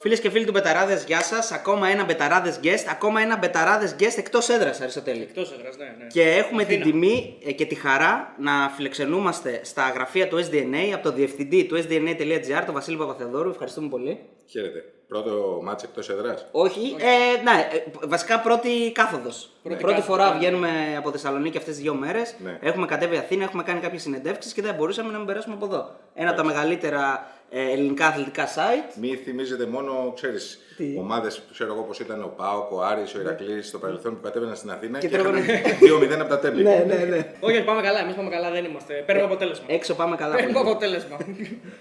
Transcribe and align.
Φίλες 0.00 0.20
και 0.20 0.30
φίλοι 0.30 0.44
του 0.44 0.52
Μπεταράδες, 0.52 1.04
γεια 1.04 1.22
σας. 1.22 1.52
Ακόμα 1.52 1.88
ένα 1.88 2.04
Μπεταράδες 2.04 2.60
guest, 2.62 2.86
ακόμα 2.90 3.20
ένα 3.20 3.36
Μπεταράδες 3.36 3.96
guest 3.98 4.16
εκτός 4.16 4.48
έδρας, 4.48 4.80
Αριστοτέλη. 4.80 5.22
Εκτός 5.22 5.52
έδρας, 5.52 5.76
ναι, 5.76 5.84
ναι. 5.98 6.06
Και 6.06 6.22
έχουμε 6.22 6.62
Αθήνα. 6.62 6.82
την 6.82 6.92
τιμή 6.92 7.38
ε, 7.44 7.52
και 7.52 7.66
τη 7.66 7.74
χαρά 7.74 8.34
να 8.38 8.68
φιλοξενούμαστε 8.68 9.60
στα 9.64 9.90
γραφεία 9.94 10.28
του 10.28 10.36
SDNA 10.36 10.92
από 10.94 11.02
το 11.02 11.12
διευθυντή 11.12 11.64
του 11.64 11.76
sdna.gr, 11.76 12.62
τον 12.64 12.74
Βασίλη 12.74 12.96
Παπαθεοδώρου. 12.96 13.50
Ευχαριστούμε 13.50 13.88
πολύ. 13.88 14.20
Χαίρετε. 14.46 14.84
Πρώτο 15.08 15.60
ματς 15.62 15.82
εκτός 15.82 16.08
έδρας. 16.08 16.46
Όχι, 16.50 16.96
ε, 16.98 17.42
ναι, 17.42 17.68
ε, 17.72 18.06
βασικά 18.06 18.40
πρώτη 18.40 18.92
κάθοδος. 18.92 19.50
Πρώτη, 19.62 19.82
κάθοδος, 19.82 20.04
φορά 20.04 20.30
ναι. 20.32 20.38
βγαίνουμε 20.38 20.94
από 20.96 21.10
Θεσσαλονίκη 21.10 21.56
αυτές 21.56 21.74
τις 21.74 21.82
δύο 21.82 21.94
μέρες. 21.94 22.34
Ναι. 22.44 22.58
Έχουμε 22.60 22.86
κατέβει 22.86 23.16
Αθήνα, 23.16 23.44
έχουμε 23.44 23.62
κάνει 23.62 23.80
κάποιες 23.80 24.02
συνεντεύξεις 24.02 24.52
και 24.52 24.62
δεν 24.62 24.74
μπορούσαμε 24.74 25.12
να 25.12 25.18
μην 25.18 25.26
περάσουμε 25.26 25.54
από 25.54 25.64
εδώ. 25.64 25.96
Ένα 26.14 26.28
από 26.28 26.38
τα 26.38 26.44
μεγαλύτερα 26.44 27.26
ε, 27.34 27.37
ελληνικά 27.50 28.06
αθλητικά 28.06 28.46
site. 28.46 28.94
Μη 29.00 29.16
θυμίζετε 29.24 29.66
μόνο, 29.66 30.12
ξέρεις, 30.14 30.58
Τι; 30.76 30.96
ομάδες 30.98 31.36
που 31.40 31.52
ξέρω 31.52 31.72
εγώ 31.72 31.82
πως 31.82 31.98
ήταν 32.00 32.22
ο 32.22 32.32
ΠΑΟΚ, 32.36 32.72
ο 32.72 32.82
Άρης, 32.84 33.14
ο 33.14 33.20
Ηρακλής 33.20 33.66
στο 33.68 33.78
παρελθόν 33.78 34.14
που 34.16 34.20
κατέβαιναν 34.22 34.56
στην 34.56 34.70
Αθήνα 34.70 34.98
Και 34.98 35.08
και, 35.08 35.16
τρώγανε- 35.18 35.48
είχαν 35.48 35.78
2-0 35.80 36.20
από 36.20 36.28
τα 36.28 36.38
Τέμπη. 36.38 36.62
ναι, 36.62 36.84
ναι, 36.86 36.94
ναι. 36.94 37.32
Όχι, 37.40 37.56
όχι, 37.56 37.64
πάμε 37.64 37.82
καλά. 37.82 38.00
Εμείς 38.00 38.14
πάμε 38.14 38.30
καλά, 38.30 38.50
δεν 38.50 38.64
είμαστε. 38.64 39.02
Παίρνουμε 39.06 39.26
αποτέλεσμα. 39.26 39.64
Έξω 39.68 39.94
πάμε 39.94 40.16
καλά. 40.16 40.34
Παίρνουμε 40.34 40.58
πολύ. 40.58 40.70
αποτέλεσμα. 40.70 41.16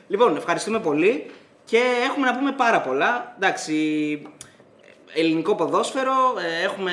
Λοιπόν, 0.07 0.35
ευχαριστούμε 0.37 0.79
πολύ 0.79 1.25
και 1.65 1.81
έχουμε 2.11 2.25
να 2.27 2.37
πούμε 2.37 2.51
πάρα 2.57 2.81
πολλά. 2.81 3.35
Εντάξει, 3.35 3.73
ελληνικό 5.13 5.55
ποδόσφαιρο, 5.55 6.13
ε, 6.59 6.63
έχουμε 6.63 6.91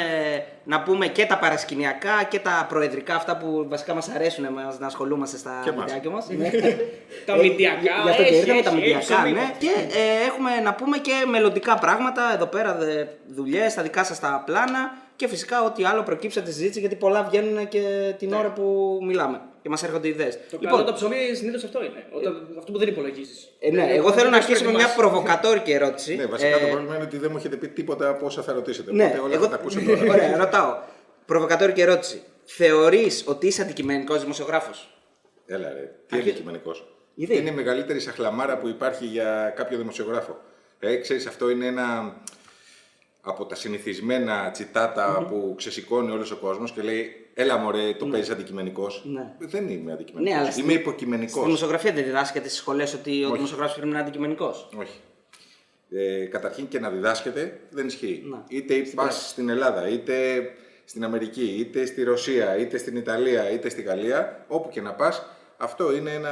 να 0.64 0.82
πούμε 0.82 1.06
και 1.06 1.27
τα 1.27 1.38
παρασκηνιακά 1.38 2.23
και 2.28 2.38
τα 2.38 2.66
προεδρικά, 2.68 3.14
αυτά 3.14 3.37
που 3.37 3.66
βασικά 3.68 3.95
μας 3.95 4.09
αρέσουν 4.09 4.45
εμάς 4.45 4.78
να 4.78 4.87
ασχολούμαστε 4.87 5.37
στα 5.37 5.60
Και 5.64 5.73
μας. 5.73 5.84
βιντεάκια 5.84 6.10
μας. 6.10 6.27
Τα 7.27 7.37
μηντιακά, 7.37 7.80
Γι' 8.02 8.10
αυτό 8.10 8.23
και 8.23 8.28
έχει, 8.28 8.37
ήρθαμε, 8.38 8.54
έχει, 8.59 8.62
τα 8.62 8.70
έχει, 8.70 8.74
μηντιακά, 8.80 8.98
ψωμί. 9.00 9.32
ναι. 9.32 9.54
Και 9.59 9.70
ε, 9.98 10.27
έχουμε 10.27 10.50
να 10.62 10.74
πούμε 10.74 10.98
και 10.98 11.12
μελλοντικά 11.30 11.74
πράγματα, 11.78 12.34
εδώ 12.34 12.46
πέρα 12.46 12.74
δε, 12.74 13.04
δουλειές, 13.28 13.74
τα 13.74 13.82
δικά 13.82 14.04
σας 14.04 14.20
τα 14.20 14.42
πλάνα 14.46 14.96
και 15.16 15.29
φυσικά 15.29 15.62
ό,τι 15.62 15.85
άλλο 15.85 16.02
προκύψει 16.02 16.38
από 16.38 16.48
τη 16.48 16.54
συζήτηση, 16.54 16.80
γιατί 16.80 16.95
πολλά 16.96 17.23
βγαίνουν 17.23 17.68
και 17.68 18.15
την 18.18 18.32
ώρα 18.32 18.48
που 18.52 18.98
μιλάμε 19.02 19.40
και 19.65 19.70
μας 19.70 19.82
έρχονται 19.82 20.09
ιδέες. 20.09 20.38
Το 20.51 20.59
καλό 20.59 20.84
το 20.84 20.93
ψωμί 20.93 21.16
συνήθως 21.34 21.65
αυτό 21.65 21.84
είναι. 21.84 22.07
Όταν, 22.10 22.48
αυτό 22.59 22.73
που 22.73 22.79
δεν 22.79 22.88
υπολογίζεις. 22.88 23.48
Ε, 23.60 23.70
ναι, 23.70 23.87
εγώ 23.95 24.12
θέλω 24.12 24.30
να 24.30 24.37
αρχίσω 24.37 24.65
με 24.65 24.70
μια 24.70 24.95
προβοκατόρικη 24.96 25.73
ερώτηση. 25.73 26.15
Ναι, 26.16 26.26
βασικά 26.26 26.59
το 26.59 26.66
Ε, 26.66 26.70
πρόβλημα 26.70 26.95
είναι 26.95 27.04
ότι 27.04 27.18
δεν 27.18 27.30
μου 27.30 27.37
έχετε 27.37 27.57
πει 27.57 27.68
τίποτα 27.68 28.09
από 28.09 28.26
όσα 28.26 28.42
θα 28.42 28.52
ρωτήσετε. 28.52 28.92
Ναι, 28.92 29.04
Οπότε 29.04 29.18
όλα 29.18 29.35
εγώ... 29.35 29.45
θα 29.45 29.51
τα 29.51 29.54
ακούσω 29.57 29.80
τώρα. 29.80 30.01
Ωραία, 30.15 30.37
ρωτάω. 30.37 30.76
Προβοκατόρικη 31.26 31.80
ερώτηση. 31.80 32.23
Θεωρείς 32.45 33.23
ότι 33.26 33.46
είσαι 33.46 33.62
αντικειμενικός 33.62 34.20
δημοσιογράφος; 34.20 34.98
Έλα 35.46 35.68
ρε, 35.73 35.90
τι 36.07 36.16
Αρχι- 36.16 36.29
αντικειμενικός. 36.29 36.87
Γιατί; 37.15 37.37
Είναι 37.37 37.51
η 37.51 37.52
μεγαλύτερη 37.52 38.01
σαχλαμάρα 38.01 38.59
που 38.59 38.68
υπάρχει 38.68 39.04
για 39.04 39.52
κάποιο 39.57 39.79
δημοσιογράφο. 39.79 40.40
Ε, 40.79 40.96
ξέρεις, 40.96 41.26
αυτό 41.26 41.51
είναι 41.51 41.66
ένα 41.66 42.16
από 43.24 43.46
τα 43.46 43.54
συνηθισμένα 43.54 44.50
τσιτάτα 44.50 45.24
που 45.28 45.54
ξεσηκώνει 45.56 46.10
όλος 46.10 46.30
ο 46.30 46.36
κόσμος 46.36 46.72
και 46.72 46.82
λέει 46.82 47.26
«Έλα 47.34 47.56
μωρέ, 47.56 47.94
το 47.94 48.06
παίζεις 48.06 48.30
αντικειμενικός». 48.30 49.02
Ναι. 49.06 49.32
Δεν 49.38 49.68
είμαι 49.68 49.92
αντικειμενικός. 49.92 50.32
Ναι, 50.34 50.40
αλλά 50.40 50.42
είμαι 50.42 50.50
στη- 50.52 50.62
Στη 50.62 50.72
υποκειμενικός. 50.72 51.45
δημοσιογραφία 51.45 51.92
δεν 51.92 52.04
διδάσκεται 52.04 52.48
στις 52.48 52.58
σχολές 52.60 52.95
ότι 52.95 53.24
ο 53.24 53.30
δημοσιογράφος 53.32 53.74
πρέπει 53.74 53.88
να 53.88 53.95
είναι 53.98 54.02
αντικειμενικός; 54.08 54.68
Όχι. 54.78 55.00
Ε, 55.90 56.24
καταρχήν 56.24 56.68
και 56.68 56.78
να 56.80 56.90
διδάσκεται 56.90 57.60
δεν 57.70 57.86
ισχύει. 57.86 58.22
Ναι. 58.30 58.36
Είτε 58.48 58.74
πας 58.95 59.28
στην 59.28 59.48
Ελλάδα, 59.48 59.88
είτε 59.88 60.14
στην 60.84 61.04
Αμερική, 61.04 61.56
είτε 61.58 61.86
στη 61.86 62.02
Ρωσία, 62.02 62.56
είτε 62.58 62.78
στην 62.78 62.96
Ιταλία, 62.96 63.50
είτε 63.50 63.68
στη 63.68 63.82
Γαλλία, 63.82 64.44
όπου 64.48 64.69
και 64.69 64.80
να 64.80 64.92
πας, 64.92 65.26
αυτό 65.56 65.97
είναι 65.97 66.10
ένα 66.10 66.30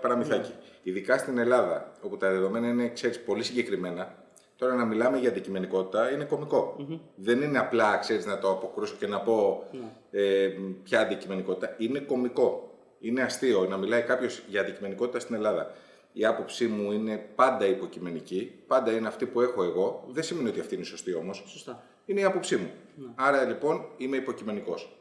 παραμυθάκι. 0.00 0.48
Ναι. 0.50 0.64
Ειδικά 0.82 1.18
στην 1.18 1.38
Ελλάδα, 1.38 1.92
όπου 2.00 2.16
τα 2.16 2.30
δεδομένα 2.30 2.68
είναι 2.68 2.88
ξέρεις, 2.88 3.20
πολύ 3.20 3.42
συγκεκριμένα, 3.42 4.14
τώρα 4.62 4.74
να 4.74 4.84
μιλάμε 4.84 5.18
για 5.18 5.28
αντικειμενικότητα 5.28 6.10
είναι 6.12 6.24
κωμικό. 6.24 6.76
Δεν 7.14 7.42
είναι 7.42 7.58
απλά 7.58 7.96
ξέρεις, 7.96 8.26
να 8.26 8.38
το 8.38 8.50
αποκρούσω 8.50 8.94
και 8.98 9.06
να 9.06 9.20
πω 9.20 9.64
Ναι. 9.72 10.20
ε, 10.20 10.48
ποια 10.82 11.00
αντικειμενικότητα. 11.00 11.74
Είναι 11.78 11.98
κωμικό. 11.98 12.70
Είναι 13.00 13.22
αστείο 13.22 13.66
να 13.68 13.76
μιλάει 13.76 14.02
κάποιος 14.02 14.42
για 14.48 14.60
αντικειμενικότητα 14.60 15.20
στην 15.20 15.34
Ελλάδα. 15.34 15.70
Η 16.12 16.24
άποψή 16.24 16.66
μου 16.66 16.92
είναι 16.92 17.16
πάντα 17.34 17.66
υποκειμενική, 17.66 18.52
πάντα 18.66 18.92
είναι 18.92 19.08
αυτή 19.08 19.26
που 19.26 19.40
έχω 19.40 19.62
εγώ. 19.62 20.04
Δεν 20.08 20.22
σημαίνει 20.22 20.48
ότι 20.48 20.60
αυτή 20.60 20.74
είναι 20.74 20.84
σωστή 20.84 21.14
όμως. 21.14 21.42
Σωστά. 21.46 21.82
Είναι 22.06 22.20
η 22.20 22.24
άποψή 22.24 22.56
μου. 22.56 22.70
Άρα 23.14 23.44
λοιπόν 23.44 23.84
είμαι 23.96 24.16
υποκειμενικός. 24.16 24.96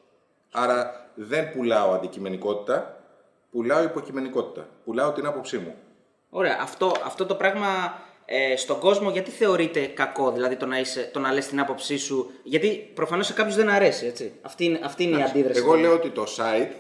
Άρα 0.52 1.10
δεν 1.16 1.52
πουλάω 1.52 1.92
αντικειμενικότητα, 1.94 3.04
πουλάω 3.52 3.84
υποκειμενικότητα. 3.84 4.68
Πουλάω 4.84 5.12
την 5.12 5.26
άποψή 5.26 5.58
μου. 5.58 5.76
Ωραία. 6.30 6.58
Αυτό, 6.62 6.92
αυτό 7.06 7.26
το 7.26 7.36
πράγμα 7.36 7.68
ε, 8.34 8.56
στον 8.56 8.80
κόσμο 8.80 9.10
γιατί 9.10 9.32
θεωρείται 9.32 9.80
κακό, 9.80 10.32
δηλαδή 10.32 10.56
το 10.56 10.66
να, 10.66 10.80
είσαι, 10.80 11.10
το 11.14 11.20
να 11.20 11.34
λες 11.34 11.48
την 11.48 11.60
άποψή 11.60 11.98
σου; 11.98 12.32
Γιατί 12.44 12.92
προφανώς 12.94 13.26
σε 13.26 13.34
κάποιους 13.34 13.56
δεν 13.56 13.70
αρέσει, 13.70 14.06
έτσι. 14.06 14.32
Αυτή 14.42 14.66
είναι, 14.66 14.80
αυτή 14.84 15.04
είναι 15.04 15.20
η 15.20 15.22
αντίδραση. 15.22 15.60
Εγώ 15.60 15.76
λέω 15.76 15.94
ότι 15.94 16.10
το 16.10 16.24
site, 16.38 16.72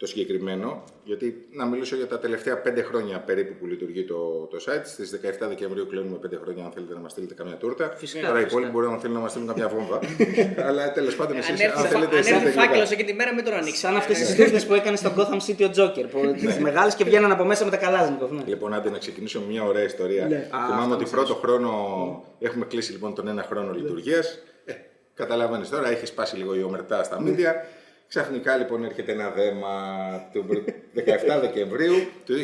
το 0.00 0.06
συγκεκριμένο, 0.06 0.84
γιατί 1.04 1.46
να 1.52 1.64
μιλήσω 1.66 1.96
για 1.96 2.06
τα 2.06 2.18
τελευταία 2.18 2.58
πέντε 2.60 2.82
χρόνια 2.82 3.18
περίπου 3.18 3.54
που 3.58 3.66
λειτουργεί 3.66 4.04
το, 4.04 4.48
το 4.50 4.56
site. 4.66 4.80
Στις 4.84 5.20
17 5.24 5.46
Δεκεμβρίου 5.48 5.86
κλείνουμε 5.86 6.16
πέντε 6.16 6.36
χρόνια. 6.42 6.64
Αν 6.64 6.70
θέλετε 6.72 6.94
να 6.94 7.00
μας 7.00 7.10
στείλετε 7.12 7.34
καμιά 7.34 7.56
τούρτα. 7.56 7.92
Φυσικά, 7.96 8.26
Τώρα 8.26 8.40
οι 8.40 8.42
φυσικά. 8.42 8.60
υπόλοιποι 8.60 8.72
μπορεί 8.72 8.86
να 8.94 8.98
θέλουν 8.98 9.14
να 9.16 9.20
μας 9.22 9.30
στείλουν 9.30 9.48
καμιά 9.48 9.68
βόμβα. 9.68 9.98
Αλλά 10.68 10.92
τέλος 10.92 11.16
πάντων 11.16 11.36
εσείς, 11.36 11.48
Αν 11.50 11.54
αν 11.54 11.60
έρθει 11.70 11.86
θέλετε. 11.92 12.14
αν 12.14 12.18
εσείς 12.20 12.32
έρθει 12.32 12.44
τελικά. 12.44 12.62
φάκελος 12.62 12.90
εκείνη 12.90 13.08
τη 13.10 13.14
μέρα, 13.14 13.34
μην 13.34 13.44
τον 13.44 13.54
ανοίξεις. 13.54 13.78
Σαν 13.78 13.96
αυτές 13.96 14.18
τις 14.18 14.34
τούρτε 14.34 14.60
που 14.66 14.74
έκανε 14.74 14.96
στο 14.96 15.12
Gotham 15.16 15.38
City 15.46 15.64
ο 15.68 15.70
Joker. 15.76 16.04
Που 16.10 16.34
τις 16.46 16.58
μεγάλες 16.58 16.94
και 16.94 17.04
βγαίναν 17.04 17.30
από 17.32 17.44
μέσα 17.44 17.64
με 17.64 17.70
τα 17.70 17.76
καλάζνικοφ. 17.76 18.30
Ναι. 18.30 18.42
Λοιπόν, 18.46 18.74
άντε 18.74 18.90
να 18.90 18.98
ξεκινήσω 18.98 19.40
με 19.40 19.46
μια 19.46 19.64
ωραία 19.64 19.82
ιστορία. 19.84 20.26
Ναι. 20.26 20.36
Α, 20.36 20.58
αυτό 20.58 20.72
Θυμάμαι 20.72 20.94
ότι 20.94 21.02
μας 21.02 21.10
πρώτο 21.10 21.34
χρόνο 21.34 21.70
έχουμε 22.38 22.64
κλείσει 22.64 22.92
λοιπόν 22.92 23.14
τον 23.14 23.28
ένα 23.28 23.42
χρόνο 23.42 23.72
λειτουργίας. 23.72 24.38
Ε, 24.64 24.72
Καταλαβαίνεις 25.14 25.68
τώρα, 25.68 25.88
έχει 25.90 26.06
σπάσει 26.06 26.36
λίγο 26.36 26.54
η 26.54 26.62
ομερτά 26.62 27.02
στα 27.02 27.20
μίντια. 27.20 27.64
Ξαφνικά 28.14 28.56
λοιπόν 28.56 28.84
έρχεται 28.84 29.12
ένα 29.12 29.30
δέμα 29.30 29.72
του 30.32 30.44
17 30.96 31.40
Δεκεμβρίου 31.40 31.94
του 32.24 32.34
2015. 32.34 32.38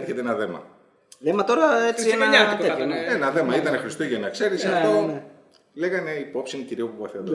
Έρχεται 0.00 0.20
ένα 0.20 0.34
δέμα. 0.34 0.66
Ναι, 1.18 1.32
μα 1.32 1.44
τώρα 1.44 1.64
έτσι 1.88 2.08
ένα 2.08 2.24
Χριστουγεννιάτικο 2.24 2.62
τέτοιο. 2.62 2.76
θα 2.78 2.84
ναι. 2.86 3.00
ήταν, 3.00 3.14
Ένα 3.14 3.30
δέμα 3.30 3.56
ήταν 3.56 3.78
Χριστούγεννα, 3.78 4.28
ξέρεις 4.28 4.64
Ναι, 4.64 4.70
αυτό. 4.72 5.00
ναι, 5.00 5.12
ναι. 5.12 5.22
Λέγανε 5.74 6.10
υπόψη 6.10 6.56
κυρίω 6.56 6.86
που 6.86 7.10
εδώ. 7.16 7.34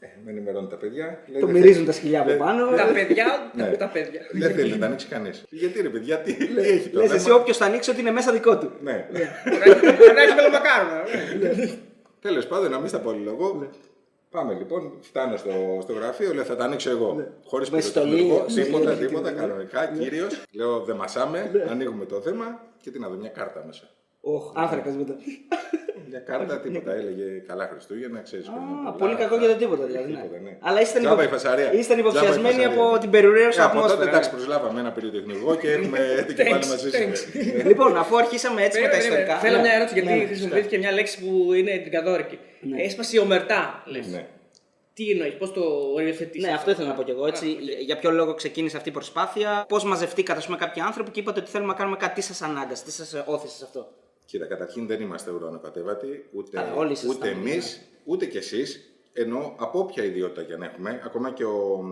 Ε, 0.00 0.06
με 0.24 0.30
ενημερώνουν 0.30 0.68
τα 0.68 0.76
παιδιά. 0.76 1.22
Λέει, 1.26 1.40
Το 1.40 1.46
δεν 1.46 1.54
μυρίζουν 1.54 1.74
θέλει- 1.74 1.86
τα 1.86 1.92
σκυλιά 1.92 2.20
από 2.20 2.28
δεν- 2.28 2.38
πάνω. 2.38 2.70
Τα 2.76 2.84
παιδιά, 2.92 3.50
Ναι. 3.54 3.64
τα 3.70 3.88
παιδιά. 3.88 4.20
Δεν 4.32 4.54
θέλει 4.54 4.70
να 4.70 4.78
τα 4.78 4.86
ανοίξει 4.86 5.06
κανείς. 5.06 5.44
Γιατί 5.50 5.80
ρε 5.82 5.88
παιδιά, 5.88 6.18
τι, 6.18 6.32
τι 6.34 6.44
έχει 6.58 6.88
το 6.88 6.98
Λες 7.00 7.08
δέμα; 7.08 7.14
εσύ 7.14 7.30
όποιος 7.30 7.56
θα 7.56 7.64
ανοίξει 7.64 7.90
ότι 7.90 8.00
είναι 8.00 8.10
μέσα 8.10 8.32
δικό 8.32 8.58
του. 8.58 8.72
Ναι. 8.82 9.06
Μπορεί 9.10 10.12
να 10.14 10.22
έχει 10.22 10.34
μελομακάρονα. 10.34 11.02
Τέλος 12.20 12.46
πάντων, 12.46 12.70
να 12.70 12.78
μην 12.78 12.88
στα 12.88 12.98
πολυλογώ. 12.98 13.68
Ναι. 14.32 14.40
Πάμε 14.40 14.54
λοιπόν, 14.54 14.92
φτάνω 15.00 15.36
στο, 15.36 15.50
στο 15.82 15.92
γραφείο, 15.92 16.34
λέω 16.34 16.44
θα 16.44 16.56
τα 16.56 16.64
ανοίξω 16.64 16.90
εγώ. 16.90 17.14
Ναι. 17.14 17.28
Χωρίς 17.44 17.70
Με 17.70 17.80
στολή, 17.80 18.22
πυροτεχνικό, 18.22 18.44
με 18.54 18.62
τίποτα, 18.62 18.92
στολή, 18.92 19.06
τίποτα, 19.06 19.30
ναι. 19.30 19.40
κανονικά, 19.40 19.86
κύριο. 19.86 20.26
Λέω 20.52 20.80
δεν 20.80 20.96
μασάμε, 20.96 21.50
ανοίγουμε 21.68 22.04
το 22.04 22.20
θέμα 22.20 22.60
και 22.80 22.90
τι 22.90 22.98
να 22.98 23.08
δω, 23.08 23.16
μια 23.16 23.28
κάρτα 23.28 23.64
μέσα. 23.66 23.88
Οχ, 24.20 24.52
άνθρακα 24.54 24.90
μετά. 24.90 25.16
Μια 26.14 26.20
κάρτα, 26.20 26.60
τίποτα, 26.60 26.92
έλεγε 26.94 27.24
καλά 27.46 27.68
Χριστούγεννα, 27.72 28.20
ξέρεις. 28.20 28.46
Α, 28.88 28.92
πολύ 28.92 29.14
κακό 29.14 29.36
για 29.36 29.48
το 29.48 29.54
τίποτα 29.54 29.84
δηλαδή. 29.84 30.10
Τίποτα, 30.12 30.28
ναι. 30.32 30.38
ναι. 30.38 30.56
Αλλά 30.60 30.80
είστε 30.80 30.98
Τζάμπα 31.00 31.22
η 31.24 31.26
φασαρία. 31.28 31.72
ήσταν 31.72 31.82
Τζάμπα 31.82 31.96
η 31.96 32.00
υποψιασμένοι 32.00 32.54
φασαρία. 32.64 32.84
από 32.86 32.98
την 32.98 33.10
περιουραίωση 33.10 33.58
Ε, 33.60 33.62
από 33.62 33.72
τότε 33.74 33.84
ατμόσφαιρας. 33.84 34.08
εντάξει, 34.08 34.30
προσλάβαμε 34.30 34.80
ένα 34.80 34.92
περιοδικό 34.92 35.54
και 35.56 35.70
έχουμε 35.72 35.98
το 36.28 36.32
κεφάλι 36.32 36.66
μαζί 36.66 36.88
thanks. 36.92 37.16
σου. 37.16 37.66
Λοιπόν, 37.70 37.96
αφού 37.96 38.16
αρχίσαμε 38.16 38.62
έτσι 38.62 38.80
με 38.80 38.88
τα 38.88 38.90
Περίμενε, 38.96 39.14
ιστορικά. 39.20 39.38
Θέλω 39.44 39.56
ναι. 39.56 39.62
μια 39.62 39.72
ερώτηση 39.72 39.94
Ναι, 39.94 40.00
γιατί 40.02 40.18
ναι, 40.20 40.26
χρησιμοποιήθηκε 40.26 40.78
μια 40.78 40.92
λέξη 40.92 41.16
που 41.22 41.52
είναι 41.52 41.72
την 41.84 41.92
καθόρικη. 41.92 42.38
Έσπασε 42.86 43.16
η 43.16 43.18
ομερτά, 43.18 43.82
λες. 43.86 44.06
Ναι. 44.06 44.26
Τι 44.94 45.10
εννοείς, 45.10 45.34
πώς 45.34 45.52
το 45.52 45.60
οριοθετείς. 45.94 46.42
Ναι, 46.44 46.52
αυτό; 46.52 46.70
ήθελα 46.70 46.88
να 46.88 46.94
πω 46.94 47.02
κι 47.02 47.10
εγώ. 47.10 47.26
Έτσι, 47.26 47.46
Για 47.80 47.96
ποιο 47.98 48.10
λόγο 48.10 48.34
ξεκίνησε 48.34 48.76
αυτή 48.76 48.88
η 48.88 48.92
προσπάθεια, 48.92 49.64
πώς 49.68 49.84
μαζευτήκατε 49.84 50.38
ας 50.38 50.44
πούμε, 50.44 50.56
κάποιοι 50.56 50.82
άνθρωποι 50.82 51.10
και 51.10 51.20
είπατε 51.20 51.40
ότι 51.40 51.50
θέλουμε 51.50 51.72
να 51.72 51.78
κάνουμε 51.78 51.96
κάτι, 51.96 52.20
τι 52.20 52.32
σα 52.34 52.44
ανάγκασε, 52.46 52.84
τι 52.84 52.92
σας 52.92 53.22
όθησε 53.26 53.56
σε 53.56 53.64
αυτό; 53.64 53.88
Κοίτα, 54.32 54.46
καταρχήν 54.46 54.86
δεν 54.86 55.00
είμαστε 55.00 55.30
ουρανοκατέβατοι, 55.30 56.28
ούτε, 56.32 56.60
Α, 56.60 56.74
όλοι 56.74 56.92
ήσασταν, 56.92 57.16
ούτε 57.16 57.34
ναι. 57.34 57.50
εμείς, 57.50 57.80
ούτε 58.04 58.26
κι 58.26 58.36
εσείς. 58.36 58.92
Ενώ 59.12 59.54
από 59.58 59.78
όποια 59.78 60.04
ιδιότητα 60.04 60.42
για 60.42 60.56
να 60.56 60.64
έχουμε, 60.64 61.02
ακόμα 61.04 61.32
και 61.32 61.44
ο 61.44 61.84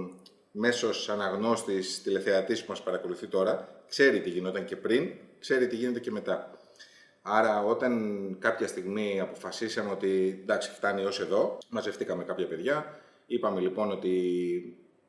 μέσος 0.50 1.08
αναγνώστης 1.08 2.02
τηλεθεατής 2.02 2.60
που 2.60 2.70
μας 2.70 2.82
παρακολουθεί 2.82 3.26
τώρα, 3.26 3.82
ξέρει 3.88 4.20
τι 4.20 4.31
γινόταν 4.31 4.64
και 4.64 4.76
πριν, 4.76 5.12
ξέρει 5.38 5.66
τι 5.66 5.76
γίνεται 5.76 6.00
και 6.00 6.10
μετά. 6.10 6.58
Άρα, 7.22 7.64
όταν 7.64 8.37
κάποια 8.38 8.66
στιγμή 8.66 9.20
αποφασίσαμε 9.20 9.90
ότι 9.90 10.40
εντάξει, 10.43 10.70
φτάνει 10.70 11.04
ως 11.04 11.20
εδώ, 11.20 11.58
μαζευτήκαμε 11.69 12.25
κάποια 12.25 12.46
παιδιά. 12.46 13.00
Είπαμε 13.26 13.60
λοιπόν 13.60 13.90
ότι 13.90 14.12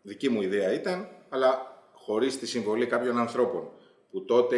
δική 0.01 0.29
μου 0.29 0.41
ιδέα 0.41 0.73
ήταν, 0.73 1.07
αλλά 1.29 1.81
χωρίς 1.93 2.39
τη 2.39 2.47
συμβολή 2.47 2.85
κάποιων 2.85 3.17
ανθρώπων 3.17 3.71
που 4.11 4.25
τότε 4.25 4.57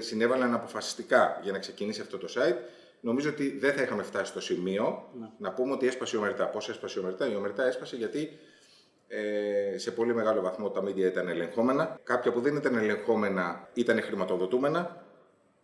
συνέβαλαν 0.00 0.54
αποφασιστικά 0.54 1.40
για 1.42 1.52
να 1.52 1.58
ξεκινήσει 1.58 2.00
αυτό 2.00 2.18
το 2.18 2.28
site, 2.34 2.56
νομίζω 3.00 3.30
ότι 3.30 3.58
δεν 3.58 3.72
θα 3.72 3.82
είχαμε 3.82 4.02
φτάσει 4.02 4.30
στο 4.30 4.40
σημείο 4.40 5.10
να 5.38 5.52
πούμε 5.52 5.72
ότι 5.72 5.86
έσπασε 5.86 6.16
η 6.16 6.18
ομερτά. 6.18 6.46
Πώς 6.48 6.68
έσπασε 6.68 6.98
η 6.98 7.02
ομερτά; 7.02 7.30
Η 7.30 7.34
ομερτά 7.34 7.66
έσπασε 7.66 7.96
γιατί 7.96 8.38
ε, 9.08 9.78
σε 9.78 9.90
πολύ 9.90 10.14
μεγάλο 10.14 10.40
βαθμό 10.40 10.70
τα 10.70 10.82
media 10.84 10.96
ήταν 10.96 11.28
ελεγχόμενα. 11.28 12.00
Κάποια 12.02 12.32
που 12.32 12.40
δεν 12.40 12.56
ήταν 12.56 12.74
ελεγχόμενα 12.76 13.68
ήταν 13.74 14.02
χρηματοδοτούμενα. 14.02 15.04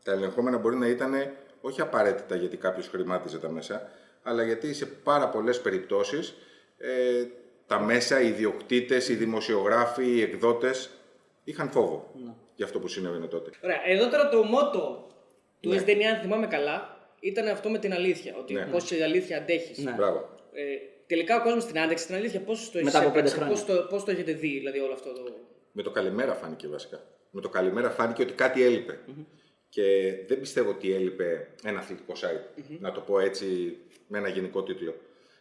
Τα 0.04 0.12
ελεγχόμενα 0.12 0.58
μπορεί 0.58 0.76
να 0.76 0.88
ήταν 0.88 1.12
όχι 1.60 1.80
απαραίτητα 1.80 2.36
γιατί 2.36 2.56
κάποιος 2.56 2.88
χρημάτιζε 2.88 3.38
τα 3.38 3.50
μέσα, 3.50 3.88
αλλά 4.22 4.42
γιατί 4.42 4.74
σε 4.74 4.86
πάρα 4.86 5.28
πολλές 5.28 5.60
περιπτώσεις 5.60 6.34
ε, 6.78 7.24
τα 7.66 7.80
μέσα, 7.80 8.20
οι 8.20 8.28
ιδιοκτήτες, 8.28 9.08
οι 9.08 9.14
δημοσιογράφοι, 9.14 10.06
οι 10.06 10.22
εκδότες 10.22 10.90
είχαν 11.44 11.70
φόβο 11.70 12.12
για 12.56 12.64
αυτό 12.64 12.78
που 12.78 12.88
συνέβαινε 12.88 13.26
τότε. 13.26 13.50
Ωραία, 13.64 13.80
εδώ 13.86 14.08
τώρα 14.08 14.28
το 14.28 14.42
μότο 14.42 15.06
του 15.60 15.68
Ναι. 15.68 15.82
SDN, 15.86 16.02
αν 16.02 16.20
θυμάμαι 16.20 16.46
καλά, 16.46 16.98
ήταν 17.20 17.48
αυτό 17.48 17.68
με 17.68 17.78
την 17.78 17.92
αλήθεια. 17.92 18.36
Ότι 18.38 18.52
Ναι. 18.52 18.66
πόση 18.66 19.02
αλήθεια 19.02 19.36
αντέχεις. 19.38 19.78
Ναι. 19.78 19.92
Μπράβο. 19.92 20.28
Ε, 20.52 20.62
τελικά 21.06 21.40
ο 21.40 21.42
κόσμος 21.42 21.64
την 21.64 21.78
άντεξε 21.78 22.06
την 22.06 22.14
αλήθεια. 22.14 22.40
Πώς 22.40 22.70
το 22.70 22.78
έχει 22.78 22.84
Μετά 22.84 22.98
από 23.00 23.10
πέντε 23.10 23.28
χρόνια. 23.28 23.52
Πώς 23.52 23.64
το, 23.64 23.86
πώς 23.90 24.04
το 24.04 24.10
έχετε 24.10 24.32
δει, 24.32 24.48
δηλαδή 24.48 24.78
όλο 24.78 24.92
αυτό 24.92 25.12
το. 25.12 25.22
Με 25.72 25.82
το 25.82 25.90
καλημέρα 25.90 26.34
φάνηκε 26.34 26.68
βασικά. 26.68 27.02
Με 27.30 27.40
το 27.40 27.48
καλημέρα 27.48 27.90
φάνηκε 27.90 28.22
ότι 28.22 28.32
κάτι 28.32 28.62
έλειπε. 28.62 28.98
Και 29.68 30.14
δεν 30.26 30.40
πιστεύω 30.40 30.70
ότι 30.70 30.92
έλειπε 30.94 31.48
ένα 31.64 31.78
αθλητικό 31.78 32.12
site. 32.16 32.62
Να 32.80 32.92
το 32.92 33.00
πω 33.00 33.18
έτσι 33.20 33.76
με 34.06 34.18
ένα 34.18 34.28
γενικό 34.28 34.62
τίτλο. 34.62 34.94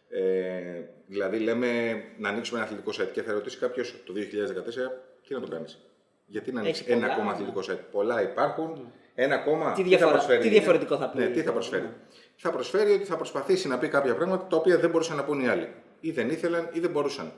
Ε, 0.10 0.82
δηλαδή, 1.08 1.40
λέμε 1.40 1.94
να 2.18 2.30
ανοίξουμε 2.30 2.60
ένα 2.60 2.68
αθλητικό 2.68 2.92
site 3.04 3.12
και 3.14 3.22
θα 3.22 3.34
ρωτήσει 3.34 3.58
κάποιος 3.58 3.96
το 4.06 4.14
2014 4.14 4.92
τι 5.28 5.34
να 5.34 5.40
το 5.40 5.48
κάνεις; 5.48 5.80
Γιατί 6.26 6.52
να 6.52 6.60
ανοίξει 6.60 6.84
ένα 6.88 7.00
πολλά, 7.02 7.14
ακόμα 7.14 7.30
ναι. 7.30 7.34
αθλητικό 7.34 7.60
site. 7.72 7.86
Πολλά 7.92 8.22
υπάρχουν. 8.22 8.92
Ένα 9.16 9.36
ακόμα. 9.36 9.72
Τι 9.72 9.82
θα 9.82 9.88
διαφορά- 9.88 10.12
προσφέρει. 10.12 10.42
τι 10.42 10.50
διαφορετικό 10.50 10.98
θα 10.98 11.10
πει. 11.10 11.18
Ναι, 11.18 11.28
τι 11.28 11.42
θα 11.42 11.52
προσφέρει. 11.52 11.90
Θα 12.36 12.52
προσφέρει 12.52 12.92
ότι 12.92 13.04
θα 13.04 13.16
προσπαθήσει 13.16 13.68
να 13.68 13.78
πει 13.78 13.88
κάποια 13.88 14.16
πράγματα 14.16 14.48
τα 14.48 14.56
οποία 14.58 14.78
δεν 14.78 14.90
μπορούσαν 14.90 15.16
να 15.18 15.24
πούν 15.24 15.40
οι 15.40 15.48
άλλοι. 15.48 15.70
Ή 16.00 16.12
δεν 16.12 16.30
ήθελαν 16.30 16.70
ή 16.74 16.80
δεν 16.80 16.90
μπορούσαν. 16.90 17.32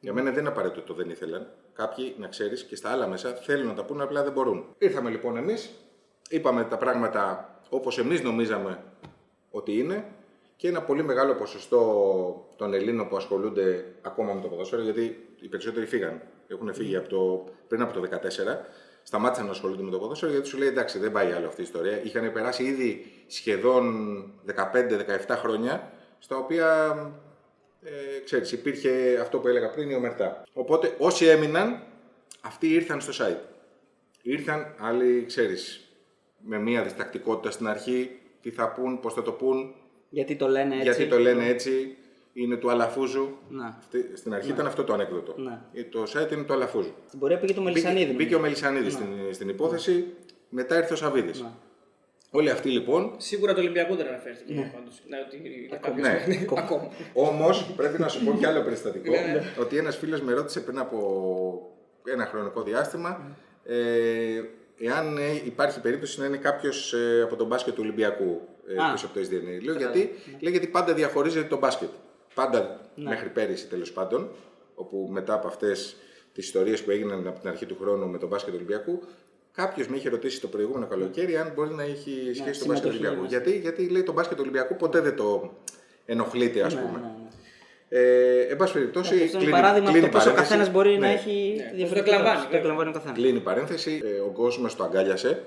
Για 0.00 0.12
μένα 0.12 0.30
δεν 0.30 0.40
είναι 0.40 0.48
απαραίτητο 0.48 0.80
το 0.80 0.94
δεν 0.94 1.10
ήθελαν. 1.10 1.46
Κάποιοι, 1.72 2.14
να 2.18 2.26
ξέρεις, 2.28 2.64
και 2.64 2.76
στα 2.76 2.90
άλλα 2.90 3.06
μέσα 3.06 3.34
θέλουν 3.34 3.66
να 3.66 3.74
τα 3.74 3.84
πούνε, 3.84 4.02
απλά 4.02 4.22
δεν 4.22 4.32
μπορούν. 4.32 4.74
Ήρθαμε 4.78 5.10
λοιπόν 5.10 5.36
εμείς, 5.36 5.70
είπαμε 6.28 6.64
τα 6.64 6.76
πράγματα 6.76 7.54
όπως 7.68 7.98
εμείς 7.98 8.22
νομίζαμε 8.22 8.82
ότι 9.50 9.78
είναι 9.78 10.04
και 10.56 10.68
ένα 10.68 10.82
πολύ 10.82 11.02
μεγάλο 11.02 11.34
ποσοστό 11.34 12.52
των 12.56 12.74
Ελλήνων 12.74 13.08
που 13.08 13.16
ασχολούνται 13.16 13.84
ακόμα 14.02 14.32
με 14.32 14.40
το 14.40 14.48
ποδόσφαιρο, 14.48 14.82
γιατί 14.82 15.26
οι 15.42 15.48
περισσότεροι 15.48 15.86
φύγαν. 15.86 16.22
Έχουν 16.48 16.74
φύγει 16.74 16.96
από 16.96 17.08
το, 17.08 17.52
πριν 17.68 17.82
από 17.82 17.92
το 18.00 18.08
2014, 18.10 18.16
σταμάτησαν 19.02 19.44
να 19.44 19.50
ασχολούνται 19.50 19.82
με 19.82 19.90
το 19.90 19.98
ποδόσφαιρο 19.98 20.32
γιατί 20.32 20.48
σου 20.48 20.58
λέει 20.58 20.68
εντάξει, 20.68 20.98
δεν 20.98 21.12
πάει 21.12 21.32
άλλο 21.32 21.46
αυτή 21.46 21.60
η 21.60 21.64
ιστορία. 21.64 22.02
Είχαν 22.02 22.32
περάσει 22.32 22.64
ήδη 22.64 23.12
σχεδόν 23.26 23.84
15-17 24.56 24.56
χρόνια, 25.28 25.92
στα 26.18 26.36
οποία 26.36 26.96
ε, 27.82 28.20
ξέρεις, 28.24 28.52
υπήρχε 28.52 29.18
αυτό 29.20 29.38
που 29.38 29.48
έλεγα 29.48 29.70
πριν 29.70 29.90
η 29.90 29.94
ομερτά. 29.94 30.42
Οπότε 30.52 30.94
όσοι 30.98 31.26
έμειναν, 31.26 31.82
αυτοί 32.40 32.68
ήρθαν 32.68 33.00
στο 33.00 33.24
site. 33.24 33.40
Ήρθαν 34.22 34.74
άλλοι, 34.78 35.24
ξέρεις, 35.26 35.88
με 36.38 36.58
μία 36.58 36.82
διστακτικότητα 36.82 37.50
στην 37.50 37.68
αρχή, 37.68 38.10
τι 38.40 38.50
θα 38.50 38.72
πούν, 38.72 39.00
πώς 39.00 39.14
θα 39.14 39.22
το 39.22 39.32
πούν, 39.32 39.74
Γιατί 40.08 40.36
το 40.36 40.48
λένε 40.48 40.74
έτσι. 40.74 40.84
γιατί 40.84 41.06
το 41.06 41.18
λένε 41.18 41.46
έτσι, 41.46 41.96
είναι 42.32 42.56
του 42.56 42.70
Αλαφούζου. 42.70 43.28
Να. 43.48 43.66
Αυτή- 43.78 44.10
Στην 44.14 44.34
αρχή 44.34 44.50
ήταν 44.50 44.66
αυτό 44.66 44.84
το 44.84 44.92
ανέκδοτο. 44.92 45.34
Ναι. 45.36 45.60
Ε, 45.72 45.82
Το 45.84 46.02
site 46.02 46.32
είναι 46.32 46.42
του 46.42 46.52
Αλαφούζου. 46.52 46.92
Στην 47.06 47.18
πορεία 47.18 47.38
πήγε 47.38 47.54
το 47.54 47.62
Μελισανίδη. 47.62 48.04
Μπήκε, 48.04 48.16
μπήκε 48.16 48.34
ο 48.34 48.38
νομίζω. 48.38 48.60
Μελισανίδης 48.62 48.92
στην, 48.92 49.34
στην 49.34 49.48
υπόθεση, 49.48 50.06
μετά 50.48 50.76
ήρθε 50.76 50.92
ο 50.92 50.96
Σαββίδης. 50.96 51.40
Ναι. 51.40 51.48
Όλοι 52.34 52.50
αυτοί 52.50 52.68
λοιπόν 52.70 53.14
Σίγουρα 53.16 53.54
το 53.54 53.60
Ολυμπιακό 53.60 53.94
δεν 53.94 54.06
αναφέρθηκε 54.06 54.70
πάντως. 54.74 55.02
Ναι, 55.08 55.16
ότι 55.26 55.36
είναι 55.36 55.78
κάποιος- 55.80 56.06
Ναι. 56.06 56.60
Ακόμα. 56.60 56.88
Όμως 57.12 57.72
πρέπει 57.76 57.98
να 58.00 58.08
σου 58.08 58.24
πω 58.24 58.32
κι 58.38 58.46
άλλο 58.46 58.62
περιστατικό. 58.62 59.10
Ναι, 59.10 59.16
ναι. 59.20 59.42
ότι 59.60 59.76
ένας 59.76 59.96
φίλος 59.96 60.20
με 60.22 60.32
ρώτησε 60.32 60.60
πριν 60.60 60.78
από 60.78 60.98
ένα 62.04 62.26
χρονικό 62.26 62.62
διάστημα 62.62 63.36
ε, 63.64 64.42
εάν 64.78 65.16
ε, 65.16 65.30
υπάρχει 65.44 65.80
περίπτωση 65.80 66.20
να 66.20 66.26
είναι 66.26 66.36
κάποιος 66.36 66.94
από 67.24 67.36
τον 67.36 67.46
μπάσκετ 67.46 67.74
του 67.74 67.80
Ολυμπιακού 67.82 68.40
ε, 68.68 68.82
Α. 68.82 68.92
πίσω 68.92 69.06
από 69.06 69.14
το 69.14 69.20
SDN. 69.20 69.62
Λέω 69.64 69.74
γιατί, 69.76 69.98
λέει, 70.40 70.50
γιατί 70.52 70.66
πάντα 70.66 70.94
διαχωρίζεται 70.94 71.48
το 71.48 71.58
μπάσκετ. 71.58 71.88
Πάντα 72.34 72.80
μέχρι 72.94 73.28
πέρυσι 73.28 73.66
τέλος 73.66 73.92
πάντων, 73.92 74.28
όπου 74.74 75.08
μετά 75.10 75.34
από 75.34 75.46
αυτές 75.46 75.96
τις 76.34 76.44
ιστορίες 76.44 76.82
που 76.82 76.90
έγιναν 76.90 77.26
από 77.26 77.40
την 77.40 77.48
αρχή 77.48 77.66
του 77.66 77.76
χρόνου 77.80 78.08
με 78.08 78.18
τον 78.18 78.28
μπάσκετ 78.28 78.50
του 78.52 78.58
Ολυμπιακού, 78.62 79.02
κάποιος 79.52 79.88
με 79.88 79.96
είχε 79.96 80.08
ρωτήσει 80.08 80.40
το 80.40 80.48
προηγούμενο 80.48 80.86
καλοκαίρι 80.86 81.36
αν 81.36 81.52
μπορεί 81.54 81.74
να 81.74 81.82
έχει 81.82 82.30
σχέση 82.34 82.60
το 82.60 82.66
μπάσκετ 82.66 82.66
του 82.66 82.66
συμμετοχή 82.72 82.88
Ολυμπιακού. 82.96 83.20
μας. 83.22 83.30
Γιατί, 83.30 83.58
γιατί 83.58 83.88
λέει 83.88 84.02
το 84.02 84.12
μπάσκετ 84.12 84.36
του 84.36 84.42
Ολυμπιακού 84.42 84.76
ποτέ 84.76 85.00
δεν 85.00 85.16
το 85.16 85.52
ενοχλείται, 86.06 86.62
ας 86.62 86.74
Ναι, 86.74 86.80
πούμε. 86.80 86.98
ναι, 86.98 87.04
ναι. 87.06 87.10
Ε, 87.94 88.40
εν 88.40 88.56
πάση 88.56 88.72
περιπτώσει, 88.72 89.08
Αυτό 89.14 89.24
είναι 89.24 89.30
κλείνει- 89.36 89.50
παράδειγμα 89.52 89.88
από 89.88 89.98
κλείνει 89.98 90.12
το 90.12 90.18
πόσο 90.18 90.30
ο 90.30 90.32
παρένθεση. 90.32 90.58
καθένας 90.58 90.72
μπορεί 90.74 90.98
να 90.98 91.06
Ναι. 91.06 91.12
έχει 91.12 91.54
Ναι, 91.56 91.72
διαφορετικό. 91.76 91.94
το 91.94 92.00
εκλαμβάνει, 92.10 92.36
Το 92.36 92.42
βέβαια. 92.44 92.58
εκλαμβάνει 92.60 92.90
ο 92.90 92.92
καθένας. 92.92 93.16
Κλείνει 93.18 93.36
η 93.36 93.40
παρένθεση. 93.40 94.00
Ε, 94.04 94.18
ο 94.20 94.30
κόσμος 94.30 94.76
το 94.76 94.84
αγκάλιασε 94.84 95.42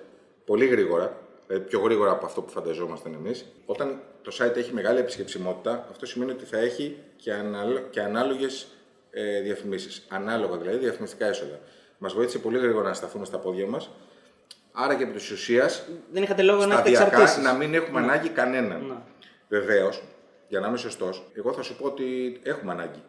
πολύ 0.46 0.66
γρήγορα. 0.66 1.18
Ε, 1.48 1.58
πιο 1.58 1.80
γρήγορα 1.80 2.12
από 2.12 2.26
αυτό 2.26 2.42
που 2.42 2.52
φανταζόμασταν 2.52 3.14
εμείς. 3.14 3.46
Όταν 3.66 4.02
το 4.22 4.38
site 4.40 4.56
έχει 4.56 4.74
μεγάλη 4.74 5.00
επισκεψιμότητα, 5.00 5.88
αυτό 5.90 6.06
σημαίνει 6.06 6.32
ότι 6.32 6.46
θα 6.46 6.58
έχει 6.58 6.98
και, 7.16 7.34
ανάλο, 7.34 7.80
και 7.80 8.02
ανάλογες 8.02 8.68
ε, 9.12 9.42
διαφημίσεις. 9.42 10.06
Ανάλογα 10.10 10.58
δηλαδή 10.58 10.78
διαφημιστικά 10.78 11.26
έσοδα. 11.26 11.60
Μας 11.98 12.14
βοήθησε 12.14 12.40
πολύ 12.40 12.58
γρήγορα 12.58 12.88
να 12.88 12.94
σταθούμε 12.94 13.26
στα 13.26 13.38
πόδια 13.38 13.68
μας. 13.68 13.90
Άρα 14.72 14.96
και 14.96 15.04
επί 15.04 15.20
τη 15.20 15.34
ουσίας, 15.34 15.86
Δεν 16.12 16.24
είχατε 16.24 16.42
λόγο 16.42 16.66
να 16.66 16.74
έχετε 16.74 16.90
σταδιακά 16.90 17.06
εξαρτήσεις. 17.06 17.44
να 17.44 17.54
μην 17.54 17.74
έχουμε 17.74 18.00
ανάγκη 18.00 18.30
κανέναν. 18.30 18.86
Ναι. 18.86 18.96
Βεβαίως, 19.48 20.04
για 20.48 20.60
να 20.60 20.68
είμαι 20.68 20.78
σωστός, 20.78 21.24
εγώ 21.34 21.54
θα 21.54 21.62
σου 21.62 21.76
πω 21.76 21.86
ότι 21.86 22.40
έχουμε 22.44 22.72
ανάγκη. 22.72 23.04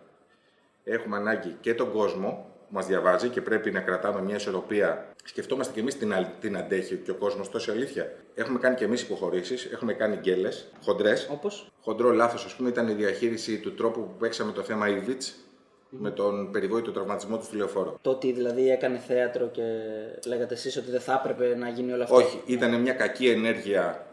Έχουμε 0.84 1.16
ανάγκη 1.16 1.56
και 1.60 1.74
τον 1.74 1.92
κόσμο 1.92 2.50
που 2.55 2.55
μας 2.68 2.86
διαβάζει 2.86 3.28
και 3.28 3.40
πρέπει 3.40 3.70
να 3.70 3.80
κρατάμε 3.80 4.22
μια 4.22 4.34
ισορροπία. 4.36 5.06
Σκεφτόμαστε 5.24 5.72
κι 5.72 5.78
εμείς 5.80 5.98
την, 5.98 6.14
αλ- 6.14 6.26
την 6.40 6.56
αντέχει 6.56 6.96
και 6.96 7.10
ο 7.10 7.14
κόσμος 7.14 7.50
τόση 7.50 7.70
αλήθεια. 7.70 8.12
Έχουμε 8.34 8.58
κάνει 8.58 8.74
κι 8.74 8.84
εμείς 8.84 9.02
υποχωρήσεις, 9.02 9.64
έχουμε 9.64 9.92
κάνει 9.92 10.16
γκέλες, 10.16 10.68
χοντρές. 10.84 11.28
Όπως; 11.32 11.70
Χοντρό 11.80 12.10
λάθος, 12.10 12.44
ας 12.44 12.54
πούμε, 12.54 12.68
ήταν 12.68 12.88
η 12.88 12.92
διαχείριση 12.92 13.58
του 13.58 13.74
τρόπου 13.74 14.00
που 14.00 14.14
παίξαμε 14.18 14.52
το 14.52 14.62
θέμα 14.62 14.88
Ιβιτ 14.88 15.22
με 15.88 16.10
τον 16.10 16.50
περιβόητο 16.50 16.90
τραυματισμό 16.92 17.38
του 17.38 17.44
στη 17.44 17.56
λεωφόρο. 17.56 17.98
Το 18.02 18.10
ότι 18.10 18.32
δηλαδή 18.32 18.70
έκανε 18.70 18.98
θέατρο 18.98 19.46
και 19.46 19.62
λέγατε 20.26 20.54
εσείς 20.54 20.76
ότι 20.76 20.90
δεν 20.90 21.00
θα 21.00 21.22
έπρεπε 21.24 21.56
να 21.56 21.68
γίνει 21.68 21.92
όλο 21.92 22.02
αυτό. 22.02 22.14
Όχι, 22.14 22.42
ήταν 22.46 22.80
μια 22.80 22.92
κακή 22.92 23.28
ενέργεια, 23.28 24.06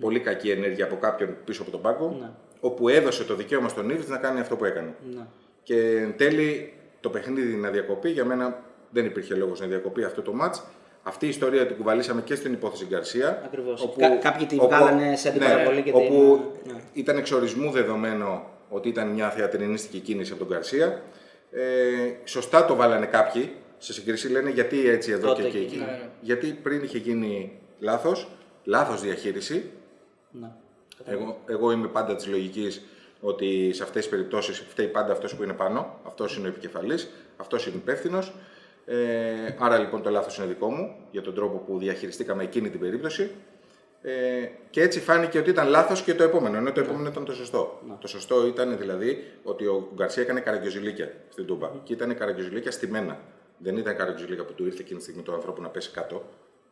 πολύ 0.00 0.20
κακή 0.20 0.50
ενέργεια 0.50 0.84
από 0.84 0.96
κάποιον 0.96 1.36
πίσω 1.44 1.62
από 1.62 1.70
τον 1.70 1.80
πάγκο, 1.80 2.16
Ναι. 2.20 2.30
όπου 2.60 2.88
έδωσε 2.88 3.24
το 3.24 3.34
δικαίωμα 3.34 3.68
στον 3.68 3.90
Ήβιτ 3.90 4.08
να 4.08 4.16
κάνει 4.18 4.40
αυτό 4.40 4.56
που 4.56 4.64
έκανε. 4.64 4.94
Ναι. 5.14 5.26
Και 5.62 5.76
εν 5.98 6.16
τέλει 6.16 6.72
το 7.00 7.10
παιχνίδι 7.10 7.54
να 7.54 7.70
διακοπεί, 7.70 8.10
για 8.10 8.24
μένα 8.24 8.62
δεν 8.90 9.04
υπήρχε 9.04 9.34
λόγος 9.34 9.60
να 9.60 9.66
διακοπεί 9.66 10.04
αυτό 10.04 10.22
το 10.22 10.32
μάτ. 10.32 10.54
Αυτή 11.02 11.26
η 11.26 11.28
ιστορία 11.28 11.66
την 11.66 11.76
κουβαλήσαμε 11.76 12.22
και 12.22 12.34
στην 12.34 12.52
υπόθεση 12.52 12.84
Γκαρσία. 12.88 13.42
Ακριβώς. 13.44 13.94
Κα- 13.98 14.16
κάποιοι 14.16 14.46
τη 14.46 14.56
βγάλανε 14.56 15.16
σε 15.16 15.28
αντιπαραβολή 15.28 15.82
και 15.82 15.92
την- 15.92 16.00
Όπου 16.00 16.52
ναι. 16.66 16.80
ήταν 16.92 17.16
εξορισμού 17.16 17.70
δεδομένο 17.70 18.50
ότι 18.68 18.88
ήταν 18.88 19.08
μια 19.08 19.30
θεατρινίστικη 19.30 19.98
κίνηση 19.98 20.32
από 20.32 20.44
τον 20.44 20.48
Γκαρσία. 20.56 21.02
Ε, 21.50 21.60
σωστά 22.24 22.64
το 22.64 22.74
βάλανε 22.74 23.06
κάποιοι 23.06 23.52
σε 23.78 23.92
συγκρίση, 23.92 24.28
λένε 24.28 24.50
γιατί 24.50 24.88
έτσι 24.88 25.10
εδώ 25.12 25.26
Τότε 25.28 25.42
και 25.42 25.46
εκεί. 25.48 25.56
και 25.58 25.64
εκεί. 25.64 25.74
εκεί. 25.74 25.84
Ναι, 25.84 25.90
ναι. 25.90 26.08
Γιατί 26.20 26.46
πριν 26.62 26.82
είχε 26.82 26.98
γίνει 26.98 27.58
λάθος, 27.78 28.28
λάθος 28.64 29.00
διαχείριση, 29.00 29.70
Ναι. 30.30 30.50
εγώ, 31.04 31.40
εγώ 31.46 31.70
είμαι 31.72 31.86
πάντα 31.88 32.14
της 32.16 32.26
λογικής 32.26 32.82
ότι 33.20 33.72
σε 33.72 33.82
αυτές 33.82 34.02
τις 34.02 34.10
περιπτώσεις 34.10 34.58
φταίει 34.58 34.86
πάντα 34.86 35.12
αυτός 35.12 35.34
που 35.34 35.42
είναι 35.42 35.52
πάνω. 35.52 36.00
Αυτός 36.06 36.36
είναι 36.36 36.46
ο 36.46 36.50
επικεφαλής, 36.50 37.10
αυτός 37.36 37.66
είναι 37.66 37.76
υπεύθυνος. 37.76 38.32
Ε, 38.86 39.54
άρα 39.58 39.78
λοιπόν 39.78 40.02
το 40.02 40.10
λάθος 40.10 40.38
είναι 40.38 40.46
δικό 40.46 40.70
μου 40.70 40.96
για 41.10 41.22
τον 41.22 41.34
τρόπο 41.34 41.58
που 41.58 41.78
διαχειριστήκαμε 41.78 42.42
εκείνη 42.42 42.70
την 42.70 42.80
περίπτωση. 42.80 43.30
Ε, 44.02 44.48
και 44.70 44.82
έτσι 44.82 45.00
φάνηκε 45.00 45.38
ότι 45.38 45.50
ήταν 45.50 45.68
λάθος 45.68 46.02
και 46.02 46.14
το 46.14 46.22
επόμενο, 46.22 46.56
ενώ 46.56 46.72
το 46.72 46.80
επόμενο 46.80 47.08
ήταν 47.08 47.24
το 47.24 47.32
σωστό. 47.32 47.80
Το 48.00 48.08
σωστό 48.08 48.46
ήταν 48.46 48.78
δηλαδή 48.78 49.24
ότι 49.42 49.66
ο 49.66 49.92
Γκαρσία 49.94 50.22
έκανε 50.22 50.40
καραγκιοζηλίκια 50.40 51.12
στην 51.28 51.46
Τούμπα. 51.46 51.70
Και 51.82 51.92
ήταν 51.92 52.16
καραγκιοζηλίκια 52.16 52.70
στημένα. 52.70 53.20
Δεν 53.58 53.76
ήταν 53.76 53.96
καραγκιοζηλίκια 53.96 54.44
που 54.44 54.52
του 54.52 54.64
ήρθε 54.64 54.80
εκείνη 54.80 54.98
τη 54.98 55.04
στιγμή 55.04 55.22
του 55.22 55.34
ανθρώπου 55.34 55.62
να 55.62 55.68
πέσει 55.68 55.90
κάτω. 55.90 56.24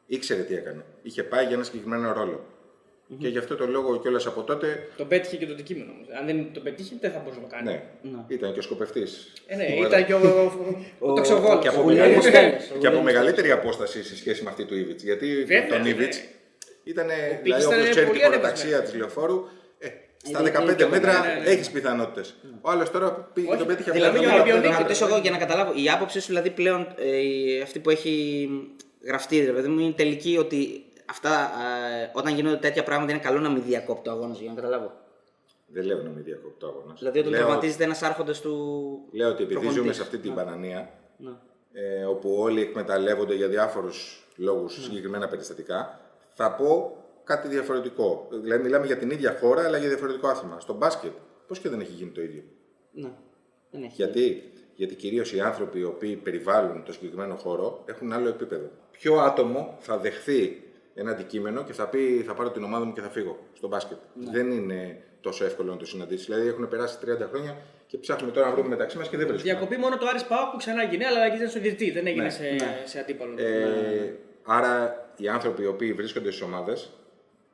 Ήξερε 0.07 0.43
τι 0.43 0.55
έκανε. 0.55 0.85
Είχε 1.03 1.23
πάει 1.23 1.45
για 1.45 1.55
ένα 1.55 1.65
συγκεκριμένο 1.65 2.13
ρόλο. 2.13 2.45
Και 3.19 3.29
γι' 3.29 3.39
αυτό 3.39 3.57
το 3.57 3.67
λόγο 3.67 4.01
κιόλας 4.01 4.27
από 4.27 4.43
τότε 4.43 4.89
Το 4.97 5.05
πέτυχε 5.05 5.37
και 5.37 5.47
το 5.47 5.53
αντικείμενο 5.53 5.93
όμως. 5.93 6.07
Αν 6.21 6.27
δεν 6.27 6.47
το 6.53 6.61
πετύχε, 6.61 6.95
δεν 7.01 7.11
θα 7.11 7.19
μπορούσε 7.19 7.41
να 7.41 7.47
το 7.47 7.55
κάνει. 7.55 7.81
Ναι, 8.03 8.25
ήταν 8.29 8.53
και 8.53 8.59
ο 8.59 8.63
σκοπευτής. 8.63 9.33
Ε, 9.47 9.57
ναι, 9.57 9.65
ήταν 9.65 10.07
και 10.07 10.15
ο, 10.15 10.19
ο, 10.99 11.09
ο, 11.11 11.13
τοξοβόλος. 11.15 11.63
Και 11.63 11.69
από, 11.69 11.81
Ο 11.81 11.85
μεγαλύτερη, 11.85 12.15
Γουλιανός 12.15 12.25
Στέλνος, 12.25 12.55
ο 12.77 12.79
και 12.79 12.87
από 12.87 12.97
Γουλιανός 12.97 13.03
μεγαλύτερη 13.05 13.51
απόσταση 13.51 14.05
σε 14.05 14.17
σχέση 14.17 14.43
με 14.43 14.51
αυτή 14.51 14.65
του 14.65 14.75
Ήβιτ. 14.77 15.01
Γιατί 15.03 15.27
Βέβαια, 15.45 15.67
τον 15.67 15.83
ναι. 15.83 15.89
Ήβιτ 15.89 16.15
ήταν. 16.85 17.07
Πίκης 17.07 17.41
Δηλαδή, 17.43 17.63
ήταν 17.65 17.79
όποιο 17.79 17.91
ξέρει 17.91 18.07
πολύ 18.07 18.19
την 18.19 18.29
χωροταξία 18.29 18.65
ανεβασμένος. 18.77 18.91
της 18.91 18.99
λεωφόρου, 18.99 19.45
ε, 19.79 19.89
στα 20.25 20.41
Είναι- 20.41 20.51
15 20.51 20.63
είναι 20.63 20.75
και 20.75 20.87
μέτρα 20.87 21.13
ναι, 21.27 21.35
ναι, 21.35 21.41
ναι. 21.45 21.51
έχεις 21.51 21.71
πιθανότητες. 21.71 22.35
Ο 22.61 22.71
άλλος 22.71 22.91
τώρα 22.91 23.31
πήγε 23.35 23.47
και 23.47 23.53
Όχι, 23.53 23.59
τον 23.63 23.69
πέτυχε 23.69 23.91
από 23.91 23.99
Δηλαδή, 23.99 24.17
τα 24.19 24.23
για 24.25 24.29
να, 24.33 24.35
70 24.35 24.41
Ολυμπιακό 24.43 24.63
να 24.63 24.69
μέτρα. 24.71 24.83
ρωτήσω 24.87 25.07
εγώ 25.07 25.19
για 25.19 25.31
να 25.31 25.39
καταλάβω, 25.39 25.73
η 25.85 25.91
άποψη 25.91 26.21
σου 26.21 26.27
δηλαδή 26.27 26.51
πλέον, 26.51 26.95
ε, 26.99 27.17
η- 27.17 27.61
αυτή 27.63 27.79
που 27.79 27.91
έχει 27.91 28.15
γραφτεί, 29.07 29.45
ρε 29.45 29.53
παιδί 29.53 29.69
μου, 29.69 29.79
είναι 29.81 29.93
τελική 29.93 30.37
ότι 30.39 30.85
αυτά, 31.11 31.51
ε, 32.03 32.11
όταν 32.15 32.35
γίνονται 32.35 32.57
τέτοια 32.57 32.83
πράγματα 32.83 33.13
είναι 33.13 33.21
καλό 33.21 33.41
να 33.41 33.49
μην 33.51 33.63
διακόπτει 33.63 34.09
ο 34.09 34.13
αγώνα 34.13 34.35
για 34.35 34.49
να 34.49 34.55
καταλάβω. 34.55 34.93
Δεν 35.67 35.85
λέω 35.85 36.03
να 36.03 36.09
μην 36.11 36.25
διακόπτω 36.25 36.67
το 36.67 36.67
αγώνα. 36.67 36.95
Δηλαδή, 36.99 37.19
όταν 37.19 37.31
λέω, 37.31 37.41
τραυματίζεται 37.41 37.85
ένας 37.85 38.03
άρχοντας 38.03 38.41
του. 38.41 38.53
λέω 39.13 39.29
ότι 39.29 39.43
επειδή 39.43 39.53
προπονητής. 39.53 39.81
ζούμε 39.81 39.93
σε 39.93 40.03
αυτή 40.03 40.19
την 40.19 40.33
μπανανία, 40.33 40.91
Ναι. 41.17 41.31
ε, 41.73 42.05
όπου 42.05 42.35
όλοι 42.39 42.61
εκμεταλλεύονται 42.61 43.35
για 43.35 43.49
διάφορους 43.49 44.27
λόγους 44.37 44.83
συγκεκριμένα 44.83 45.29
περιστατικά, 45.29 46.01
θα 46.35 46.53
πω 46.53 46.97
κάτι 47.25 47.49
διαφορετικό. 47.49 48.29
Δηλαδή, 48.31 48.63
μιλάμε 48.63 48.87
για 48.87 48.97
την 48.97 49.11
ίδια 49.11 49.37
χώρα, 49.41 49.65
αλλά 49.65 49.77
για 49.79 49.89
διαφορετικό 49.89 50.29
άθλημα. 50.29 50.61
Στο 50.61 50.75
μπάσκετ, 50.75 51.13
πώς 51.47 51.59
και 51.59 51.69
δεν 51.69 51.81
έχει 51.81 51.93
γίνει 51.93 52.11
το 52.11 52.21
ίδιο; 52.23 52.43
Ναι. 52.93 53.11
Δεν 53.71 53.83
έχει. 53.83 53.93
Γιατί, 53.95 54.51
Γιατί 54.75 54.95
κυρίως 54.95 55.33
οι 55.33 55.41
άνθρωποι 55.41 55.79
οι 55.79 55.85
οποίοι 55.85 56.17
περιβάλλουν 56.17 56.83
το 56.85 56.93
συγκεκριμένο 56.93 57.35
χώρο 57.35 57.83
έχουν 57.87 58.13
άλλο 58.13 58.29
επίπεδο. 58.29 58.71
Ποιο 58.91 59.15
άτομο 59.19 59.77
θα 59.81 59.99
δεχθεί 59.99 60.63
ένα 60.99 61.11
αντικείμενο 61.11 61.63
και 61.65 61.73
θα 61.73 61.89
πει 61.89 62.23
θα 62.27 62.35
πάρω 62.35 62.51
την 62.51 62.65
ομάδα 62.65 62.85
μου 62.85 62.93
και 62.93 63.01
θα 63.01 63.09
φύγω 63.09 63.39
στο 63.53 63.69
μπάσκετ. 63.69 63.97
Δεν 64.33 64.51
είναι 64.51 65.03
τόσο 65.21 65.45
εύκολο 65.45 65.71
να 65.73 65.77
το 65.77 65.87
συναντήσεις. 65.87 66.27
Δηλαδή 66.27 66.49
έχουν 66.49 66.69
περάσει 66.69 66.99
30 67.05 67.29
χρόνια 67.33 67.57
και 67.87 67.99
ψάχνουμε 67.99 68.33
τώρα 68.33 68.47
να 68.47 68.53
βρούμε 68.53 68.69
μεταξύ 68.69 68.99
μας 68.99 69.09
και 69.09 69.17
δεν 69.17 69.27
βρίσκουμε. 69.27 69.53
Διακοπή 69.53 69.77
μόνο 69.77 69.97
το 69.99 70.07
Άρης 70.07 70.25
Πάο 70.25 70.51
που 70.51 70.57
ξανά 70.57 70.83
έγινε, 70.83 71.07
αλλά 71.07 71.25
έγινε 71.25 71.47
στο 71.49 71.61
διετή, 71.61 71.91
δεν 71.91 72.07
έγινε 72.07 72.23
Ναι. 72.23 72.31
σε, 72.31 72.43
Ναι. 72.43 72.83
σε 72.85 72.99
αντίπαλο. 72.99 73.35
Ε, 73.37 74.15
άρα 74.45 75.05
οι 75.17 75.29
άνθρωποι 75.29 75.63
οι 75.63 75.67
οποίοι 75.67 75.93
βρίσκονται 75.93 76.31
στις 76.31 76.43
ομάδες 76.43 76.91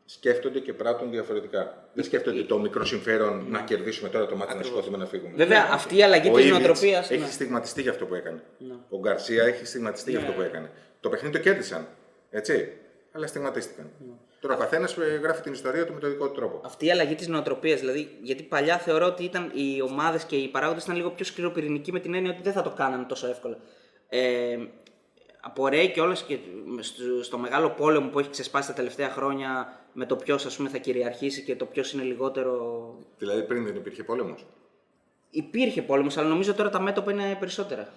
σκέφτονται 0.05 0.59
και 0.59 0.73
πράττουν 0.73 1.11
διαφορετικά. 1.11 1.89
Δεν 1.95 2.05
σκέφτονται 2.05 2.43
το 2.43 2.59
μικρό 2.59 2.85
συμφέρον 2.85 3.47
να 3.49 3.61
κερδίσουμε 3.61 4.09
τώρα 4.09 4.27
το 4.27 4.37
μάτι 4.37 4.57
να 4.57 4.63
σηκώθουμε 4.63 4.97
να 4.97 5.07
φύγουμε. 5.07 5.33
Βέβαια, 5.37 5.69
αυτή 5.71 5.97
η 5.97 6.03
αλλαγή 6.03 6.29
Ο 6.29 6.33
της 6.33 6.45
Ήβιτς 6.45 6.59
νοοτροπίας. 6.59 7.11
έχει 7.11 7.33
στιγματιστεί 7.33 7.83
για 7.83 7.91
αυτό 7.91 8.05
που 8.07 8.15
έκανε. 8.15 8.43
Ο 8.89 8.99
Γκαρσία 8.99 9.45
έχει 9.45 9.67
στιγματιστεί 9.67 10.11
για 10.11 10.19
αυτό 10.21 10.33
που 10.33 10.41
έκανε. 10.41 10.71
Το 11.01 11.09
παιχνίδι 11.09 11.35
το 11.37 11.41
κέρδισαν. 11.43 11.87
Έτσι. 12.31 12.73
Αλλά 13.12 13.26
στιγματίστηκαν. 13.26 13.90
Τώρα 14.40 14.54
ο 14.54 14.59
καθένας 14.59 14.97
γράφει 15.23 15.42
την 15.42 15.52
ιστορία 15.52 15.87
του 15.87 15.92
με 15.92 16.00
τον 16.00 16.11
δικό 16.11 16.28
του 16.28 16.35
τρόπο. 16.35 16.61
Αυτή 16.64 16.87
η 16.87 16.90
αλλαγή 16.90 17.14
της 17.14 17.28
νοοτροπίας, 17.28 17.81
δηλαδή, 17.81 18.19
γιατί 18.23 18.42
παλιά 18.42 18.78
θεωρώ 18.78 19.07
ότι 19.07 19.25
ήταν 19.25 19.50
οι 19.54 19.83
ομάδες 19.83 20.25
και 20.25 20.37
οι 20.37 20.49
παράγοντες 20.49 20.85
ήταν 20.85 20.97
λίγο 20.97 21.11
πιο 21.11 21.25
σκληροπυρηνικοί 21.25 21.92
με 21.92 22.00
την 22.00 22.14
έννοια 22.14 22.31
ότι 22.31 22.42
δεν 22.42 22.52
θα 22.52 22.62
το 22.62 22.71
κάνανε 22.71 23.04
τόσο 23.04 23.26
εύκολα. 23.26 23.59
Ε, 24.09 24.57
απορρέει 25.40 25.90
και 25.90 26.00
όλες 26.00 26.23
και 26.23 26.38
στο, 26.81 27.23
στο 27.23 27.38
μεγάλο 27.38 27.71
πόλεμο 27.71 28.09
που 28.09 28.19
έχει 28.19 28.31
ξεσπάσει 28.31 28.69
τα 28.69 28.75
τελευταία 28.75 29.11
χρόνια 29.11 29.81
με 29.92 30.07
το 30.07 30.16
ποιος 30.16 30.57
θα 30.71 30.78
κυριαρχήσει 30.78 31.42
και 31.42 31.57
το 31.57 31.64
ποιος 31.66 31.92
είναι 31.92 32.02
λιγότερο. 32.02 32.95
Δηλαδή 33.19 33.42
πριν 33.42 33.64
δεν 33.64 33.76
υπήρχε 33.76 34.04
πόλεμος. 34.04 34.47
Υπήρχε 35.31 35.83
πόλεμος, 35.83 36.16
αλλά 36.16 36.28
νομίζω 36.28 36.54
τώρα 36.54 36.71
τα 36.71 36.81
μέτωπα 36.81 37.12
είναι 37.12 37.37
περισσότερα. 37.38 37.88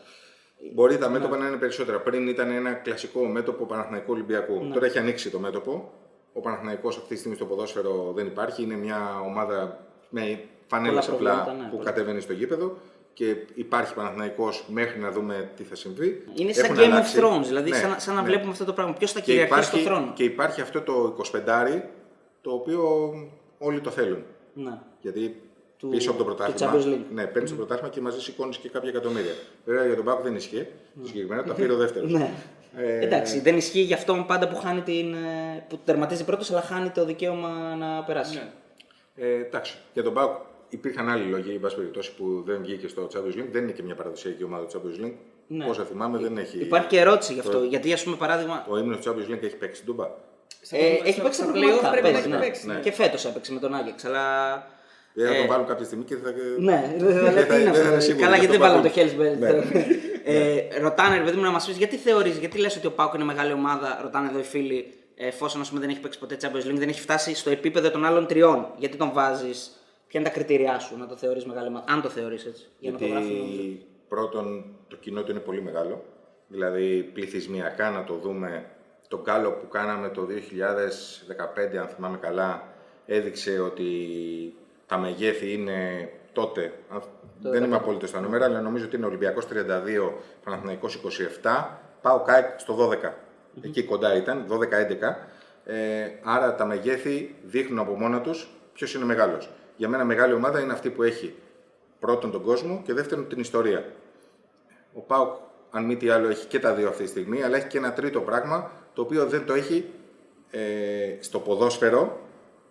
Μπορεί 0.74 0.98
τα 0.98 1.10
μέτωπα 1.10 1.38
να 1.38 1.48
είναι 1.48 1.58
περισσότερα. 1.58 2.00
Πριν 2.00 2.28
ήταν 2.28 2.52
ένα 2.52 2.74
κλασικό 2.74 3.26
μέτωπο 3.26 3.66
Παναθηναϊκού 3.66 4.12
Ολυμπιακού. 4.14 4.70
Τώρα 4.74 4.86
έχει 4.86 4.98
ανοίξει 4.98 5.30
το 5.30 5.40
μέτωπο. 5.40 5.92
Ο 6.34 6.40
Παναθηναϊκός 6.40 6.98
αυτή 6.98 7.14
τη 7.14 7.20
στιγμή 7.20 7.36
στο 7.36 7.46
ποδόσφαιρο 7.46 8.12
δεν 8.16 8.26
υπάρχει. 8.26 8.64
Είναι 8.64 8.76
μια 8.76 9.20
ομάδα 9.26 9.86
με 10.10 10.40
φανέλες 10.68 11.06
Πολλά 11.06 11.18
απλά 11.18 11.32
προβλήματα, 11.44 11.64
ναι, 11.64 11.70
που 11.70 11.78
πολλά. 11.78 11.90
κατεβαίνει 11.92 12.22
στο 12.22 12.34
γήπεδο. 12.34 12.78
Και 13.14 13.36
υπάρχει 13.54 13.94
Παναθηναϊκός 13.94 14.66
μέχρι 14.68 15.00
να 15.00 15.12
δούμε 15.12 15.50
τι 15.56 15.64
θα 15.64 15.76
συμβεί. 15.76 16.24
Είναι 16.34 16.54
σαν 16.54 16.66
Έχουν 16.66 16.78
Game 16.78 16.84
αλλάξει. 16.84 17.18
of 17.20 17.24
Thrones, 17.24 17.44
δηλαδή 17.46 17.70
Ναι, 17.70 17.76
σαν, 17.76 17.96
σαν 18.00 18.16
να 18.16 18.22
ναι. 18.22 18.28
βλέπουμε 18.28 18.52
αυτό 18.52 18.66
το 18.66 18.74
πράγμα. 18.74 18.94
Ποιος 18.94 19.12
θα 19.12 19.20
Και 19.20 19.26
κυριαρχήσει 19.26 19.60
υπάρχει, 19.60 19.82
στο 19.86 19.90
θρόνο; 19.94 20.12
και 20.16 20.24
υπάρχει 20.24 20.62
αυτό 20.62 20.82
το 20.82 21.16
25 21.74 21.82
το 22.42 22.52
οποίο 22.52 23.12
όλοι 23.58 23.82
το 23.82 23.90
θέλουν. 23.90 24.24
Ναι. 24.54 24.80
Γιατί 25.02 25.42
Του- 25.86 25.92
πίσω 25.92 26.10
από 26.12 26.24
το 26.24 26.30
του 26.30 26.36
πρωτάθλημα. 26.36 26.74
Champions 26.74 26.94
League. 26.94 27.06
Ναι, 27.14 27.26
παίρνεις 27.26 27.50
το 27.52 27.56
πρωτάθλημα 27.58 27.90
και 27.90 28.02
μαζί 28.02 28.22
σηκώνεις 28.22 28.58
και 28.58 28.70
κάποια 28.70 28.90
εκατομμύρια. 28.90 29.34
Βέβαια 29.66 29.86
για 29.86 29.96
τον 29.96 30.06
Πάκο 30.06 30.22
δεν 30.24 30.36
ισχύει. 30.36 30.68
Το 31.02 31.08
συγκεκριμένο 31.08 31.44
τα 31.44 31.54
πήρε 31.54 31.72
ο 31.74 31.78
δεύτερο. 31.78 32.06
Ναι. 32.08 32.30
Ε, 32.78 33.00
Εντάξει, 33.06 33.40
δεν 33.40 33.58
ισχύει 33.58 33.80
για 33.82 33.96
αυτόν 33.96 34.26
πάντα 34.26 34.48
που, 34.48 34.56
χάνει 34.56 34.82
την, 34.82 35.14
ε, 35.14 35.66
που 35.70 35.80
τερματίζει 35.86 36.24
πρώτος, 36.24 36.52
αλλά 36.52 36.62
χάνει 36.62 36.90
το 36.90 37.06
δικαίωμα 37.06 37.76
να 37.76 38.04
περάσει. 38.04 38.36
Ναι. 38.36 38.50
Ε, 39.28 39.34
εντάξει, 39.36 39.76
για 39.94 40.04
τον 40.04 40.14
Πάουκ 40.14 40.32
υπήρχαν 40.70 41.10
άλλοι 41.10 41.24
λόγοι, 41.30 41.52
εν 41.54 41.60
πάση 41.60 41.76
περιπτώσει, 41.76 42.14
που 42.16 42.44
δεν 42.46 42.62
βγήκε 42.62 42.88
στο 42.88 43.08
Champions 43.14 43.40
League. 43.40 43.48
Δεν 43.52 43.64
είναι 43.64 43.72
και 43.72 43.84
μια 43.84 43.96
παραδοσιακή 43.96 44.44
ομάδα 44.44 44.66
του 44.66 44.82
Champions 44.82 45.06
League. 45.06 45.14
Ναι. 45.48 45.66
Όσα 45.70 45.84
θυμάμαι, 45.84 46.18
δεν 46.18 46.38
έχει. 46.38 46.58
Υπάρχει 46.60 46.88
και 46.88 47.00
ερώτηση 47.00 47.34
γι' 47.34 47.40
αυτό. 47.40 47.64
Γιατί, 47.64 47.94
ας 47.94 48.04
πούμε, 48.04 48.16
παράδειγμα. 48.16 48.66
Ο 48.70 48.78
ύμνος 48.78 48.98
του 48.98 49.10
Champions 49.10 49.32
League 49.34 49.44
έχει 49.44 49.56
παίξει 49.56 49.84
ντούμπα. 49.86 50.08
Στα- 50.62 50.78
Ε, 50.78 50.96
στα- 50.96 51.08
έχει 51.08 51.22
παίξει 51.22 51.42
στα 51.42 51.46
τα 51.46 51.52
playoff 51.52 51.62
προβλήματα. 51.62 51.90
πρέπει 51.90 52.06
να 52.06 52.12
παίζει, 52.12 52.28
έχει 52.28 52.30
ναι. 52.38 52.40
παίξει. 52.40 52.68
Ναι. 52.68 52.80
Και 52.80 52.92
φέτος 52.92 53.26
έπαιξε 53.26 53.54
με 53.54 53.60
τον 53.60 53.74
Άγιαξ, 53.74 54.06
αλλά. 54.06 54.24
Δεν 55.18 55.28
θα 55.28 55.34
Ε, 55.36 55.38
τον 55.38 55.48
βάλουν 55.48 55.66
κάποια 55.66 55.86
στιγμή 55.86 56.04
και 56.04 56.16
θα. 56.16 56.34
Ναι, 56.60 56.94
δεν 56.98 57.08
δηλαδή 57.08 57.40
θα- 57.40 57.46
τι 57.56 57.62
είναι 57.62 57.72
δεν 57.72 57.74
θα 57.74 57.80
είναι 57.80 57.88
αυτό. 57.88 58.00
σίγουρο, 58.00 58.24
Καλά, 58.26 58.36
γι' 58.38 58.46
γιατί 58.46 58.56
αυτό 58.56 58.58
δεν 58.58 58.60
βάλαμε 58.60 58.90
το 58.90 58.94
πάμε. 58.94 59.08
Χέλσμπεργκ. 59.08 59.40
Ναι. 59.40 59.86
Ε, 60.24 60.80
ρωτάνε, 60.80 61.18
ρε 61.18 61.24
παιδί 61.24 61.38
μου, 61.38 61.44
να 61.44 61.52
μας 61.52 61.66
πεις 61.66 61.78
γιατί 61.78 61.96
θεωρείς, 61.96 62.38
γιατί 62.38 62.58
λες 62.58 62.76
ότι 62.78 62.88
ο 62.88 62.92
Πάουκ 62.92 63.14
είναι 63.14 63.24
μεγάλη 63.24 63.52
ομάδα, 63.54 64.00
ρωτάνε 64.02 64.30
εδώ 64.30 64.40
οι 64.40 64.44
φίλοι, 64.44 64.94
εφόσον 65.16 65.62
ας 65.62 65.68
πούμε, 65.70 65.80
δεν 65.82 65.90
έχει 65.90 66.00
παίξει 66.00 66.20
ποτέ 66.20 66.38
Champions 66.42 66.68
League, 66.70 66.76
δεν 66.78 66.90
έχει 66.90 67.02
φτάσει 67.02 67.36
στο 67.36 67.50
επίπεδο 67.50 67.92
των 67.92 68.06
άλλων 68.06 68.28
τριών. 68.28 68.68
Γιατί 68.78 68.98
τον 68.98 69.12
βάζεις, 69.14 69.72
ποια 70.08 70.20
είναι 70.20 70.30
τα 70.30 70.36
κριτήριά 70.36 70.80
σου 70.80 70.98
να 70.98 71.08
το 71.08 71.16
θεωρείς 71.16 71.46
μεγάλη 71.46 71.68
ομάδα, 71.68 71.86
αν 71.88 72.02
το 72.02 72.10
θεωρείς 72.10 72.46
έτσι. 72.46 72.64
Για 72.80 72.92
να 72.92 72.98
το 72.98 73.06
Γιατί 73.06 73.24
γράφουμε. 73.24 73.78
πρώτον 74.08 74.66
το 74.88 74.96
κοινό 74.96 75.24
του 75.24 75.32
είναι 75.32 75.40
πολύ 75.40 75.62
μεγάλο. 75.62 76.04
Δηλαδή 76.48 77.10
πληθυσμιακά 77.14 77.90
να 77.90 78.04
το 78.04 78.14
δούμε, 78.14 78.66
το 79.08 79.22
γκάλο 79.24 79.52
που 79.52 79.68
κάναμε 79.68 80.10
το 80.10 80.26
2015, 80.26 81.78
αν 81.78 81.88
θυμάμαι 81.88 82.18
καλά, 82.18 82.68
έδειξε 83.06 83.60
ότι 83.60 83.86
τα 84.86 84.98
μεγέθη 84.98 85.54
είναι 85.54 86.10
τότε, 86.34 86.74
αν- 86.90 87.02
δεν 87.42 87.64
είμαι 87.64 87.76
απόλυτος 87.76 88.10
στα 88.10 88.20
νούμερα, 88.22 88.46
αλλά 88.46 88.62
νομίζω 88.62 88.86
ότι 88.86 88.96
είναι 88.96 89.06
Ολυμπιακός 89.06 89.48
32, 89.48 90.14
Παναθηναϊκός 90.44 90.96
27, 90.96 91.80
πάω 92.02 92.22
ΚΑΕΚ 92.22 92.60
στο 92.60 92.74
12. 92.74 93.14
Εκεί 93.62 93.84
κοντά 93.84 94.16
ήταν, 94.16 94.46
12-11. 94.48 95.18
Ε, 95.66 96.06
άρα 96.24 96.56
τα 96.56 96.66
μεγέθη 96.66 97.36
δείχνουν 97.44 97.80
από 97.80 97.94
μόνα 97.94 98.22
τους 98.22 98.48
ποιος 98.74 98.94
είναι 98.94 99.06
μεγάλος. 99.06 99.50
Για 99.76 99.88
μένα 99.90 100.04
μεγάλη 100.06 100.34
ομάδα 100.34 100.60
είναι 100.60 100.74
αυτή 100.74 100.90
που 100.90 101.04
έχει 101.04 101.36
πρώτον 102.00 102.32
τον 102.32 102.44
κόσμο 102.44 102.82
και 102.86 102.94
δεύτερον 102.94 103.28
την 103.28 103.40
ιστορία. 103.40 103.86
Ο 104.94 105.00
Πάουκ, 105.00 105.34
αν 105.72 105.86
μη 105.86 105.96
τι 105.96 106.10
άλλο, 106.10 106.30
έχει 106.30 106.46
και 106.48 106.60
τα 106.60 106.74
δύο 106.74 106.88
αυτή 106.90 107.04
τη 107.04 107.10
στιγμή, 107.10 107.44
αλλά 107.44 107.58
έχει 107.58 107.68
και 107.68 107.78
ένα 107.78 107.94
τρίτο 107.94 108.20
πράγμα 108.22 108.72
το 108.94 109.02
οποίο 109.02 109.26
δεν 109.26 109.46
το 109.46 109.54
έχει 109.54 109.90
ε, 110.52 110.60
στο 111.20 111.40
ποδόσφαιρο 111.40 112.20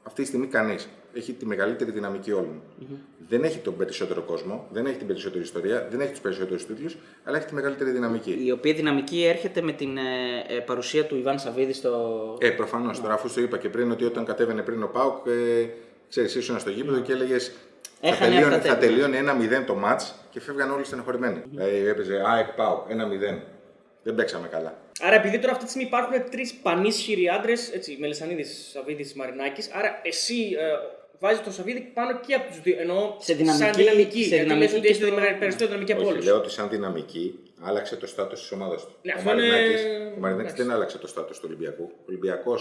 αυτή 0.02 0.22
τη 0.22 0.28
στιγμή 0.28 0.46
κανείς. 0.46 0.88
Έχει 1.14 1.32
τη 1.32 1.46
μεγαλύτερη 1.46 1.90
δυναμική 1.90 2.32
όλων. 2.32 2.62
Δεν 3.28 3.44
έχει 3.44 3.58
τον 3.58 3.76
περισσότερο 3.76 4.22
κόσμο, 4.22 4.66
δεν 4.70 4.86
έχει 4.86 4.96
την 4.96 5.06
περισσότερη 5.06 5.42
ιστορία, 5.42 5.88
δεν 5.90 6.00
έχει 6.00 6.10
τους 6.10 6.20
περισσότερους 6.20 6.66
τίτλους, 6.66 6.96
αλλά 7.24 7.36
έχει 7.36 7.46
τη 7.46 7.54
μεγαλύτερη 7.54 7.90
δυναμική. 7.90 8.40
Η 8.44 8.50
οποία 8.50 8.74
δυναμική 8.74 9.24
έρχεται 9.24 9.62
με 9.62 9.72
την 9.72 9.96
ε, 9.96 10.02
ε, 10.48 10.58
παρουσία 10.58 11.04
του 11.04 11.16
Ιβάν 11.16 11.38
Σαββίδη 11.38 11.72
στο. 11.72 12.36
Ε, 12.40 12.50
προφανώς. 12.50 13.00
Τώρα, 13.00 13.14
αφού 13.14 13.28
σου 13.28 13.40
είπα 13.40 13.58
και 13.58 13.68
πριν 13.68 13.90
ότι 13.90 14.04
όταν 14.04 14.24
κατέβαινε 14.24 14.62
πριν 14.62 14.82
ο 14.82 14.86
Πάουκ, 14.86 15.26
ε, 15.26 15.66
ξέρεις, 16.08 16.34
ήσουν 16.34 16.58
στο 16.58 16.70
γήπεδο 16.70 17.00
και 17.00 17.12
έλεγες. 17.12 17.52
Θα 18.00 18.08
Έχανε 18.08 18.30
τελείωνε, 18.30 18.54
αυτά 18.54 18.68
θα 18.68 18.74
τα 18.74 18.80
τελείωνε 18.80 19.16
ένα 19.16 19.36
0 19.40 19.64
το 19.66 19.76
match 19.84 20.12
και 20.30 20.40
φεύγαν 20.40 20.70
όλοι 20.70 20.84
στενοχωρημένοι. 20.84 21.42
Δηλαδή 21.50 21.76
έπαιζε 21.76 22.22
ΑΕΚ 22.26 22.52
Πάουκ, 22.52 22.90
ένα 22.90 23.08
0. 23.08 23.42
Δεν 24.02 24.14
παίξαμε 24.14 24.48
καλά. 24.48 24.78
Άρα, 25.00 25.14
επειδή 25.14 25.38
τώρα 25.38 25.52
αυτή 25.52 25.64
τη 25.64 25.70
στιγμή 25.70 25.88
υπάρχουν 25.88 26.30
τρεις 26.30 26.54
πανίσχυροι 26.54 27.28
άντρες, 27.28 27.72
έτσι, 27.72 27.96
Μελισανίδης, 28.00 28.68
Σαββίδης, 28.72 29.14
Μαρινάκης, 29.14 29.70
άρα 29.72 30.00
εσύ 30.02 30.56
ε, 30.58 30.64
βάζει 31.24 31.40
τον 31.46 31.52
Σαββίδη 31.52 31.80
πάνω 31.94 32.10
και 32.26 32.34
από 32.34 32.46
τους 32.50 32.60
δύο. 32.66 32.76
Εννοώ 32.84 33.00
Σε 33.18 33.34
δυναμική- 33.34 33.64
σαν 33.64 33.72
δυναμική. 33.82 34.22
σε 34.22 34.28
γιατί 34.28 34.42
δυναμική 34.44 34.64
λες 34.64 34.72
ότι 34.78 34.80
και 34.80 34.88
έχει 34.92 34.96
στο- 35.02 35.06
τη 35.32 35.38
περισσότερη 35.42 35.68
δυναμική 35.70 35.92
από 35.92 36.00
Όχι, 36.02 36.10
όλους. 36.12 36.24
λέω 36.24 36.36
ότι 36.36 36.50
σαν 36.50 36.68
δυναμική 36.68 37.24
άλλαξε 37.68 37.96
το 37.96 38.06
στάτος 38.06 38.40
της 38.40 38.50
ομάδας 38.52 38.80
του. 38.86 38.92
Ναι, 39.02 39.12
ο 39.12 39.14
αυτό 39.18 39.30
είναι- 39.32 39.40
Μαρινάκης, 39.48 39.82
ο 40.16 40.20
Μαρινάκης 40.20 40.52
εντάξει. 40.52 40.62
δεν 40.62 40.70
άλλαξε 40.74 40.98
το 40.98 41.06
στάτος 41.06 41.36
του 41.38 41.44
Ολυμπιακού. 41.48 41.84
Ο 41.94 42.04
Ολυμπιακός 42.08 42.60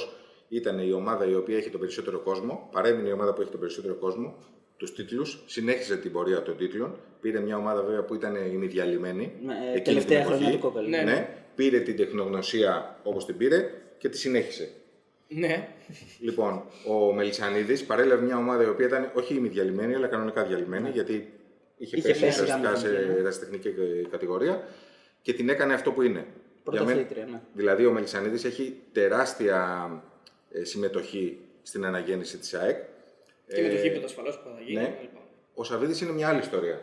ήταν 0.49 0.79
η 0.89 0.91
ομάδα 0.91 1.23
η 1.29 1.35
οποία 1.35 1.57
έχει 1.57 1.69
τον 1.69 1.79
περισσότερο 1.79 2.19
κόσμο, 2.19 2.69
παρέμεινε 2.71 3.09
η 3.09 3.11
ομάδα 3.11 3.33
που 3.33 3.41
έχει 3.41 3.51
τον 3.51 3.59
περισσότερο 3.59 3.93
κόσμο, 3.95 4.35
τους 4.77 4.93
τίτλους, 4.95 5.43
συνέχισε 5.45 5.97
την 5.97 6.11
πορεία 6.11 6.41
των 6.43 6.57
τίτλων. 6.57 6.95
Πήρε 7.21 7.39
μια 7.39 7.57
ομάδα 7.57 7.81
βέβαια 7.83 8.03
που 8.03 8.13
ήταν 8.15 8.35
ημιδιαλυμένη. 8.35 9.31
Με, 9.45 9.53
ε, 9.53 9.57
εκείνη 9.57 9.73
την 9.73 9.83
τελευταία 9.83 10.19
εποχή. 10.19 10.35
χρονιά 10.37 10.51
του 10.51 10.59
κόκκαλου. 10.59 10.89
Ναι. 10.89 11.01
Ναι, 11.01 11.27
πήρε 11.55 11.79
την 11.79 11.95
τεχνογνωσία 11.97 12.99
όπως 13.03 13.25
την 13.25 13.37
πήρε 13.37 13.69
και 13.97 14.09
τη 14.09 14.17
συνέχισε. 14.17 14.69
Ναι. 15.35 15.67
Λοιπόν, 16.19 16.63
ο 16.87 17.13
Μελισανίδης 17.13 17.83
παρέλαβε 17.85 18.25
μια 18.25 18.37
ομάδα 18.37 18.63
η 18.63 18.67
οποία 18.67 18.85
ήταν 18.85 19.11
όχι 19.13 19.33
ημιδιαλυμένη, 19.35 19.95
αλλά 19.95 20.07
κανονικά 20.07 20.43
διαλυμένη, 20.43 20.89
γιατί 20.89 21.13
είχε, 21.77 21.97
Είχε 21.97 22.07
πέσει 22.07 22.19
πέσει 22.19 22.41
ουσιαστικά 22.41 22.67
γάμο 22.67 22.77
σε 22.77 22.87
εθνική, 22.87 23.07
ναι. 23.11 23.19
ερασιτεχνική 23.19 23.69
κα- 23.69 24.09
κατηγορία 24.09 24.67
και 25.21 25.33
την 25.33 25.49
έκανε 25.49 25.73
αυτό 25.73 25.91
που 25.91 26.01
είναι. 26.01 26.25
Για 26.71 26.83
μένα- 26.83 26.85
Πρωταθλήτρια, 26.85 27.25
ναι. 27.25 27.41
Δηλαδή, 27.53 27.85
ο 27.85 27.91
Μελισανίδης 27.91 28.43
έχει 28.43 28.75
τεράστια 28.91 29.89
ε, 30.51 30.63
συμμετοχή 30.63 31.39
στην 31.63 31.85
αναγέννηση 31.85 32.37
της 32.37 32.53
ΑΕΚ. 32.53 32.77
Και 33.47 33.61
με 33.61 33.67
το 33.69 33.75
Ε, 33.75 33.81
γήπεδο 33.81 34.05
ασφαλώς 34.05 34.37
που 34.39 34.49
θα 34.55 34.61
γίνει. 34.61 34.81
ναι. 34.81 34.97
κλπ. 35.01 35.17
Ο 35.55 35.63
Σαββίδης 35.63 36.01
είναι 36.01 36.11
μια 36.11 36.27
άλλη 36.29 36.39
ιστορία. 36.39 36.81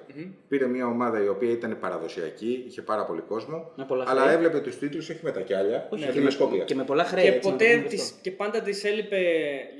Πήρε 0.49 0.67
μια 0.67 0.87
ομάδα 0.87 1.23
η 1.25 1.29
οποία 1.29 1.51
ήταν 1.51 1.79
παραδοσιακή, 1.81 2.65
είχε 2.67 2.83
πάρα 2.83 3.05
πολύ 3.07 3.21
κόσμο, 3.21 3.71
Με 3.77 3.85
πολλά 3.85 4.05
αλλά 4.09 4.21
χρέη. 4.21 4.35
έβλεπε 4.35 4.59
τους 4.61 4.79
τίτλους 4.79 5.09
όχι 5.09 5.21
με 5.23 5.31
τα 5.33 5.41
κιάλια, 5.41 5.87
Όχι, 5.91 6.01
με 6.05 6.07
και, 6.13 6.19
τη 6.19 6.25
μεσκόπια. 6.25 6.59
με, 6.59 6.65
και 6.65 6.75
με 6.75 6.85
πολλά 6.85 7.05
χρέη. 7.05 7.23
Και, 7.25 7.29
έτσι, 7.31 7.39
να 7.51 7.57
το 7.57 7.59
ποτέ 7.65 7.75
πούμε 7.77 7.89
της, 7.89 8.03
αυτό. 8.03 8.17
και 8.23 8.31
πάντα 8.31 8.61
της 8.61 8.85
έλειπε. 8.85 9.19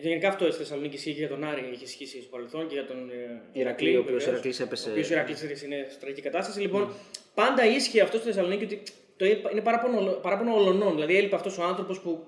Γενικά 0.01 0.29
αυτό 0.29 0.45
στη 0.47 0.55
Θεσσαλονίκης 0.63 0.99
ισχύει 0.99 1.13
και 1.13 1.19
για 1.19 1.29
τον 1.29 1.45
Άρη, 1.45 1.69
είχε 1.73 1.85
ισχύσει 1.85 2.21
στο 2.21 2.29
παρελθόν 2.31 2.67
και 2.69 2.75
για 2.75 2.87
τον 2.87 3.11
ε, 3.11 3.61
Ηρακλή, 3.61 3.97
ο 3.97 4.01
οποίος 4.01 4.05
βεβαίως. 4.25 4.27
Ηρακλής 4.27 4.61
έπεσε- 4.61 4.89
Ο 4.89 4.91
οποίος 4.91 5.11
Ηρακλής 5.11 5.63
είναι 5.63 5.87
σε 5.91 5.99
τραγική 5.99 6.21
κατάσταση. 6.23 6.61
Λοιπόν, 6.61 6.89
πάντα 7.35 7.65
ίσχυε 7.67 8.03
αυτό 8.03 8.17
στη 8.17 8.27
Θεσσαλονίκη 8.27 8.65
ότι 8.65 8.83
το 9.17 9.25
είπα- 9.25 9.51
είναι 9.51 9.61
παράπονο, 9.61 10.01
παράπονο 10.13 10.55
ολονών. 10.55 10.93
Δηλαδή 10.95 11.17
έλειπε 11.17 11.35
αυτός 11.35 11.59
ο 11.59 11.63
άνθρωπος 11.63 12.01
που 12.01 12.25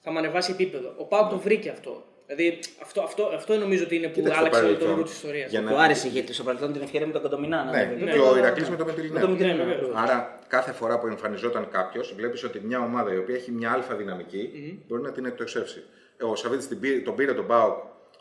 θα 0.00 0.12
με 0.12 0.18
ανεβάσει 0.18 0.50
επίπεδο. 0.52 0.94
Ο 0.96 1.04
Πάουκ 1.04 1.30
το 1.30 1.38
βρήκε 1.38 1.68
αυτό. 1.70 2.04
Δηλαδή 2.26 2.58
αυτό, 2.82 3.00
αυτό, 3.02 3.30
αυτό 3.34 3.54
νομίζω 3.56 3.84
ότι 3.84 3.96
είναι 3.96 4.06
που 4.06 4.12
Κοίταξε 4.14 4.34
το 4.34 4.40
άλλαξε 4.40 4.60
όλο 4.60 4.68
το 4.68 4.74
παρελθόν. 4.74 4.96
ρούχο 4.96 5.08
της 5.08 5.16
ιστορίας. 5.16 5.50
Για 5.50 5.60
να- 5.60 5.70
Του 5.70 5.76
άρεσε 5.80 6.08
γιατί 6.08 6.32
στο 6.32 6.42
παρελθόν 6.42 6.72
την 6.72 6.82
ευκαιρία 6.82 7.06
με 7.06 7.12
τον 7.12 7.22
Κοντομινά. 7.22 7.64
να 7.64 7.70
Ναι, 7.70 7.78
ανέβει. 7.80 8.04
και 8.12 8.18
ο 8.18 8.36
Ηρακλής 8.36 8.68
με 8.70 8.76
το 8.76 8.84
Μητυλινέο. 8.84 9.14
Με 9.14 9.20
το 9.20 9.28
Μητυλινέο, 9.28 9.56
Ναι, 9.64 9.72
ακριβώς. 9.72 9.88
βεβαίως. 9.94 10.10
Άρα, 10.10 10.38
κάθε 10.48 10.72
φορά 10.72 10.98
που 10.98 11.06
εμφανιζόταν 11.06 11.68
κάποιος, 11.70 12.14
βλέπεις 12.16 12.44
ότι 12.44 12.60
μια 12.64 12.80
ομάδα 12.80 13.12
η 13.14 13.16
οποία 13.18 13.34
έχει 13.34 13.50
μια 13.50 13.70
αλφα 13.72 13.94
δυναμική 13.94 14.50
μπορεί 14.88 15.02
να 15.02 15.12
την 15.12 15.24
εκτοξεύσει. 15.24 15.82
Ο 16.30 16.36
Σαββίδης 16.36 16.68
τον 17.04 17.14
πήρε 17.14 17.32
τον 17.34 17.46
Πάοκ 17.46 17.76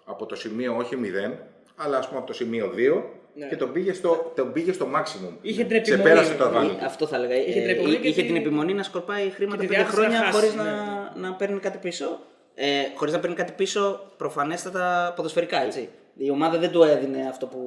από 0.05 0.25
το 0.25 0.35
σημείο 0.35 0.75
όχι 0.77 0.95
0, 0.95 1.31
αλλά 1.75 1.97
ας 1.97 2.05
πούμε 2.07 2.17
από 2.17 2.27
το 2.27 2.33
σημείο 2.33 2.71
2 2.75 3.03
Ναι. 3.35 3.47
και 3.47 3.55
τον 3.55 3.71
πήγε 3.71 3.93
στο, 3.93 4.31
τον 4.35 4.51
πήγε 4.53 4.71
στο 4.71 4.87
maximum. 4.95 5.33
Είχε 5.41 5.63
την 5.63 5.75
επιμονή, 5.75 5.81
Ξεπέρασε 5.81 6.33
το 6.33 6.35
δηλαδή. 6.37 6.55
αδβάνι 6.57 6.79
του. 6.79 6.85
Αυτό 6.85 7.07
θα 7.07 7.15
έλεγα. 7.15 7.35
Είχε 7.35 7.59
την 7.59 7.69
Ε, 7.69 7.71
επιμονή 7.71 7.95
και 7.95 8.07
είχε 8.07 8.21
τη- 8.21 8.27
την 8.27 8.35
επιμονή 8.35 8.73
να 8.73 8.83
σκορπάει 8.83 9.29
χρήματα 9.29 9.61
και 9.61 9.67
τη 9.67 9.73
πέντε 9.73 9.81
διάθεση 9.83 10.01
να 10.01 10.07
χρόνια 10.07 10.25
χάσει, 10.25 10.37
χωρίς 10.37 10.55
ναι. 10.55 10.63
να, 10.63 11.27
να 11.29 11.33
παίρνει 11.35 11.59
κάτι 11.59 11.77
πίσω. 11.77 12.19
Ε, 12.55 12.67
χωρίς 12.95 13.13
να 13.13 13.19
παίρνει 13.19 13.35
κάτι 13.35 13.51
πίσω 13.51 14.11
προφανέστατα 14.17 15.13
ποδοσφαιρικά, 15.15 15.63
έτσι. 15.63 15.89
Η 16.17 16.29
ομάδα 16.29 16.57
δεν 16.57 16.71
του 16.71 16.83
έδινε 16.83 17.27
αυτό 17.29 17.45
που. 17.47 17.59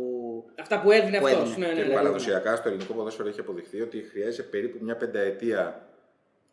Αυτά 0.60 0.80
που 0.80 0.90
έδινε 0.90 1.18
Που 1.18 1.26
αυτός. 1.26 1.50
έδινε. 1.50 1.66
Ναι, 1.66 1.72
ναι, 1.72 1.80
Και 1.82 1.88
ναι. 1.88 1.94
παραδοσιακά 1.94 2.56
στο 2.56 2.68
ελληνικό 2.68 2.92
ποδόσφαιρο 2.92 3.28
έχει 3.28 3.40
αποδειχθεί 3.40 3.80
ότι 3.80 4.06
χρειάζεται 4.10 4.42
περίπου 4.42 4.84
μια 4.84 4.96
πενταετία 4.96 5.88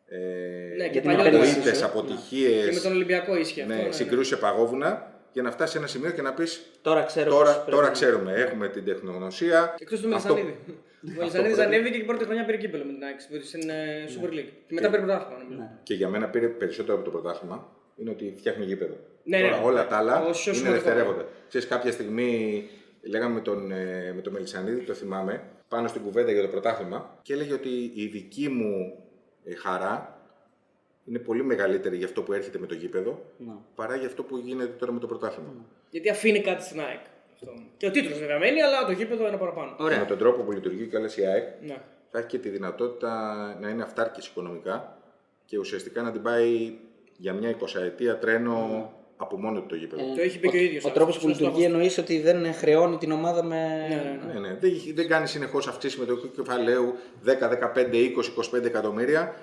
ε, 0.07 0.17
Ναι, 0.17 0.83
και 0.83 0.91
Για 0.91 1.01
την 1.01 1.03
παλιότερα. 1.03 1.27
επένδυση. 1.35 1.59
ήττες, 1.59 1.79
Ναι. 1.79 1.85
αποτυχίες, 1.85 2.65
Και 2.67 2.73
με 2.73 2.79
τον 2.79 2.91
Ολυμπιακό 2.91 3.35
ίσχυε 3.37 3.61
αυτό. 3.61 3.73
ναι, 3.73 3.79
ναι, 3.81 3.87
ναι. 3.87 3.93
συγκρούσεις 3.93 4.27
σε 4.27 4.35
παγόβουνα 4.35 5.11
για 5.31 5.41
να 5.43 5.51
φτάσει 5.51 5.71
σε 5.71 5.77
ένα 5.77 5.87
σημείο 5.87 6.11
και 6.11 6.21
να 6.21 6.33
πεις 6.33 6.61
Τώρα 6.81 7.03
ξέρω. 7.03 7.29
πώς 7.29 7.37
τώρα, 7.39 7.51
πρέπει 7.53 7.71
τώρα 7.71 7.85
να- 7.85 7.91
ξέρουμε, 7.91 8.33
έχουμε 8.33 8.67
την 8.67 8.85
τεχνογνωσία. 8.85 9.75
Εκτός 9.79 9.99
του 9.99 10.15
Αυτό- 10.15 10.33
Μελισανίδη. 10.33 10.59
Ο 11.05 11.17
Μελισανίδης 11.17 11.55
πρέπει. 11.55 11.75
ανέβηκε 11.75 11.97
και 11.97 12.03
πρώτη 12.03 12.23
χρονιά 12.23 12.45
πήρε 12.45 12.57
κύπελο 12.57 12.83
με 12.83 12.93
την 12.93 13.03
ΑΕΚ 13.03 13.19
στην 13.43 13.69
ε, 13.69 14.05
Super 14.07 14.29
League. 14.33 14.51
Και 14.67 14.73
μετά 14.73 14.89
πήρε 14.89 15.01
πρωτάθλημα. 15.01 15.39
νομίζω. 15.43 15.59
Ναι. 15.59 15.69
Και 15.83 15.93
για 15.93 16.09
μένα 16.09 16.27
πήρε 16.29 16.47
περισσότερο 16.47 16.95
από 16.95 17.03
το 17.05 17.11
πρωτάθλημα 17.11 17.67
είναι 17.95 18.09
ότι 18.09 18.33
φτιάχνει 18.37 18.65
γήπεδο. 18.65 18.95
Ναι, 19.23 19.39
Τώρα 19.41 19.57
ναι. 19.59 19.65
όλα 19.65 19.87
τα 19.87 19.97
άλλα 19.97 20.25
Όσο 20.25 20.49
είναι 20.49 20.59
σημαντικό. 20.59 20.83
δευτερεύοντα. 20.83 21.25
Ξέρεις, 21.47 21.67
κάποια 21.67 21.91
στιγμή 21.91 22.63
λέγαμε 23.01 23.33
με 23.33 23.39
τον, 23.41 23.71
ε, 23.71 24.11
με 24.15 24.21
τον 24.21 24.33
Μελισανίδη, 24.33 24.79
το 24.85 24.93
θυμάμαι, 24.93 25.43
πάνω 25.67 25.87
στην 25.87 26.01
κουβέντα 26.01 26.31
για 26.31 26.41
το 26.41 26.47
πρωτάθλημα 26.47 27.19
και 27.21 27.33
έλεγε 27.33 27.53
ότι 27.53 27.91
η 27.95 28.05
δική 28.07 28.49
μου 28.49 29.03
ε, 29.43 29.55
χαρά 29.55 30.19
είναι 31.05 31.19
πολύ 31.19 31.43
μεγαλύτερη 31.43 31.97
για 31.97 32.05
αυτό 32.05 32.21
που 32.21 32.33
έρχεται 32.33 32.59
με 32.59 32.65
το 32.67 32.73
γήπεδο 32.73 33.21
Ναι. 33.37 33.53
παρά 33.75 33.95
για 33.95 34.07
αυτό 34.07 34.23
που 34.23 34.37
γίνεται 34.37 34.71
τώρα 34.79 34.91
με 34.91 34.99
το 34.99 35.07
πρωτάθλημα. 35.07 35.53
Γιατί 35.89 36.09
αφήνει 36.09 36.41
κάτι 36.41 36.63
στην 36.63 36.79
ΑΕΚ. 36.79 36.99
Αυτό. 37.33 37.53
Και 37.77 37.87
ο 37.87 37.91
τίτλος 37.91 38.19
βέβαια 38.19 38.39
μένει, 38.39 38.61
αλλά 38.61 38.85
το 38.85 38.91
γήπεδο 38.91 39.27
είναι 39.27 39.37
παραπάνω. 39.37 39.67
Και 39.69 39.75
με 39.79 39.83
Ωραία. 39.83 40.05
τον 40.05 40.17
τρόπο 40.17 40.41
που 40.43 40.51
λειτουργεί 40.51 40.87
και 40.87 41.21
η 41.21 41.25
ΑΕΚ 41.25 41.43
Ναι. 41.61 41.77
θα 42.11 42.17
έχει 42.17 42.27
και 42.27 42.37
τη 42.39 42.49
δυνατότητα 42.49 43.11
να 43.61 43.69
είναι 43.69 43.83
αυτάρκης 43.83 44.27
οικονομικά 44.27 44.97
και 45.45 45.57
ουσιαστικά 45.57 46.01
να 46.01 46.11
την 46.11 46.21
πάει 46.21 46.73
για 47.17 47.33
μια 47.33 47.57
20 47.59 47.81
ετία 47.85 48.17
τρένο 48.17 48.89
από 49.17 49.37
μόνο 49.37 49.59
του 49.59 49.65
το 49.65 49.75
γήπεδο. 49.75 50.01
Το 50.15 50.21
έχει 50.21 50.39
πει 50.39 50.49
και 50.49 50.57
ο 50.57 50.59
ίδιος. 50.59 50.85
Ο 50.85 50.89
τρόπος 50.89 51.19
που 51.19 51.27
λειτουργεί 51.27 51.63
εννοείς 51.63 51.97
ότι 51.97 52.21
δεν 52.21 52.53
χρεώνει 52.53 52.97
την 52.97 53.11
ομάδα 53.11 53.43
με. 53.43 53.87
Ναι, 53.89 53.95
ναι, 53.95 54.33
ναι. 54.33 54.39
Ναι, 54.39 54.47
ναι. 54.47 54.57
Δεν, 54.59 54.71
δεν 54.93 55.07
κάνει 55.07 55.27
συνεχώς 55.27 55.67
αυξήσεις 55.67 55.99
με 55.99 56.05
το 56.05 56.15
κεφαλαίου 56.15 56.93
10, 57.25 57.29
15, 57.29 57.93
20, 58.53 58.57
25 58.57 58.63
εκατομμύρια. 58.63 59.35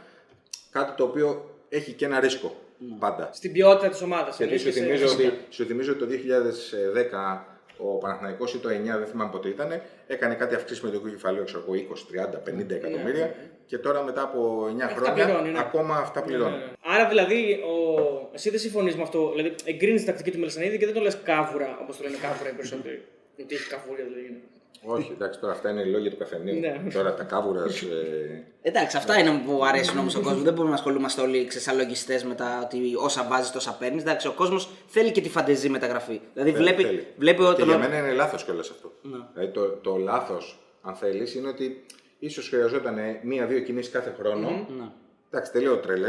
Κάτι 0.71 0.93
το 0.97 1.05
οποίο 1.05 1.51
έχει 1.69 1.93
και 1.93 2.05
ένα 2.05 2.21
ρίσκο 2.21 2.55
πάντα. 2.99 3.31
Στην 3.33 3.53
ποιότητα 3.53 3.89
της 3.89 4.03
ομάδας. 4.03 4.37
Γιατί 4.37 4.59
σου 4.59 4.73
θυμίζω, 4.73 5.07
ότι, 5.13 5.33
σου 5.49 5.65
θυμίζω 5.65 5.93
ότι 5.93 6.01
το 6.01 6.07
2010 6.07 7.52
ο 7.77 7.99
Παναθηναϊκός 7.99 8.55
ή 8.55 8.59
το 8.59 8.69
9, 8.69 8.73
δεν 8.73 9.07
θυμάμαι 9.07 9.31
πότε 9.31 9.49
ήταν, 9.49 9.83
έκανε 10.07 10.35
κάτι 10.35 10.55
αυξήσει 10.55 10.85
με 10.85 10.91
το 10.91 10.99
κεφαλαίο, 10.99 11.45
ξέρω 11.45 11.65
εγώ, 11.69 11.75
20, 11.75 12.57
30, 12.57 12.63
50 12.63 12.71
εκατομμύρια. 12.71 13.13
ναι, 13.13 13.27
ναι. 13.27 13.51
Και 13.67 13.79
τώρα 13.79 14.03
μετά 14.03 14.23
από 14.23 14.67
9 14.77 14.81
Αυτά 14.81 14.95
χρόνια 14.95 15.25
πληρώνει, 15.25 15.51
ναι. 15.51 15.59
ακόμα 15.59 15.97
αυτά 15.97 16.23
πληρώνει. 16.23 16.63
Άρα 16.83 17.09
δηλαδή, 17.09 17.53
ο... 17.53 18.31
εσύ 18.33 18.51
δεν 18.51 18.59
συμφωνείς 18.59 18.97
με 18.97 19.03
αυτό. 19.03 19.31
Δηλαδή, 19.31 19.55
εγκρίνεις 19.65 20.01
τη 20.01 20.07
τακτική 20.07 20.31
του 20.31 20.39
Μελισανίδη 20.39 20.79
και 20.79 20.85
δεν 20.85 20.95
το 20.95 21.01
λες 21.01 21.19
κάβουρα, 21.25 21.79
όπως 21.83 21.97
το 21.97 22.03
λένε 22.03 22.17
κάβουρα 22.17 22.51
οι 22.51 22.53
περισσότεροι. 22.53 23.03
Ότι 23.43 23.55
έχει 23.55 23.69
καβούρια 23.69 24.05
δηλαδή. 24.05 24.43
Όχι, 24.85 25.13
εντάξει, 25.13 25.41
τώρα 25.41 25.53
αυτά 25.53 25.71
είναι 25.71 25.81
οι 25.81 25.91
λόγια 25.91 26.11
του 26.11 26.17
καθενείου. 26.17 26.61
Ναι. 26.61 26.83
Τώρα 26.93 27.15
τα 27.15 27.25
κάβουρας. 27.25 27.83
Ε, 27.83 28.45
Εντάξει, 28.63 28.97
αυτά 28.97 29.19
είναι 29.19 29.43
που 29.47 29.65
αρέσουν 29.65 29.99
όμως 29.99 30.13
στον 30.13 30.25
κόσμο. 30.25 30.43
Δεν 30.43 30.53
μπορούμε 30.53 30.69
να 30.69 30.75
ασχολούμαστε 30.75 31.21
όλοι 31.21 31.47
ξεσαλογιστέ 31.47 32.23
με 32.25 32.35
τα 32.35 32.61
ότι 32.65 32.79
όσα 32.97 33.27
βάζεις, 33.31 33.51
τόσα 33.51 33.77
παίρνεις. 33.79 34.03
Εντάξει, 34.03 34.27
ο 34.27 34.33
κόσμος 34.33 34.69
θέλει 34.87 35.11
και 35.11 35.21
τη 35.21 35.29
φαντεζή 35.29 35.69
μεταγραφή. 35.69 36.21
Δηλαδή 36.35 36.53
βλέπει, 36.53 36.83
θέλει. 36.83 37.07
βλέπει 37.17 37.39
και 37.39 37.53
τον. 37.55 37.69
για 37.69 37.79
μένα 37.79 37.99
είναι 37.99 38.13
λάθος 38.13 38.45
κιόλας 38.45 38.71
αυτό. 38.71 38.93
Ναι. 39.03 39.19
Δηλαδή 39.33 39.53
το, 39.53 39.69
το 39.69 39.97
λάθος, 39.97 40.59
αν 40.83 40.95
θέλεις, 40.95 41.35
είναι 41.35 41.49
ότι 41.49 41.85
ίσως 42.19 42.49
χρειαζόταν 42.49 42.99
μία-δύο 43.23 43.61
κινήσεις 43.61 43.93
κάθε 43.93 44.15
χρόνο. 44.19 44.49
Ναι. 44.51 44.85
Εντάξει, 45.31 45.53
τελείω 45.53 45.77
τρελέ. 45.77 46.09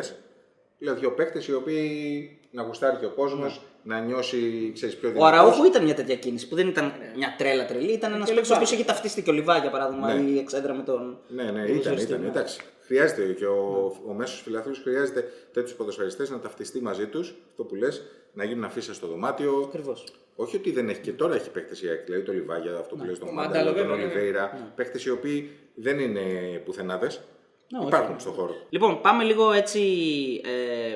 Λέω 0.83 0.95
δύο 0.95 1.11
παίκτες 1.11 1.47
οι 1.47 1.53
οποίοι 1.53 2.37
να 2.51 2.61
γουστάρει 2.63 2.97
και 2.97 3.05
ο 3.05 3.09
κόσμος, 3.09 3.61
να 3.83 3.99
νιώσει 3.99 4.71
ξέρεις, 4.73 4.95
πιο 4.95 5.09
Ο 5.09 5.11
δυνατός. 5.11 5.31
Αραούχο 5.39 5.65
ήταν 5.65 5.83
μια 5.83 5.93
τέτοια 5.93 6.15
κίνηση 6.15 6.47
που 6.47 6.55
δεν 6.55 6.67
ήταν 6.67 6.93
μια 7.15 7.35
τρέλα 7.37 7.65
τρελή. 7.65 7.91
Ήταν 7.91 8.13
ένας 8.13 8.27
Και 8.29 8.33
παίκτης 8.33 8.49
ο 8.51 8.53
Λιβάη. 8.53 8.57
οποίος 8.57 8.71
είχε 8.71 8.83
ταυτιστεί 8.83 9.21
και 9.21 9.29
ο 9.29 9.33
Λιβάη 9.33 9.59
για 9.59 9.69
παράδειγμα 9.69 10.13
Ναι. 10.13 10.29
ή 10.29 10.37
εξέδρα 10.37 10.73
με 10.73 10.83
τον. 10.83 11.17
Ναι, 11.27 11.43
ναι, 11.43 11.65
τον 11.65 11.75
ήταν, 11.75 11.93
Ζωστή, 11.93 12.07
ήταν. 12.11 12.21
ναι. 12.21 12.27
Εντάξει. 12.27 12.59
Χρειάζεται 12.85 13.33
και 13.33 13.45
ο, 13.45 13.91
ο 14.07 14.13
μέσος 14.13 14.41
φιλαθλό 14.41 14.73
χρειάζεται 14.83 15.31
τέτοιους 15.53 15.73
ποδοσφαιριστές 15.73 16.29
να 16.29 16.39
ταυτιστεί 16.39 16.81
μαζί 16.81 17.07
τους, 17.07 17.33
αυτό 17.49 17.63
που 17.63 17.75
λες, 17.75 18.01
να 18.33 18.43
γίνουν 18.43 18.63
αφήσεις 18.63 18.95
στο 18.95 19.07
δωμάτιο. 19.07 19.63
Ακριβώς. 19.67 20.03
Όχι 20.35 20.55
ότι 20.55 20.71
δεν 20.71 20.89
έχει 20.89 20.99
και 21.01 21.11
τώρα 21.11 21.35
έχει 21.35 21.49
παίκτες 21.49 21.81
η 21.81 21.87
ΑΕΚ, 21.87 22.03
δηλαδή 22.05 22.23
το 22.23 22.31
Λιβάγια, 22.31 22.75
αυτό 22.77 22.95
που 22.95 23.03
λες, 23.05 23.19
τον 23.19 23.27
Το 23.27 23.33
Μάνταλο, 23.33 23.53
Μάνταλο, 23.65 23.75
τον 23.77 23.87
βέβαια, 23.87 24.05
ναι. 24.05 24.11
Ολιβέηρα. 24.11 24.71
Παίκτες 24.75 25.05
οι 25.05 25.09
οποίοι 25.09 25.49
δεν 25.75 25.99
είναι 25.99 26.21
πουθενάδες. 26.65 27.21
Όχι. 27.79 27.87
Υπάρχουν 27.87 28.19
στον 28.19 28.33
χώρο. 28.33 28.55
Λοιπόν, 28.69 29.01
πάμε 29.01 29.23
λίγο 29.23 29.51
έτσι 29.51 29.81
ε, 30.45 30.95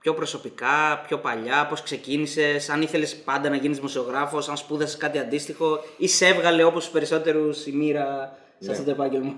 πιο 0.00 0.14
προσωπικά, 0.14 1.02
πιο 1.06 1.18
παλιά, 1.18 1.66
πώς 1.68 1.82
ξεκίνησες, 1.82 2.68
αν 2.68 2.82
ήθελες 2.82 3.16
πάντα 3.16 3.48
να 3.48 3.56
γίνεις 3.56 3.76
δημοσιογράφος, 3.76 4.48
αν 4.48 4.56
σπούδασες 4.56 4.96
κάτι 4.96 5.18
αντίστοιχο 5.18 5.84
ή 5.96 6.08
σε 6.08 6.26
έβγαλε 6.26 6.62
όπως 6.64 6.82
τους 6.84 6.92
περισσότερους 6.92 7.66
η 7.66 7.72
μοίρα 7.72 8.36
σε 8.58 8.66
Ναι. 8.66 8.72
αυτό 8.72 8.84
το 8.84 8.90
επάγγελμα. 8.90 9.36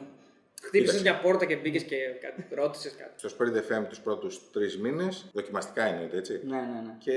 Χτύπησες 0.64 1.02
μια 1.02 1.18
πόρτα 1.20 1.44
και 1.44 1.56
μπήκες 1.56 1.82
και 1.82 1.96
κάτι, 2.20 2.46
ρώτησες 2.54 2.94
κάτι. 2.96 3.10
Στο 3.16 3.28
Spirit 3.38 3.56
FM 3.56 3.86
τους 3.88 3.98
πρώτους 4.00 4.40
τρεις 4.52 4.78
μήνες, 4.78 5.26
δοκιμαστικά 5.32 5.84
εννοείται 5.84 6.16
έτσι. 6.16 6.40
Ναι, 6.46 6.56
ναι, 6.56 6.62
ναι. 6.86 6.94
Και 6.98 7.12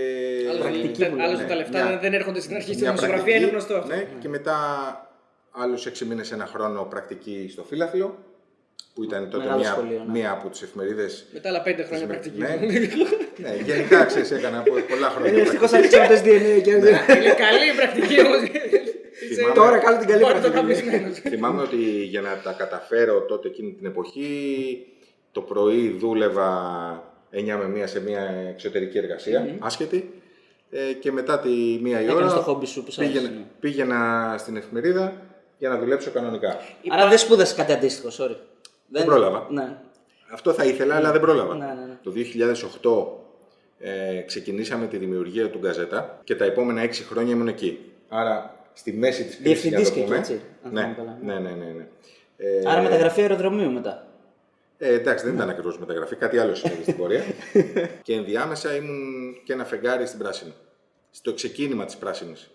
Πρακτική 0.59 1.05
που 1.09 1.15
Άλλωστε 1.19 1.35
λέμε. 1.35 1.47
τα 1.47 1.55
λεφτά 1.55 1.83
Μια- 1.87 1.97
δεν 1.99 2.13
έρχονται 2.13 2.39
στην 2.41 2.55
αρχή. 2.55 2.73
Στην 2.73 2.79
μια 2.83 2.93
δημοσιογραφία 2.93 3.35
είναι 3.35 3.47
πρακτική, 3.47 3.73
γνωστό 3.73 3.93
αυτό. 3.95 3.95
Ναι, 4.15 4.19
και 4.21 4.29
μετά 4.29 4.57
άλλους 5.51 5.85
6 5.85 6.05
μήνες, 6.05 6.31
ένα 6.31 6.45
χρόνο 6.45 6.83
πρακτική 6.83 7.47
στο 7.51 7.63
Φύλαθλο, 7.63 8.17
που 8.95 9.03
ήταν 9.03 9.29
τότε 9.29 9.43
Μεγάλο 9.43 9.59
μία, 9.61 9.69
σχολείο, 9.71 10.01
ναι. 10.05 10.11
μία 10.11 10.31
από 10.31 10.49
τις 10.49 10.61
εφημερίδες. 10.61 11.25
Μετά 11.33 11.49
άλλα 11.49 11.61
πέντε 11.61 11.83
χρόνια 11.83 12.05
Ναι. 12.05 12.11
πρακτική. 12.11 12.39
Ναι. 12.39 12.47
ναι, 13.49 13.55
γενικά 13.65 14.05
ξέρεις, 14.05 14.31
έκανα 14.31 14.61
πο- 14.61 14.85
πολλά 14.89 15.09
χρόνια. 15.09 15.41
Ευτυχώς 15.41 15.69
πρακτική. 15.69 15.95
ανοίξαμε 15.95 16.19
το 16.19 16.23
DNA 16.25 16.61
και 16.63 16.71
Είναι 16.71 17.33
καλή 17.45 17.65
η 17.71 17.75
πρακτική 17.75 18.19
όμως. 18.25 18.39
Θυμάμαι- 19.35 19.55
Τώρα 19.55 19.77
κάνω 19.77 19.97
την 19.97 20.07
καλή 20.07 20.21
Πάρε 20.21 20.39
το 20.39 20.49
πρακτική. 20.49 20.81
καπνισμένος. 20.81 21.19
Θυμάμαι 21.19 21.61
ότι 21.61 21.75
για 22.13 22.21
να 22.21 22.37
τα 22.43 22.51
καταφέρω 22.51 23.21
τότε 23.21 23.47
εκείνη 23.47 23.71
την 23.73 23.85
εποχή, 23.85 24.29
το 25.31 25.41
πρωί 25.41 25.95
δούλευα 25.99 26.49
9 27.31 27.57
με 27.57 27.65
1 27.83 27.87
σε 27.87 28.01
μια 28.01 28.21
εξωτερική 28.49 28.97
εργασία, 28.97 29.55
άσχετη. 29.59 30.21
Ε, 30.71 30.93
και 30.93 31.11
μετά 31.11 31.39
τη 31.39 31.49
μία 31.81 32.01
η 32.01 32.03
Έκανες 32.03 32.23
ώρα 32.23 32.33
το 32.33 32.41
χόμπι 32.41 32.65
σου 32.65 32.83
που 32.83 32.91
σ' 32.91 32.99
άρεσε, 32.99 33.13
πήγαινα, 33.13 33.33
ναι. 33.33 33.43
πήγαινα 33.59 34.35
στην 34.39 34.55
εφημερίδα 34.57 35.21
για 35.57 35.69
να 35.69 35.77
δουλέψω 35.77 36.09
κανονικά. 36.11 36.57
Άρα 36.89 37.07
δεν 37.07 37.17
σπούδασες 37.17 37.55
κάτι 37.55 37.71
αντίστοιχο, 37.71 38.09
sorry. 38.25 38.35
Δεν 38.87 39.05
πρόλαβα. 39.05 39.47
Ναι. 39.49 39.77
Αυτό 40.31 40.53
θα 40.53 40.65
ήθελα, 40.65 40.95
αλλά 40.95 41.11
δεν 41.11 41.21
πρόλαβα. 41.21 41.55
Ναι, 41.55 41.65
ναι, 41.65 41.85
ναι. 41.85 41.97
Το 42.03 42.11
2008 43.79 43.87
ε, 43.87 44.21
ξεκινήσαμε 44.21 44.87
τη 44.87 44.97
δημιουργία 44.97 45.49
του 45.49 45.57
Γκαζέτα 45.59 46.19
και 46.23 46.35
τα 46.35 46.45
επόμενα 46.45 46.83
6 46.85 46.89
χρόνια 47.09 47.33
ήμουν 47.33 47.47
εκεί. 47.47 47.91
Άρα 48.09 48.55
στη 48.73 48.93
μέση 48.93 49.23
της 49.23 49.37
κρίσης, 49.37 49.63
για 49.63 49.77
να 49.77 49.83
Διευθυντής 49.83 49.89
το 49.89 49.93
και 49.93 49.99
εκεί, 49.99 50.07
πούμε. 50.09 50.17
έτσι, 50.17 50.41
αν 50.63 50.71
Ναι, 50.73 50.79
θυμάμαι 50.81 50.95
καλά. 50.95 51.17
ναι, 51.23 51.49
ναι, 51.49 51.55
ναι, 51.55 51.71
ναι. 51.71 51.87
Ε, 52.37 52.69
Άρα 52.69 52.81
μεταγραφή 52.81 53.21
αεροδρομίου 53.21 53.71
μετά. 53.71 54.07
Ε, 54.77 54.93
εντάξει, 54.93 55.25
δεν 55.25 55.33
ήταν 55.35 55.49
ακριβώς 55.49 55.79
μεταγραφή, 55.79 56.15
κάτι 56.15 56.37
άλλο 56.37 56.55
συνέβη 56.55 56.81
στην 56.81 56.97
πορεία. 56.97 57.23
και 58.03 58.13
ενδιάμεσα 58.13 58.75
ήμουν 58.75 59.33
και 59.43 59.53
ένα 59.53 59.65
φεγγάρι 59.65 60.05
στην 60.07 60.19
πράσινη. 60.19 60.53
Στο 61.11 61.33
ξεκίνημα 61.33 61.85
της 61.85 61.95
πράσινης. 61.97 62.51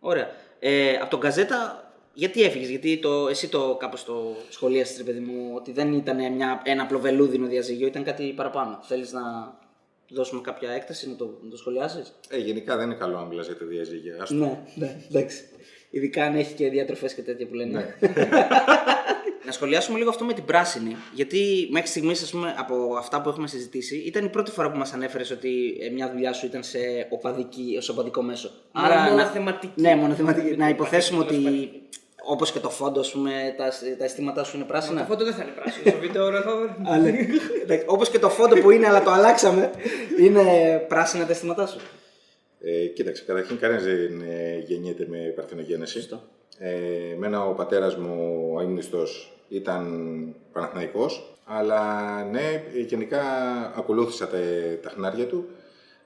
Ωραία. 0.00 0.30
Ε, 0.58 0.94
από 1.00 1.10
τον 1.10 1.20
Καζέτα, 1.20 1.89
γιατί 2.14 2.42
έφυγες, 2.42 2.68
Γιατί 2.68 2.98
το, 2.98 3.28
εσύ 3.28 3.48
το 3.48 3.76
κάπως 3.80 4.04
το 4.04 4.36
σχολίασες, 4.48 4.96
ρε 4.96 5.02
παιδί 5.02 5.18
μου, 5.20 5.50
ότι 5.54 5.72
δεν 5.72 5.92
ήταν 5.92 6.32
μια, 6.34 6.62
ένα 6.64 6.82
απλό 6.82 6.98
βελούδινο 6.98 7.46
διαζύγιο, 7.46 7.86
ήταν 7.86 8.04
κάτι 8.04 8.32
παραπάνω. 8.36 8.78
Θέλεις 8.82 9.12
να 9.12 9.20
δώσουμε 10.08 10.40
κάποια 10.40 10.70
έκταση, 10.70 11.08
να 11.08 11.16
το, 11.16 11.38
να 11.42 11.50
το 11.50 11.56
σχολιάσεις; 11.56 12.14
Ε, 12.28 12.38
γενικά 12.38 12.76
δεν 12.76 12.86
είναι 12.86 12.94
καλό 12.98 13.18
αν 13.18 13.26
μιλά 13.26 13.42
για 13.42 13.56
τη 13.56 13.64
διαζύγια. 13.64 14.16
Ας 14.20 14.28
το- 14.28 14.34
Ναι, 14.34 14.60
ναι, 14.74 14.96
εντάξει. 15.08 15.44
Ειδικά 15.90 16.24
αν 16.24 16.34
έχει 16.36 16.54
και 16.54 16.68
διατροφές 16.68 17.14
και 17.14 17.22
τέτοια 17.22 17.46
που 17.46 17.54
λένε. 17.54 17.96
Ναι. 18.00 18.10
να 19.50 19.56
σχολιάσουμε 19.56 19.98
λίγο 19.98 20.10
αυτό 20.10 20.24
με 20.24 20.32
την 20.32 20.44
πράσινη. 20.44 20.96
Γιατί 21.14 21.68
μέχρι 21.70 21.88
στιγμής, 21.88 22.34
από 22.56 22.96
αυτά 22.98 23.20
που 23.20 23.28
έχουμε 23.28 23.46
συζητήσει, 23.46 23.96
ήταν 23.96 24.24
η 24.24 24.28
πρώτη 24.28 24.50
φορά 24.50 24.70
που 24.70 24.78
μας 24.78 24.92
ανέφερες 24.92 25.30
ότι 25.30 25.78
ε, 25.80 25.90
μια 25.90 26.10
δουλειά 26.10 26.32
σου 26.32 26.46
ήταν 26.46 26.62
σε, 26.62 26.78
οπαδική, 27.08 27.78
σε 27.80 27.90
οπαδικό 27.90 28.22
μέσο. 28.22 28.50
Μόνο 28.72 29.14
να- 29.16 29.24
θεματική. 29.26 29.72
Ναι, 29.80 29.94
μόνο 29.96 30.14
θεματική. 30.14 30.56
να 30.56 30.68
υποθέσουμε 30.68 31.24
Τέλος 31.24 31.42
πάντων. 31.42 31.58
ότι 31.58 31.82
όπως 32.24 32.52
και 32.52 32.58
το 32.58 32.70
φόντο, 32.70 33.00
ας 33.00 33.10
πούμε, 33.10 33.54
τα, 33.56 33.68
τα 33.98 34.04
αισθήματά 34.04 34.44
σου 34.44 34.56
είναι 34.56 34.64
Το 34.64 34.70
πράσινα. 34.72 35.04
φώτο 35.04 35.24
δεν 35.24 35.34
θα 35.34 35.42
είναι 35.42 35.52
πράσινο. 35.52 35.90
Στο 35.90 35.98
βίντεο 35.98 36.30
θα 36.32 37.84
Όπως 37.86 38.10
και 38.10 38.18
το 38.18 38.28
φόντο 38.30 38.56
που 38.60 38.70
είναι, 38.70 38.86
αλλά 38.86 39.02
το 39.02 39.10
αλλάξαμε, 39.10 39.70
είναι 40.18 40.42
πράσινα 40.88 41.24
τα 41.26 41.32
αισθήματά 41.32 41.66
σου. 41.66 41.80
Ε, 42.62 42.86
κοίταξε, 42.86 43.24
καταρχήν 43.26 43.58
κανένας 43.58 43.84
δεν 43.84 44.20
ε, 44.20 44.58
γεννιέται 44.66 45.06
με 45.08 45.18
παρθενογένεση. 45.18 46.08
Σωστό. 46.50 46.64
Ε, 46.64 47.12
εμένα 47.14 47.44
ο 47.44 47.52
πατέρας 47.52 47.96
μου, 47.96 48.50
ο 48.56 48.62
ύμνηστος, 48.62 49.32
ήταν 49.48 49.84
Παναθηναϊκός, 50.52 51.34
αλλά 51.44 52.24
ναι, 52.24 52.62
γενικά 52.86 53.22
ακολούθησα 53.76 54.28
τα, 54.28 54.38
τα 54.82 54.90
χνάρια 54.90 55.26
του. 55.26 55.48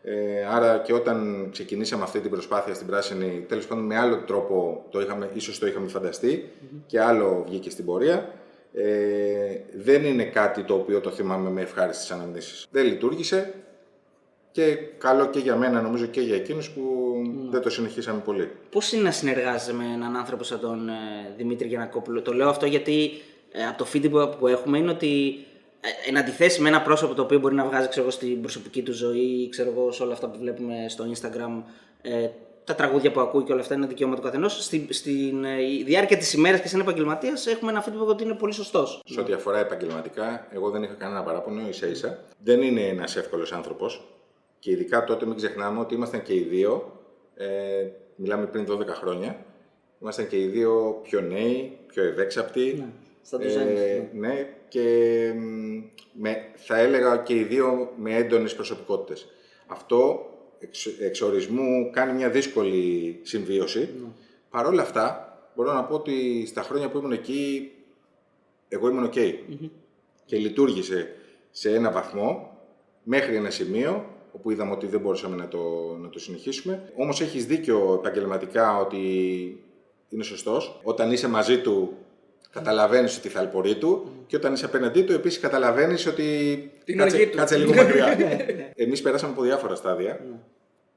Ε, 0.02 0.46
άρα 0.50 0.78
και 0.78 0.92
όταν 0.92 1.48
ξεκινήσαμε 1.52 2.02
αυτή 2.02 2.20
την 2.20 2.30
προσπάθεια 2.30 2.74
στην 2.74 2.87
πράσινη, 2.87 3.44
τέλος 3.48 3.66
πάντων 3.66 3.85
με 3.85 3.98
άλλο 3.98 4.16
τρόπο 4.16 4.85
το 4.90 5.00
είχαμε, 5.00 5.30
ίσως 5.35 5.59
το 5.59 5.66
είχαμε 5.66 5.88
φανταστεί 5.88 6.50
και 6.87 7.00
άλλο 7.00 7.44
βγήκε 7.48 7.70
στην 7.70 7.85
πορεία. 7.85 8.33
Ε, 8.74 9.61
δεν 9.76 10.04
είναι 10.04 10.24
κάτι 10.24 10.62
το 10.62 10.74
οποίο 10.74 11.00
το 11.00 11.11
θυμάμαι 11.11 11.50
με 11.50 11.61
ευχάριστες 11.61 12.11
αναμνήσεις. 12.11 12.66
Δεν 12.70 12.85
λειτουργήσε 12.85 13.54
και 14.54 14.76
καλό 14.98 15.26
και 15.26 15.38
για 15.38 15.56
μένα 15.56 15.80
νομίζω 15.80 16.06
και 16.06 16.20
για 16.20 16.34
εκείνους 16.36 16.70
που 16.70 16.82
δεν 17.50 17.60
το 17.60 17.70
συνεχίσαμε 17.70 18.20
πολύ. 18.20 18.50
Πώς 18.70 18.92
είναι 18.92 19.02
να 19.02 19.10
συνεργάζεσαι 19.10 19.72
με 19.74 19.84
έναν 19.94 20.16
άνθρωπο 20.16 20.44
σαν 20.44 20.60
τον 20.60 20.88
ε, 20.88 20.92
Δημήτρη 21.36 21.68
Γιανακόπουλο; 21.68 22.22
Το 22.22 22.32
λέω 22.32 22.48
αυτό 22.48 22.66
γιατί 22.66 23.10
ε, 23.52 23.66
από 23.66 23.78
το 23.78 23.86
feedback 23.92 24.38
που 24.38 24.46
έχουμε 24.46 24.78
είναι 24.78 24.90
ότι 24.90 25.44
ε, 25.80 26.08
εν 26.08 26.16
αντιθέσει 26.16 26.60
με 26.60 26.68
ένα 26.68 26.82
πρόσωπο 26.82 27.14
το 27.14 27.22
οποίο 27.22 27.38
μπορεί 27.38 27.54
να 27.54 27.64
βγάζει 27.64 27.88
ξέρω, 27.88 28.02
εγώ, 28.02 28.14
στην 28.14 28.40
προσωπική 28.40 28.82
του 28.82 28.92
ζωή, 28.92 29.48
ξέρω 29.48 29.70
εγώ, 29.70 29.92
σε 29.92 30.02
όλα 30.02 30.12
αυτά 30.12 30.28
που 30.28 30.38
βλέπουμε 30.38 30.74
στο 30.88 31.04
Instagram, 31.12 31.62
ε, 32.02 32.28
τα 32.64 32.74
τραγούδια 32.74 33.10
που 33.12 33.20
ακούει 33.20 33.42
και 33.42 33.52
όλα 33.52 33.60
αυτά 33.60 33.74
είναι 33.74 33.86
δικαίωμα 33.86 34.16
του 34.16 34.22
καθενός. 34.22 34.64
Στη, 34.64 34.86
στην 34.90 35.44
ε, 35.44 35.62
η 35.62 35.82
διάρκεια 35.86 36.16
της 36.16 36.32
ημέρας 36.32 36.60
και 36.60 36.68
σαν 36.68 36.80
επαγγελματίας 36.80 37.46
έχουμε 37.46 37.70
ένα 37.70 37.84
feedback 37.84 38.06
ότι 38.06 38.24
είναι 38.24 38.34
πολύ 38.34 38.52
σωστός. 38.52 39.02
Σε 39.04 39.20
ό,τι 39.20 39.32
αφορά 39.32 39.58
επαγγελματικά, 39.58 40.46
εγώ 40.52 40.70
δεν 40.70 40.82
είχα 40.82 40.94
κανένα 40.94 41.22
παράπονο, 41.22 41.68
ίσα 41.68 41.86
ίσα. 41.86 42.18
Δεν 42.42 42.62
είναι 42.62 42.80
ένας 42.80 43.16
εύκολος 43.16 43.52
άνθρωπος. 43.52 44.02
Και 44.64 44.70
ειδικά 44.70 45.05
τότε 45.05 45.27
μην 45.27 45.37
ξεχνάμε 45.37 45.81
ότι 45.81 45.94
ήμασταν 45.94 46.22
και 46.22 46.35
οι 46.35 46.40
δύο, 46.40 47.00
ε, 47.35 47.88
μιλάμε 48.16 48.46
πριν 48.46 48.66
12 48.68 48.87
χρόνια, 48.87 49.44
ήμασταν 50.00 50.29
και 50.29 50.40
οι 50.40 50.46
δύο 50.46 51.00
πιο 51.03 51.20
νέοι, 51.20 51.79
πιο 51.87 52.03
ευέξαπτοι. 52.05 52.74
Ναι, 52.79 52.87
στα 53.22 53.38
τουζάνια, 53.38 53.83
ε, 53.83 54.09
ναι, 54.12 54.48
και 54.68 55.33
μ, 55.37 55.83
με, 56.12 56.50
θα 56.55 56.79
έλεγα 56.79 57.16
και 57.16 57.35
οι 57.35 57.42
δύο 57.42 57.92
με 57.96 58.16
έντονες 58.16 58.55
προσωπικότητες. 58.55 59.27
Αυτό 59.66 60.31
εξ, 60.59 60.87
εξορισμού 60.87 61.90
κάνει 61.92 62.12
μια 62.12 62.31
δύσκολη 62.31 63.20
συμβίωση. 63.22 63.88
Παρ' 64.50 64.66
όλα 64.66 64.83
αυτά, 64.83 65.38
μπορώ 65.55 65.72
να 65.72 65.85
πω 65.85 65.94
ότι 65.94 66.46
στα 66.46 66.62
χρόνια 66.62 66.90
που 66.90 66.98
ήμουν 66.98 67.12
εκεί, 67.12 67.72
εγώ 68.68 68.88
ήμουν 68.88 69.11
ok. 69.14 69.35
Και 70.24 70.37
λειτουργήσε 70.37 71.14
σε 71.50 71.74
ένα 71.74 71.90
βαθμό, 71.90 72.59
μέχρι 73.03 73.37
ένα 73.37 73.50
σημείο, 73.50 74.13
όπου 74.37 74.51
είδαμε 74.51 74.73
ότι 74.73 74.87
δεν 74.87 75.01
μπορούσαμε 75.01 75.37
να 75.37 75.49
το, 75.49 75.59
να 76.03 76.09
το 76.09 76.18
συνεχίσουμε. 76.18 76.92
Όμως 76.97 77.20
έχεις 77.20 77.47
δίκιο 77.47 77.94
επαγγελματικά 77.94 78.77
ότι 78.79 78.99
είναι 80.09 80.23
σωστός. 80.23 80.81
Όταν 80.83 81.12
είσαι 81.12 81.29
μαζί 81.29 81.59
του, 81.61 81.92
καταλαβαίνεις 82.51 83.16
ότι 83.16 83.29
θα 83.29 83.40
αλπορεί 83.40 83.77
του 83.77 84.11
και 84.27 84.37
όταν 84.37 84.53
είσαι 84.53 84.64
απέναντί 84.64 85.03
του, 85.03 85.12
επίσης 85.12 85.40
καταλαβαίνεις 85.40 86.07
ότι 86.07 86.25
Την 86.85 86.97
κάτσε, 86.99 87.16
οργή 87.16 87.31
του. 87.31 87.37
κάτσε 87.37 87.57
λίγο 87.57 87.75
μακριά. 87.75 88.16
Εμείς 88.85 89.03
περάσαμε 89.03 89.33
από 89.33 89.42
διάφορα 89.42 89.75
στάδια. 89.75 90.20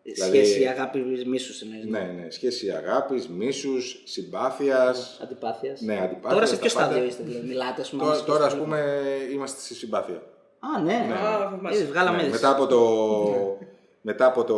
Δηλαδή- 0.03 0.45
Σχέση 0.45 0.65
αγάπη 0.65 0.99
μίσους 1.27 1.61
εννοείς. 1.61 1.85
Ναι, 1.85 1.99
ναι. 1.99 2.29
Σχέση 2.29 2.69
αγάπης, 2.69 3.27
μίσους, 3.27 4.01
συμπάθειας. 4.05 5.19
Αντιπάθειας. 5.23 5.81
Ναι, 5.81 5.93
αντιπάθειας, 6.01 6.33
Τώρα 6.33 6.45
σε 6.45 6.55
τα 6.55 6.61
ποιο 6.61 6.71
πάντα. 6.73 6.85
στάδιο 6.85 7.07
είστε, 7.07 7.23
δηλαδή, 7.23 7.47
μιλάτε, 7.47 7.81
ας 7.81 7.89
πούμε. 7.89 8.03
Τώρα, 8.03 8.15
σε 8.15 8.23
ποιο 8.23 8.33
τώρα 8.33 8.45
ας 8.45 8.51
στάδιο; 8.51 8.65
πούμε, 8.67 9.01
είμαστε 9.33 9.59
στη 9.61 9.73
συμπάθεια. 9.73 10.21
Α, 10.59 10.81
ναι. 10.81 11.13
Α, 11.13 11.17
θαυμάσια. 11.37 11.79
Είδες, 11.79 11.91
βγάλαμε 11.91 12.17
Ναι, 12.17 12.23
είδηση. 12.23 12.41
μετά, 12.41 12.55
από 12.55 12.67
το, 12.67 13.57
μετά 14.01 14.25
από 14.25 14.43
το 14.43 14.57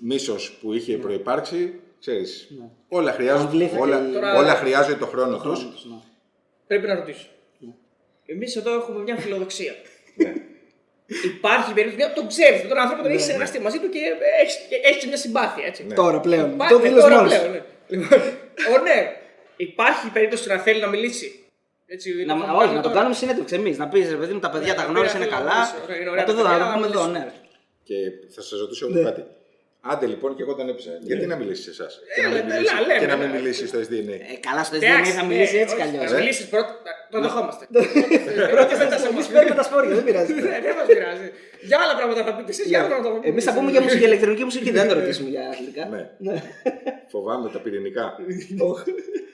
μίσος 0.00 0.58
που 0.60 0.72
είχε 0.72 0.96
προϋπάρξει, 0.96 1.80
ξέρεις, 2.00 2.48
όλα, 2.88 3.12
χρειάζονται, 3.12 3.48
Αμβλήθηκε 3.50 3.80
όλα, 3.80 4.08
η- 4.08 4.12
Τώρα- 4.12 4.36
όλα 4.36 4.54
χρειάζονται 4.54 4.94
το 4.96 5.06
χρόνος 5.06 5.42
τους. 5.42 5.58
Χρόνος, 5.58 5.86
ναι. 5.90 5.96
Πρέπει 6.66 6.86
να 6.86 6.94
ρωτήσω. 6.94 7.26
Εμείς 8.26 8.56
εδώ 8.56 8.74
έχουμε 8.74 9.02
μια 9.02 9.16
φιλοδοξία. 9.16 9.72
Ναι. 10.18 10.32
Υπάρχει 11.24 11.72
περίπτωση, 11.72 11.96
μια- 11.96 12.12
τον 12.12 12.26
ξέρεις 12.28 12.68
τον 12.68 12.78
άνθρωπο, 12.78 13.02
τον 13.02 13.10
έχεις 13.10 13.24
συνεργαστεί 13.24 13.60
μαζί 13.60 13.78
του 13.78 13.88
και 13.88 14.00
έχει 14.84 15.06
μια 15.06 15.16
συμπάθεια. 15.16 15.66
Έτσι. 15.66 15.84
Ναι. 15.84 15.94
Τώρα 15.94 16.20
πλέον. 16.20 16.50
Υπά- 16.52 16.68
Το 16.68 16.76
ναι, 16.78 16.82
δήλωσε 16.88 17.08
τώρα 17.08 17.16
μόλις. 17.22 17.38
πλέον, 17.38 17.52
ναι. 17.52 17.62
Λοιπόν, 17.88 18.18
ω, 18.74 18.82
ναι. 18.82 19.16
Υπάρχει 19.56 20.10
περίπτωση 20.10 20.48
να 20.48 20.58
θέλει 20.58 20.80
να 20.80 20.86
μιλήσει. 20.88 21.45
Έτσι, 21.86 22.24
Να, 22.24 22.34
το 22.34 22.40
όχι, 22.42 22.50
κάνουμε 22.50 22.74
να 22.74 22.80
το 22.80 22.88
τώρα. 22.88 22.94
κάνουμε 22.94 23.14
συνέντευξη 23.14 23.54
εμείς. 23.54 23.78
Να 23.78 23.88
πεις 23.88 24.10
ρε 24.10 24.16
παιδί 24.16 24.32
μου, 24.32 24.38
τα 24.38 24.50
παιδιά 24.50 24.72
Ναι, 24.72 24.78
τα 24.78 24.82
να 24.84 24.88
γνώρισαν 24.90 25.18
πει, 25.20 25.26
είναι 25.26 25.34
να 25.34 25.38
καλά. 25.40 25.54
μιλήσω, 25.58 25.76
ωραία, 25.84 25.96
είναι 26.00 26.10
ωραία 26.10 26.24
Να 26.24 26.28
το 26.30 26.34
τα 26.36 26.42
δω, 26.42 26.48
να 26.48 26.50
παιδιά, 26.54 26.64
το 26.64 26.70
να 26.70 26.76
πούμε 26.76 26.86
εδώ, 26.92 27.02
μιλήσω. 27.04 27.24
ναι. 27.24 27.32
Και 27.88 27.96
θα 28.34 28.40
σας 28.48 28.58
ρωτήσω 28.60 28.84
εγώ 28.90 29.02
κάτι. 29.08 29.22
Άντε 29.92 30.06
λοιπόν 30.12 30.30
και 30.36 30.42
εγώ 30.42 30.54
τον 30.54 30.68
έπεισα. 30.72 30.90
Γιατί 31.10 31.26
να 31.32 31.36
μιλήσεις 31.40 31.64
σε 31.64 31.70
εσάς; 31.76 31.92
Και 32.14 32.22
να 32.22 32.28
Έλα, 32.28 32.36
μην 32.36 32.44
έλα, 32.50 32.54
μιλήσει, 32.56 32.74
λέμε, 32.88 33.00
και 33.02 33.06
να 33.12 33.16
μην 33.20 33.28
ναι. 33.30 33.34
μιλήσεις 33.38 33.66
στο 33.72 33.78
SDNA. 33.86 34.16
Ε, 34.32 34.36
καλά, 34.48 34.62
στο 34.68 34.76
Εντάξει, 34.76 35.10
SDN 35.12 35.18
θα 35.20 35.24
μιλήσει 35.30 35.54
ναι, 35.56 35.62
έτσι 35.64 35.74
όχι, 35.74 35.82
κι 35.82 35.88
αλλιώς. 35.88 36.10
Θα 36.10 36.18
μιλήσει 36.20 36.42
πρώτα. 36.54 36.74
Το 37.12 37.18
δεχόμαστε. 37.26 37.64
Πρώτα 38.54 38.72
εμείς 39.12 39.26
παίρνουμε 39.34 39.54
τα 39.60 39.64
σπόρια, 39.68 39.94
δεν 39.98 40.04
πειράζει. 40.08 40.32
Ναι, 40.52 40.56
Δεν 40.66 40.74
μας 40.78 40.86
πειράζει. 40.92 41.26
Για 41.68 41.76
άλλα 41.82 41.94
πράγματα 41.98 42.20
θα 42.26 42.32
πείτε 42.36 42.50
εσείς, 42.54 42.66
για 42.70 42.78
άλλα 42.78 42.88
πράγματα 42.90 43.08
θα 43.10 43.14
πούμε. 43.16 43.28
Εμείς 43.32 43.44
θα 43.48 43.52
πούμε 43.56 43.68
για 43.74 43.82
μουσική, 43.86 44.04
ηλεκτρονική 44.10 44.44
μουσική, 44.48 44.70
δεν 44.76 44.82
θα 44.82 44.88
το 44.92 44.94
ρωτήσουμε 45.00 45.28
για 45.34 45.42
αθλητικά. 45.52 45.84
Ναι. 46.26 46.34
Φοβάμαι 47.12 47.46
τα 47.54 47.58
πυρηνικά. 47.64 48.04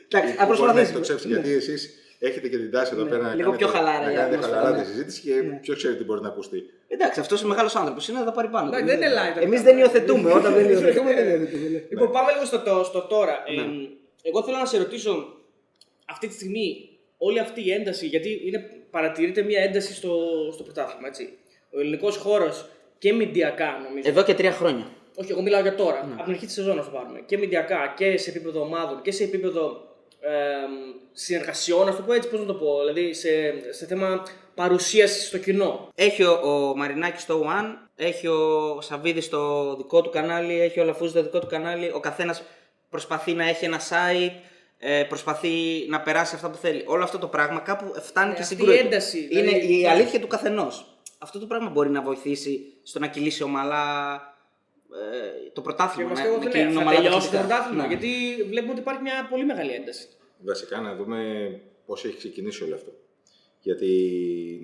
Εντάξει, 0.08 0.32
θα 0.38 0.44
Μπορεί 0.46 0.60
να 0.60 0.80
έχετε 0.80 0.92
το 0.98 1.00
προσπαθήσουμε. 1.00 1.00
ξέψει 1.06 1.26
γιατί 1.34 1.50
εσείς 1.60 1.80
έχετε 2.26 2.48
και 2.48 2.56
την 2.56 2.70
τάση 2.70 2.90
εδώ 2.94 3.04
πέρα 3.04 3.22
να 3.22 3.28
Ναι. 3.28 3.34
Λίγο 3.34 3.50
κάνετε- 3.50 3.64
πιο 3.70 3.78
χαλάρα 3.78 4.04
να 4.04 4.12
η 4.12 4.14
κάνετε 4.14 4.34
ατμόσφαιρα, 4.34 4.56
χαλαρά 4.60 4.76
ναι. 4.76 4.82
τη 4.82 4.88
συζήτηση 4.88 5.20
και 5.20 5.32
ποιος 5.60 5.76
ξέρει 5.76 5.96
τι 5.96 6.04
μπορεί 6.04 6.20
να 6.20 6.28
ακουστεί. 6.28 6.62
Εντάξει, 6.88 7.20
αυτός 7.20 7.44
ο 7.44 7.48
μεγάλος 7.48 7.74
άνθρωπος 7.76 8.08
είναι 8.08 8.18
να 8.18 8.24
τα 8.24 8.32
πάρει 8.32 8.48
πάνω. 8.48 8.66
Εντάξει, 8.68 8.84
δεν 8.86 8.96
είναι 8.96 9.10
live. 9.20 9.42
Εμείς 9.42 9.62
δεν 9.66 9.78
υιοθετούμε. 9.78 10.32
Όταν 10.32 10.52
δεν 10.54 10.68
υιοθετούμε, 10.70 11.14
δεν 11.14 11.40
υιοθετούμε. 11.40 11.84
Λοιπόν, 11.90 12.10
πάμε 12.10 12.32
λίγο 12.32 12.44
στο, 12.44 12.58
το- 12.60 12.84
στο 12.84 13.00
τώρα. 13.00 13.36
Ναι. 13.56 13.62
Ε, 13.62 13.66
εγώ 14.22 14.42
θέλω 14.42 14.56
να 14.56 14.64
σε 14.66 14.78
ρωτήσω 14.78 15.12
αυτή 16.08 16.26
τη 16.26 16.34
στιγμή 16.34 16.88
όλη 17.18 17.38
αυτή 17.40 17.66
η 17.66 17.72
ένταση, 17.72 18.06
γιατί 18.06 18.40
είναι, 18.46 18.70
παρατηρείται 18.90 19.42
μια 19.42 19.60
ένταση 19.62 19.94
στο, 19.94 20.10
στο 20.52 20.62
πρωτάθλημα, 20.62 21.08
έτσι. 21.08 21.38
Ο 21.70 21.80
ελληνικός 21.80 22.16
χώρος 22.16 22.68
και 22.98 23.12
μηντιακά 23.12 23.80
νομίζω. 23.88 24.08
Εδώ 24.08 24.22
και 24.22 24.34
τρία 24.34 24.52
χρόνια. 24.52 24.86
Όχι, 25.16 25.30
εγώ 25.32 25.42
μιλάω 25.42 25.60
για 25.60 25.74
τώρα. 25.74 26.04
Ναι. 26.06 26.12
Από 26.14 26.22
την 26.22 26.32
αρχή 26.32 26.44
της 26.46 26.54
σεζόν 26.54 26.76
να 26.76 26.84
το 26.84 26.90
πάρουμε. 26.90 27.22
Και 27.26 27.38
μηντιακά 27.38 27.94
και 27.96 28.16
σε 28.18 28.30
επίπεδο 28.30 28.60
ομάδων 28.60 29.02
και 29.02 29.10
σε 29.12 29.24
επίπεδο 29.24 29.62
ε, 29.70 29.91
συνεργασιών, 31.12 31.88
ας 31.88 31.96
το 31.96 32.02
πω 32.02 32.12
έτσι, 32.12 32.28
πώς 32.28 32.40
να 32.40 32.46
το 32.46 32.54
πω. 32.54 32.78
Δηλαδή 32.84 33.14
σε, 33.14 33.28
σε 33.70 33.86
θέμα 33.86 34.22
παρουσίασης 34.54 35.26
στο 35.26 35.38
κοινό. 35.38 35.88
Έχει 35.94 36.22
ο, 36.22 36.32
ο 36.42 36.76
Μαρινάκης 36.76 37.22
στο 37.22 37.44
One, 37.46 37.88
έχει 37.96 38.26
ο 38.26 38.78
Σαββίδης 38.80 39.24
στο 39.24 39.74
δικό 39.76 40.02
του 40.02 40.10
κανάλι, 40.10 40.60
έχει 40.60 40.80
ο 40.80 40.84
Λαφούζης 40.84 41.12
στο 41.12 41.22
δικό 41.22 41.38
του 41.38 41.46
κανάλι. 41.46 41.90
Ο 41.94 42.00
καθένας 42.00 42.42
προσπαθεί 42.90 43.32
να 43.32 43.48
έχει 43.48 43.64
ένα 43.64 43.80
site, 43.80 44.30
ε, 44.78 45.02
προσπαθεί 45.02 45.48
να 45.88 46.00
περάσει 46.00 46.34
αυτά 46.34 46.50
που 46.50 46.56
θέλει. 46.56 46.82
Όλο 46.86 47.04
αυτό 47.04 47.18
το 47.18 47.26
πράγμα 47.26 47.60
κάπου 47.60 47.92
φτάνει 48.00 48.30
Ναι, 48.30 48.34
και 48.36 48.42
στην 48.42 48.56
αυτή 48.56 48.70
η 48.70 48.72
κρούση. 48.74 48.84
ένταση, 48.86 49.28
Είναι 49.30 49.42
δηλαδή, 49.42 49.78
η 49.78 49.82
ναι. 49.82 49.88
αλήθεια 49.88 50.20
του 50.20 50.26
καθενός. 50.26 50.86
Αυτό 51.18 51.38
το 51.38 51.46
πράγμα 51.46 51.70
μπορεί 51.70 51.90
να 51.90 52.02
βοηθήσει 52.02 52.60
στο 52.82 52.98
να 52.98 53.06
κυλήσει 53.06 53.42
ομαλά 53.42 54.14
ε, 54.14 54.31
το 55.52 55.60
Και 55.60 55.60
πρωτάθλημα. 55.60 56.08
βασικά 56.08 56.28
ναι, 56.28 56.34
εγώ 56.34 56.44
να 56.44 56.50
θέλω 56.50 56.64
κυλούν 56.64 56.74
να 56.74 56.80
ομαλά 56.80 56.96
τα 56.96 57.02
τελειώσει 57.02 57.30
το 57.30 57.36
αθλητικά. 57.36 57.56
πρωτάθλημα. 57.56 57.82
Ναι. 57.86 57.94
Γιατί 57.94 58.42
βλέπουμε 58.48 58.72
ότι 58.72 58.80
υπάρχει 58.80 59.02
μια 59.02 59.26
πολύ 59.30 59.44
μεγάλη 59.44 59.72
ένταση. 59.72 60.08
Βασικά 60.38 60.80
να 60.80 60.94
δούμε 60.94 61.20
πώς 61.86 62.04
έχει 62.04 62.16
ξεκινήσει 62.16 62.64
όλο 62.64 62.74
αυτό. 62.74 62.92
Γιατί 63.60 63.90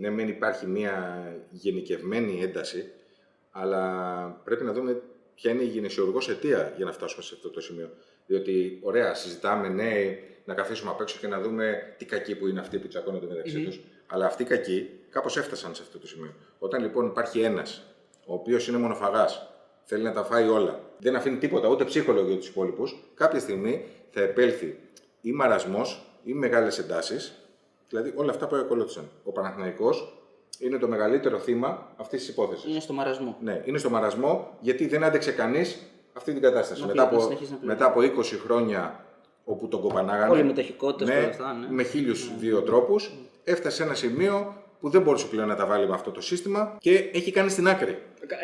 ναι, 0.00 0.10
μεν 0.10 0.28
υπάρχει 0.28 0.66
μια 0.66 0.96
γενικευμένη 1.50 2.42
ένταση, 2.42 2.92
αλλά 3.50 3.82
πρέπει 4.44 4.64
να 4.64 4.72
δούμε 4.72 5.02
ποια 5.34 5.50
είναι 5.50 5.62
η 5.62 5.66
γενεσιουργός 5.66 6.28
αιτία 6.28 6.72
για 6.76 6.84
να 6.84 6.92
φτάσουμε 6.92 7.22
σε 7.22 7.34
αυτό 7.34 7.50
το 7.50 7.60
σημείο. 7.60 7.90
Διότι, 8.26 8.78
ωραία, 8.82 9.14
συζητάμε, 9.14 9.68
ναι, 9.68 10.18
να 10.44 10.54
καθίσουμε 10.54 10.90
απ' 10.90 11.00
έξω 11.00 11.18
και 11.20 11.26
να 11.26 11.40
δούμε 11.40 11.94
τι 11.98 12.04
κακοί 12.04 12.36
που 12.36 12.46
είναι 12.46 12.60
αυτοί 12.60 12.78
που 12.78 12.88
τσακώνονται 12.88 13.26
μεταξύ 13.26 13.64
τους. 13.64 13.80
Αλλά 14.06 14.26
αυτοί 14.26 14.42
οι 14.42 14.46
κακοί 14.46 14.90
κάπως 15.10 15.36
έφτασαν 15.36 15.74
σε 15.74 15.82
αυτό 15.82 15.98
το 15.98 16.06
σημείο. 16.06 16.34
Όταν 16.58 16.82
λοιπόν 16.82 17.06
υπάρχει 17.06 17.40
ένας, 17.40 17.82
ο 18.26 18.34
οποίος 18.34 18.68
είναι 18.68 18.78
μονοφαγάς, 18.78 19.50
θέλει 19.88 20.02
να 20.02 20.12
τα 20.12 20.24
φάει 20.24 20.48
όλα, 20.48 20.80
δεν 20.98 21.16
αφήνει 21.16 21.36
τίποτα, 21.36 21.68
ούτε 21.68 21.84
ψύχολο 21.84 22.20
για 22.20 22.36
τους 22.36 22.48
υπόλοιπους, 22.48 22.96
κάποια 23.14 23.40
στιγμή 23.40 23.84
θα 24.10 24.20
επέλθει 24.20 24.78
ή 25.20 25.32
μαρασμός 25.32 26.02
ή 26.24 26.32
μεγάλες 26.32 26.78
εντάσεις, 26.78 27.32
δηλαδή 27.88 28.12
όλα 28.14 28.30
αυτά 28.30 28.46
που 28.46 28.56
ακολούθησαν. 28.56 29.10
Ο 29.24 29.32
Παναθηναϊκός 29.32 30.12
είναι 30.58 30.78
το 30.78 30.88
μεγαλύτερο 30.88 31.38
θύμα 31.38 31.92
αυτής 31.96 32.20
της 32.20 32.28
υπόθεσης. 32.28 32.70
Είναι 32.70 32.80
στο 32.80 32.92
μαρασμό. 32.92 33.36
Ναι, 33.40 33.62
είναι 33.64 33.78
στο 33.78 33.90
μαρασμό 33.90 34.56
γιατί 34.60 34.86
δεν 34.86 35.04
άντεξε 35.04 35.32
κανείς 35.32 35.82
αυτή 36.12 36.32
την 36.32 36.42
κατάσταση. 36.42 36.80
Να 36.80 36.86
μετά, 36.86 37.08
πληρώνει, 37.08 37.24
από, 37.24 37.34
συνεχίζει 37.34 37.52
να 37.52 37.58
πληρώνει. 37.58 37.80
μετά 37.80 38.14
από 38.14 38.22
20 38.22 38.38
χρόνια 38.44 39.04
όπου 39.44 39.68
τον 39.68 39.80
κοπανάγανε. 39.80 40.32
Όλη 40.32 40.40
η 40.40 40.44
μεταχικότητα, 40.44 41.12
ναι, 41.12 41.18
όλα 41.18 41.28
αυτά, 41.28 41.52
ναι. 41.52 41.66
Με 41.70 41.82
χίλιους 41.82 42.30
δύο 42.38 42.62
τρόπους, 42.62 43.12
έφτασε 43.44 43.76
σε 43.76 43.82
ένα 43.82 43.94
σημείο 43.94 44.54
που 44.80 44.88
δεν 44.88 45.02
μπορούσε 45.02 45.26
πλέον 45.26 45.48
να 45.48 45.54
τα 45.56 45.66
βάλει 45.66 45.88
με 45.88 45.94
αυτό 45.94 46.10
το 46.10 46.20
σύστημα 46.20 46.76
και 46.80 47.10
έχει 47.12 47.30
κάνει 47.32 47.50
στην 47.50 47.68
άκρη. 47.68 47.98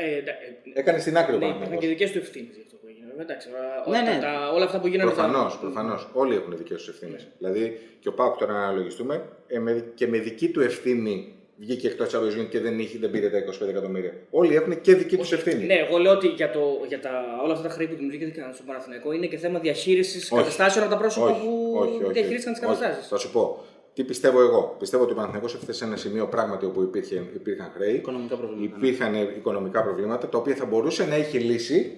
Ε, 0.05 0.18
εντα- 0.18 0.31
ε, 0.31 0.81
Έκανε 0.81 0.99
στην 0.99 1.16
άκρη 1.16 1.35
ο 1.35 1.38
Ναι, 1.38 1.44
υπήρχαν 1.44 1.68
Παναθηναϊκός. 1.68 1.85
και 1.85 1.88
δικές 1.94 2.11
του 2.12 2.18
ευθύνες 2.18 2.55
για 2.55 2.62
αυτό 2.66 2.77
που 2.77 2.87
έγινε. 2.88 3.07
βέβαια, 3.11 3.23
Εντάξει, 3.25 3.49
όλα- 3.87 4.03
Ναι, 4.03 4.11
ναι. 4.11 4.18
τα- 4.20 4.51
όλα 4.55 4.64
αυτά 4.64 4.81
που 4.81 4.87
γίνανε. 4.87 5.11
Προφανώς, 5.11 5.53
τα- 5.53 5.59
προφανώς. 5.61 6.09
Όλοι 6.12 6.35
έχουν 6.35 6.57
δικές 6.57 6.77
τους 6.79 6.88
ευθύνες. 6.88 7.29
Δηλαδή 7.38 7.81
και 8.01 8.09
ο 8.09 8.12
Πάουκ 8.12 8.37
τώρα 8.37 8.53
να 8.53 8.59
αναλογιστούμε 8.59 9.14
ε, 9.47 9.59
με- 9.59 9.85
και 9.94 10.07
με 10.07 10.18
δική 10.18 10.49
του 10.49 10.61
ευθύνη 10.61 11.29
βγήκε 11.57 11.87
εκτός 11.88 12.14
Champions 12.14 12.40
League 12.40 12.49
και 12.49 12.61
δεν, 12.61 12.79
είχε, 12.79 12.99
δεν 12.99 13.11
πήρε 13.11 13.29
τα 13.31 13.38
25 13.38 13.68
εκατομμύρια. 13.68 14.12
Όλοι 14.31 14.55
έχουν 14.57 14.81
και 14.81 14.94
δική 14.94 15.16
τους 15.16 15.33
ευθύνη. 15.33 15.64
Ναι, 15.64 15.75
εγώ 15.75 15.99
λέω 15.99 16.12
ότι 16.12 16.27
για, 16.29 16.51
το, 16.51 16.61
για 16.88 17.01
τα, 17.01 17.11
όλα 17.44 17.53
αυτά 17.53 17.68
τα 17.68 17.73
χρήματα 17.75 17.94
που 17.94 18.01
δημιουργήθηκαν 18.03 18.55
στον 18.55 18.66
Παναθηναϊκό 18.66 19.12
είναι 19.12 19.27
και 19.27 19.37
θέμα 19.37 19.59
διαχείρισης 19.59 20.29
καταστάσεων 20.29 20.85
από 20.85 20.94
τα 20.94 20.99
πρόσωπα 21.01 21.27
όχι, 21.27 21.40
που 21.40 21.75
όχι, 21.77 22.03
όχι, 22.05 22.12
διαχειρίστηκαν 22.12 22.53
τις 22.55 22.62
όχι. 22.62 22.73
καταστάσεις. 22.73 23.09
Θα 23.09 23.16
σου 23.18 23.31
πω. 23.33 23.64
Τι 23.95 24.05
πιστεύω 24.05 24.41
εγώ; 24.41 24.77
Πιστεύω 24.79 25.03
ότι 25.03 25.13
ο 25.13 25.15
Παναθηναϊκός 25.15 25.55
έφτασε 25.55 25.73
σε 25.79 25.85
ένα 25.85 25.97
σημείο 25.97 26.27
πράγματι 26.27 26.67
όπου 26.67 26.83
υπήρχε, 26.83 27.15
υπήρχαν 27.35 27.71
χρέη. 27.75 27.95
Οικονομικά 27.95 28.37
προβλήματα. 28.37 28.77
Υπήρχαν 28.77 29.15
οικονομικά 29.15 29.83
προβλήματα 29.83 30.29
τα 30.29 30.39
οποία 30.39 30.55
θα 30.55 30.65
μπορούσε 30.65 31.05
να 31.07 31.15
έχει 31.15 31.39
λύσει 31.39 31.97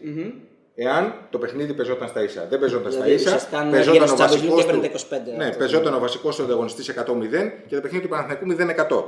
εάν 0.75 1.15
το 1.31 1.39
παιχνίδι 1.39 1.73
παίζονταν 1.75 2.09
στα 2.09 2.23
ίσα. 2.23 2.47
Δεν 2.51 2.59
παίζονταν 2.59 2.93
στα 2.93 3.01
Δηλαδή, 3.03 3.21
ίσα. 3.23 3.29
ουσιαστικά, 3.31 3.59
αν 3.59 3.71
Παίζονταν 3.71 4.03
έβγαινε 4.03 4.13
ο 4.13 4.17
στο 4.17 4.25
Champions 4.25 4.29
League 4.29 4.31
βασικός 4.31 4.63
έπαιρνε 4.65 4.89
του. 4.89 5.07
τα 5.09 5.17
25, 5.35 5.37
Ναι, 5.37 5.45
αυτό. 5.45 5.59
παίζονταν 5.59 5.95
ο 5.95 5.99
βασικός 5.99 6.37
του 6.37 6.43
ανταγωνιστής 6.43 6.89
100-0 6.91 7.53
και 7.67 7.75
το 7.75 7.81
παιχνίδι 7.81 8.05
του 8.05 8.11
Παναθηναϊκού 8.11 8.47
0-100. 8.91 9.05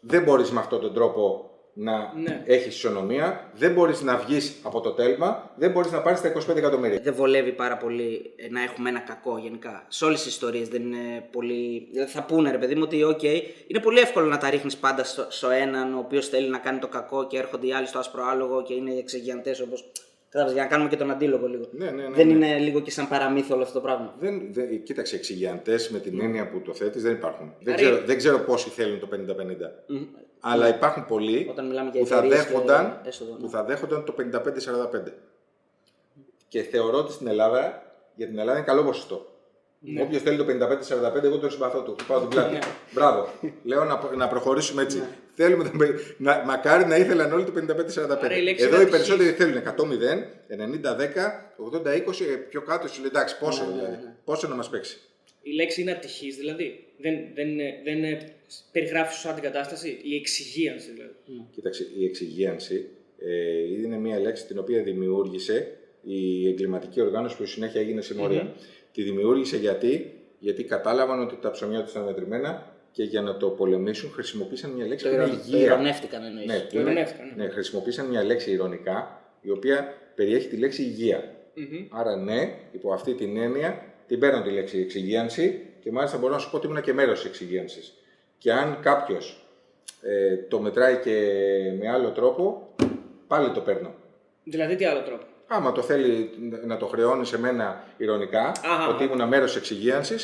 Δεν 0.00 0.22
μπορείς 0.22 0.50
με 0.50 0.58
αυτόν 0.60 0.80
τον 0.80 0.94
τρόπο 0.94 1.50
να 1.78 2.12
Ναι. 2.22 2.42
έχεις 2.46 2.74
ισονομία, 2.74 3.50
δεν 3.54 3.72
μπορείς 3.72 4.02
να 4.02 4.16
βγεις 4.16 4.56
από 4.62 4.80
το 4.80 4.90
τέλμα, 4.90 5.50
δεν 5.56 5.70
μπορείς 5.70 5.90
να 5.92 6.00
πάρεις 6.02 6.20
τα 6.20 6.28
25 6.28 6.56
εκατομμύρια. 6.56 7.00
Δεν 7.02 7.14
βολεύει 7.14 7.52
πάρα 7.52 7.76
πολύ 7.76 8.32
ε, 8.36 8.48
να 8.50 8.62
έχουμε 8.62 8.88
ένα 8.88 8.98
κακό 9.00 9.38
γενικά. 9.38 9.84
Σε 9.88 10.04
όλες 10.04 10.22
τις 10.22 10.32
ιστορίες 10.32 10.68
δεν 10.68 10.82
είναι 10.82 11.28
πολύ. 11.30 11.88
Δηλαδή 11.92 12.10
θα 12.12 12.22
πούνε 12.22 12.50
ρε 12.50 12.58
παιδί 12.58 12.74
μου 12.74 12.82
ότι, 12.84 13.02
οκ, 13.02 13.22
είναι 13.22 13.80
πολύ 13.82 13.98
εύκολο 13.98 14.26
να 14.26 14.38
τα 14.38 14.50
ρίχνεις 14.50 14.76
πάντα 14.76 15.04
στο, 15.04 15.26
στο 15.28 15.50
έναν 15.50 15.94
ο 15.94 15.98
οποίος 15.98 16.28
θέλει 16.28 16.48
να 16.48 16.58
κάνει 16.58 16.78
το 16.78 16.88
κακό 16.88 17.26
και 17.26 17.38
έρχονται 17.38 17.66
οι 17.66 17.72
άλλοι 17.72 17.86
στο 17.86 17.98
άσπρο 17.98 18.24
άλογο 18.26 18.62
και 18.62 18.74
είναι 18.74 18.92
εξυγιαντές 18.98 19.50
όπως. 19.64 19.90
Κατάλαβες, 20.28 20.54
για 20.54 20.62
να 20.62 20.68
κάνουμε 20.74 20.90
και 20.90 20.96
τον 20.96 21.10
αντίλογο 21.10 21.46
λίγο. 21.48 21.64
Ναι, 21.70 21.84
ναι, 21.90 22.02
ναι, 22.08 22.14
δεν 22.16 22.26
ναι. 22.26 22.32
είναι 22.32 22.58
λίγο 22.58 22.80
και 22.80 22.90
σαν 22.90 23.08
παραμύθι 23.08 23.54
όλο 23.54 23.62
αυτό 23.62 23.74
το 23.74 23.80
πράγμα. 23.80 24.14
Δεν, 24.20 24.42
δεν, 24.52 24.82
κοίταξε, 24.82 25.16
εξυγιαντές 25.16 25.88
με 25.90 25.98
την 25.98 26.20
έννοια 26.20 26.48
που 26.50 26.60
το 26.60 26.74
θέτεις 26.74 27.02
δεν 27.02 27.12
υπάρχουν. 27.12 27.52
Δεν 27.60 27.74
Άρα- 27.74 27.82
ξέρω, 27.82 28.02
δεν 28.06 28.16
ξέρω 28.16 28.38
πόσοι 28.38 28.68
θέλουν 28.68 28.98
το 29.00 29.08
50-50. 29.12 29.94
Αλλά 30.48 30.68
υπάρχουν 30.68 31.06
πολλοί 31.06 31.46
Όταν 31.50 31.66
μιλάμε 31.66 31.90
για 31.90 32.00
που, 32.00 32.06
θα 32.06 32.16
εταιρείες 32.16 32.44
και 32.44 32.52
δέχονταν, 32.52 33.00
έσοδο, 33.04 33.32
ναι. 33.32 33.38
που 33.38 33.48
θα 33.48 33.64
δέχονταν 33.64 34.04
το 34.04 34.14
55-45. 34.18 35.12
Και 36.48 36.62
θεωρώ 36.62 36.98
ότι 36.98 37.12
στην 37.12 37.26
Ελλάδα, 37.26 37.82
για 38.14 38.26
την 38.26 38.38
Ελλάδα 38.38 38.56
είναι 38.56 38.66
καλό 38.66 38.84
ποσοστό. 38.84 39.30
Ναι. 39.80 40.02
Όποιος 40.02 40.22
θέλει 40.22 40.36
το 40.36 40.44
55-45, 40.44 41.22
εγώ 41.22 41.38
τον 41.38 41.50
συμπαθώ 41.50 41.82
του. 41.82 41.94
Του 41.94 42.04
πάω 42.06 42.20
την 42.20 42.28
πλάτη. 42.28 42.58
Μπράβο. 42.92 43.28
Λέω 43.64 43.84
να, 43.84 44.00
να 44.16 44.28
προχωρήσουμε 44.28 44.82
έτσι. 44.82 44.98
Ναι. 44.98 45.08
Θέλουμε 45.34 45.64
το, 45.64 45.70
πε- 45.78 45.98
να, 46.18 46.42
μακάρι 46.46 46.84
να 46.84 46.96
ήθελαν 46.96 47.32
όλοι 47.32 47.44
το 47.44 47.52
55-45. 47.56 48.18
Άρα 48.22 48.36
η 48.36 48.42
λέξη 48.42 48.64
Εδώ 48.64 48.74
είναι 48.74 48.84
οι 48.84 48.90
περισσότεροι 48.90 49.30
θέλουν 49.30 49.62
100-0, 49.62 49.72
90-10, 49.72 49.74
80-20, 51.84 52.20
ε, 52.20 52.24
πιο 52.48 52.62
κάτω 52.62 52.88
σου 52.88 53.00
λέει 53.00 53.08
εντάξει, 53.08 53.38
πόσο 53.38 53.64
Ναι, 53.64 53.72
δηλαδή. 53.72 53.96
Πόσο 54.24 54.48
να 54.48 54.54
μας 54.54 54.68
παίξει. 54.68 55.00
Η 55.42 55.54
λέξη 55.54 55.80
είναι 55.80 55.90
ατυχής 55.90 56.36
δηλαδή. 56.36 56.85
Δεν, 56.98 57.14
δεν, 57.34 57.48
είναι- 57.48 57.74
δεν 57.84 57.96
είναι- 57.98 58.18
περιγράφει 58.72 59.12
σωστά 59.12 59.32
την 59.32 59.42
κατάσταση. 59.42 59.98
Η 60.02 60.16
εξυγίανση 60.16 60.90
δηλαδή. 60.92 61.12
Κοίταξε, 61.54 61.86
η 61.98 62.04
εξυγίανση 62.04 62.88
ε, 63.18 63.58
είναι 63.82 63.96
μια 63.98 64.18
λέξη 64.18 64.46
την 64.46 64.58
οποία 64.58 64.82
δημιούργησε 64.82 65.76
η 66.02 66.48
εγκληματική 66.48 67.00
οργάνωση 67.00 67.36
που 67.36 67.42
στη 67.44 67.52
συνέχεια 67.52 67.80
έγινε 67.80 68.00
συμμορία. 68.00 68.54
Τη 68.92 69.02
δημιούργησε 69.02 69.56
γιατί, 69.56 70.12
γιατί 70.38 70.64
κατάλαβαν 70.64 71.20
ότι 71.20 71.36
τα 71.40 71.50
ψωμιά 71.50 71.82
τους 71.82 71.90
ήταν 71.90 72.04
μετρημένα 72.04 72.76
και 72.92 73.02
για 73.02 73.20
να 73.20 73.36
το 73.36 73.48
πολεμήσουν 73.48 74.10
χρησιμοποίησαν 74.10 74.70
μια 74.70 74.86
λέξη 74.86 75.04
Το, 75.04 75.10
που 75.10 75.16
είναι 75.16 75.24
ηρω- 75.24 75.36
το 75.36 75.42
υγεία. 75.46 75.64
ηρωνεύτηκαν 75.66 76.24
εννοείς. 76.24 76.46
Ναι, 76.46 76.66
Το 76.72 76.80
ειρωνεύτηκαν, 76.80 77.32
ναι. 77.36 77.44
ναι, 77.44 77.50
χρησιμοποίησαν 77.50 78.06
μια 78.06 78.24
λέξη 78.24 78.50
ηρωνικά 78.50 79.22
η 79.42 79.50
οποία 79.50 79.94
περιέχει 80.14 80.48
τη 80.48 80.56
λέξη 80.56 80.82
υγεία. 80.82 81.34
Άρα 81.90 82.16
ναι, 82.16 82.54
υπό 82.72 82.92
αυτή 82.92 83.14
την 83.14 83.36
έννοια 83.36 83.84
την 84.06 84.18
παίρνω 84.18 84.42
τη 84.42 84.50
λέξη 84.50 84.78
εξυγίανση 84.78 85.60
και 85.86 85.92
μάλιστα 85.92 86.18
μπορώ 86.18 86.32
να 86.32 86.38
σου 86.38 86.50
πω 86.50 86.56
ότι 86.56 86.66
ήμουν 86.66 86.80
και 86.80 86.92
μέρος 86.92 87.20
της 87.20 87.28
εξυγίανση. 87.28 87.92
Και 88.38 88.52
αν 88.52 88.80
κάποιος 88.80 89.44
ε, 90.02 90.36
το 90.36 90.60
μετράει 90.60 90.96
και 90.96 91.12
με 91.80 91.90
άλλο 91.90 92.10
τρόπο, 92.10 92.74
πάλι 93.26 93.50
το 93.50 93.60
παίρνω. 93.60 93.94
Δηλαδή 94.44 94.76
τι 94.76 94.84
άλλο 94.84 95.02
τρόπο; 95.02 95.24
Άμα 95.46 95.72
το 95.72 95.82
θέλει 95.82 96.30
να 96.64 96.76
το 96.76 96.86
χρεώνει 96.86 97.26
σε 97.26 97.38
μένα 97.38 97.84
ηρωνικά, 97.96 98.48
Αχα. 98.48 98.88
ότι 98.88 99.04
ήμουν 99.04 99.28
μέρος 99.28 99.52
της 99.52 99.60
εξυγίανση, 99.60 100.16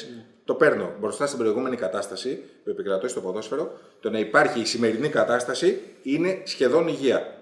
το 0.44 0.54
παίρνω. 0.54 0.92
Μπροστά 1.00 1.26
στην 1.26 1.38
προηγούμενη 1.38 1.76
κατάσταση 1.76 2.42
που 2.64 2.70
επικρατώ 2.70 3.08
στο 3.08 3.20
ποδόσφαιρο, 3.20 3.78
το 4.00 4.10
να 4.10 4.18
υπάρχει 4.18 4.60
η 4.60 4.64
σημερινή 4.64 5.08
κατάσταση 5.08 5.80
είναι 6.02 6.42
σχεδόν 6.44 6.88
υγεία. 6.88 7.34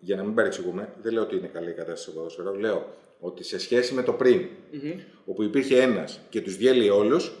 Για 0.00 0.16
να 0.16 0.22
μην 0.22 0.34
παρεξηγούμε, 0.34 0.88
δεν 1.02 1.12
λέω 1.12 1.22
ότι 1.22 1.36
είναι 1.36 1.50
καλή 1.52 1.70
η 1.70 1.74
κατάσταση 1.74 2.02
στο 2.02 2.12
ποδόσφαιρο. 2.12 2.54
Λέω 2.54 2.86
ότι 3.20 3.44
σε 3.44 3.58
σχέση 3.58 3.94
με 3.94 4.02
το 4.02 4.12
πριν, 4.12 4.46
όπου 5.26 5.42
υπήρχε 5.42 5.80
ένας 5.80 6.20
και 6.28 6.40
τους 6.40 6.56
διέλυε 6.56 6.90
όλους, 6.90 7.32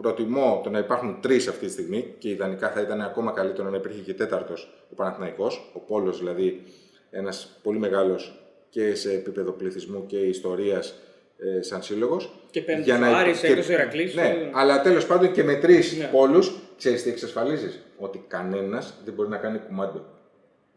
προτιμώ 0.00 0.60
το 0.64 0.70
να 0.70 0.78
υπάρχουν 0.78 1.18
τρεις 1.20 1.48
αυτή 1.48 1.66
τη 1.66 1.72
στιγμή 1.72 2.14
και 2.18 2.28
ιδανικά 2.28 2.70
θα 2.70 2.80
ήταν 2.80 3.00
ακόμα 3.00 3.32
καλύτερο 3.32 3.70
να 3.70 3.76
υπήρχε 3.76 4.00
και 4.00 4.14
τέταρτος 4.14 4.72
ο 4.90 4.94
Παναθηναϊκός, 4.94 5.70
ο 5.74 5.78
Πόλος 5.78 6.18
δηλαδή 6.18 6.62
ένας 7.10 7.58
πολύ 7.62 7.78
μεγάλος 7.78 8.40
και 8.70 8.94
σε 8.94 9.12
επίπεδο 9.12 9.52
πληθυσμού 9.52 10.06
και 10.06 10.16
ιστορίας 10.18 10.94
ε, 11.38 11.62
σαν 11.62 11.82
σύλλογος. 11.82 12.32
Και 12.50 12.60
πέμπτος 12.60 12.98
ο 13.00 13.04
Άρης, 13.04 13.42
έκτος 13.42 13.68
ο 13.68 13.72
Ηρακλής. 13.72 14.14
Ναι, 14.14 14.50
αλλά 14.52 14.82
τέλος 14.82 15.06
πάντων 15.06 15.32
και 15.32 15.42
με 15.44 15.54
τρεις 15.54 15.96
Ναι. 15.98 16.08
πόλους, 16.12 16.52
ξέρεις 16.76 17.02
τι 17.02 17.10
εξασφαλίζεις; 17.10 17.78
Ότι 17.98 18.24
κανένας 18.28 18.94
δεν 19.04 19.14
μπορεί 19.14 19.28
να 19.28 19.36
κάνει 19.36 19.58
κουμάντο. 19.58 20.04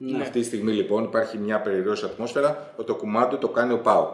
Ναι. 0.06 0.22
Αυτή 0.22 0.40
τη 0.40 0.46
στιγμή 0.46 0.72
λοιπόν 0.72 1.04
υπάρχει 1.04 1.38
μια 1.38 1.62
περιρρόση 1.62 2.06
ατμόσφαιρα 2.06 2.74
ότι 2.76 2.88
το 2.88 2.96
κουμάντο 2.96 3.38
το 3.38 3.48
κάνει 3.48 3.74
ο 3.74 3.80
Πάου. 3.80 4.08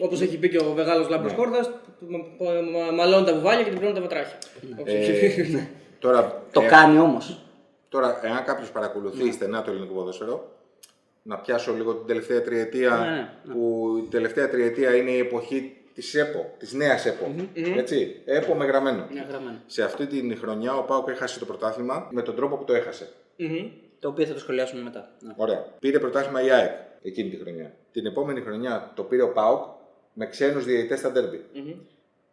Όπως 0.00 0.20
έχει 0.20 0.38
πει 0.38 0.48
και 0.48 0.58
ο 0.58 0.72
μεγάλος 0.74 1.08
Λάμπρος 1.08 1.32
Ναι. 1.32 1.38
Κόρδας, 1.38 1.70
μαλώνει 2.96 3.24
τα 3.26 3.34
βουβάλια 3.34 3.62
και 3.62 3.70
την 3.70 3.78
πληρώνει 3.78 3.98
τα 3.98 4.02
βατράχια. 4.02 4.38
Ε, 4.84 5.68
τώρα, 6.04 6.42
Το 6.52 6.60
ε, 6.60 6.66
κάνει 6.66 6.98
όμως. 6.98 7.38
Τώρα, 7.88 8.20
εάν 8.22 8.44
κάποιος 8.44 8.70
παρακολουθεί 8.70 9.32
στενά 9.32 9.62
το 9.62 9.70
ελληνικό 9.70 9.94
ποδόσφαιρο, 9.94 10.52
να 11.22 11.36
πιάσω 11.36 11.72
λίγο 11.72 11.94
την 11.94 12.06
τελευταία 12.06 12.42
τριετία, 12.42 12.90
Ναι, 12.90 13.16
ναι, 13.16 13.54
που 13.54 13.86
η 14.06 14.08
τελευταία 14.10 14.48
τριετία 14.48 14.96
είναι 14.96 15.10
η 15.10 15.18
εποχή 15.18 15.76
της 15.94 16.14
ΕΠΟ, 16.14 16.54
της 16.58 16.72
νέας 16.72 17.06
ΕΠΟ. 17.06 17.34
Έτσι, 17.76 18.20
ΕΠΟ 18.24 18.54
με 18.54 18.64
γραμμένο. 18.64 19.06
Ναι, 19.12 19.26
γραμμένο. 19.28 19.56
Σε 19.66 19.82
αυτή 19.82 20.06
την 20.06 20.36
χρονιά 20.40 20.74
ο 20.76 20.82
Πάουκ 20.82 21.08
έχασε 21.08 21.38
το 21.38 21.44
πρωτάθλημα 21.44 22.08
με 22.10 22.22
τον 22.22 22.34
τρόπο 22.34 22.56
που 22.56 22.64
το 22.64 22.74
έχασε. 22.74 23.08
Μμμ. 23.36 23.70
Το 24.04 24.10
οποίο 24.10 24.26
θα 24.26 24.32
το 24.32 24.38
σχολιάσουμε 24.38 24.82
μετά. 24.82 25.10
Ναι. 25.20 25.32
Ωραία. 25.36 25.66
Πήρε 25.78 25.98
πρωτάθλημα 25.98 26.42
η 26.42 26.50
ΑΕΚ 26.50 26.70
εκείνη 27.02 27.30
τη 27.30 27.36
χρονιά. 27.36 27.74
Την 27.92 28.06
επόμενη 28.06 28.40
χρονιά 28.40 28.92
το 28.94 29.02
πήρε 29.02 29.22
ο 29.22 29.32
Πάουκ 29.32 29.62
με 30.12 30.26
ξένους 30.26 30.64
διαιτητές 30.64 30.98
στα 30.98 31.10
ντέρμπι. 31.12 31.44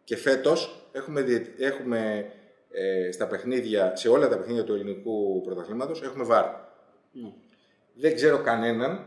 Και 0.04 0.16
φέτος 0.16 0.88
έχουμε, 0.92 1.20
διε- 1.22 1.46
έχουμε 1.58 2.26
ε, 2.70 3.10
στα 3.12 3.26
παιχνίδια, 3.26 3.96
σε 3.96 4.08
όλα 4.08 4.28
τα 4.28 4.38
παιχνίδια 4.38 4.64
του 4.64 4.72
ελληνικού 4.74 5.40
πρωταθλήματος 5.40 6.02
έχουμε 6.02 6.24
βάρ. 6.24 6.44
Ναι. 7.12 7.32
Δεν 7.94 8.14
ξέρω 8.14 8.38
κανέναν 8.38 9.06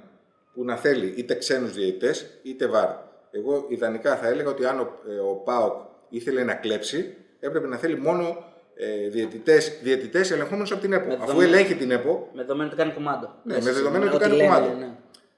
που 0.53 0.63
να 0.63 0.75
θέλει 0.75 1.13
είτε 1.17 1.35
ξένους 1.35 1.73
διαιτητές 1.73 2.39
είτε 2.43 2.67
βάρ. 2.67 2.89
Εγώ 3.31 3.65
ιδανικά 3.69 4.15
θα 4.15 4.27
έλεγα 4.27 4.49
ότι 4.49 4.65
αν 4.65 4.79
ο, 4.79 4.99
ε, 5.09 5.15
ο 5.19 5.35
ΠΑΟΚ 5.35 5.81
ήθελε 6.09 6.43
να 6.43 6.53
κλέψει, 6.55 7.15
έπρεπε 7.39 7.67
να 7.67 7.77
θέλει 7.77 7.97
μόνο 7.97 8.43
ε, 8.77 9.09
διαιτητές, 9.09 9.79
διαιτητές 9.81 10.31
ελεγχόμενους 10.31 10.71
από 10.71 10.81
την 10.81 10.93
ΕΠΟ. 10.93 11.07
Με 11.07 11.13
Αφού 11.13 11.25
δεδομένο- 11.25 11.53
ελέγχει 11.53 11.75
την 11.75 11.91
ΕΠΟ, 11.91 12.29
Με 12.33 12.41
δεδομένο 12.41 12.67
ότι 12.69 12.77
κάνει 12.77 12.91
κουμάντο. 12.93 13.35
ναι, 13.43 13.53
Μέσα 13.53 13.65
με 13.67 13.71
δεδομένο 13.73 14.05
ότι 14.05 14.15
ό,τι 14.15 14.23
κάνει 14.23 14.35
λένε, 14.35 14.47
κομμάτι. 14.53 14.75
ναι. 14.79 14.89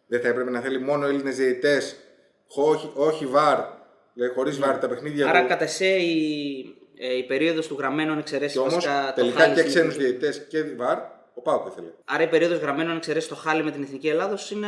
Δεν 0.08 0.22
θα 0.22 0.28
έπρεπε 0.28 0.50
να 0.50 0.60
θέλει 0.60 0.80
μόνο 0.80 1.06
Έλληνες 1.08 1.36
διαιτητές, 1.36 1.96
όχι, 2.56 2.92
όχι 2.96 3.26
βαρ, 3.26 3.60
δηλαδή 4.14 4.34
χωρίς 4.34 4.58
βαρ 4.60 4.78
τα 4.78 4.88
παιχνίδια. 4.88 5.28
Άρα, 5.30 5.42
του. 5.42 5.48
κατά 5.48 5.68
σε 5.68 5.86
η, 5.86 6.76
ε, 6.98 7.18
η 7.18 7.24
περίοδος 7.24 7.68
του 7.68 7.76
γραμμένου 7.80 8.18
εξαιρέσεις 8.20 8.54
Και 8.54 8.60
όμως 8.60 8.74
βασικά 8.74 9.08
το 9.16 9.22
τελικά 9.22 9.40
χάλι 9.40 9.54
και 9.54 9.60
στην 9.60 9.72
ξένους 9.72 9.94
εθνική- 9.96 10.18
διαιτητές 10.20 10.46
και 10.48 10.64
βαρ, 10.76 10.98
ο 11.34 11.42
Πάουκ 11.42 11.66
ήθελε. 11.68 11.88
Άρα 12.06 12.24
η 12.24 12.28
περίοδος 12.28 12.58
γραμμένων 12.60 12.96
εξαιρέσει 12.96 13.28
το 13.30 13.36
χάλι 13.36 13.64
με 13.64 13.72
την 13.72 13.84
εθνική 13.84 14.08
Ελλάδος 14.08 14.52
είναι 14.52 14.68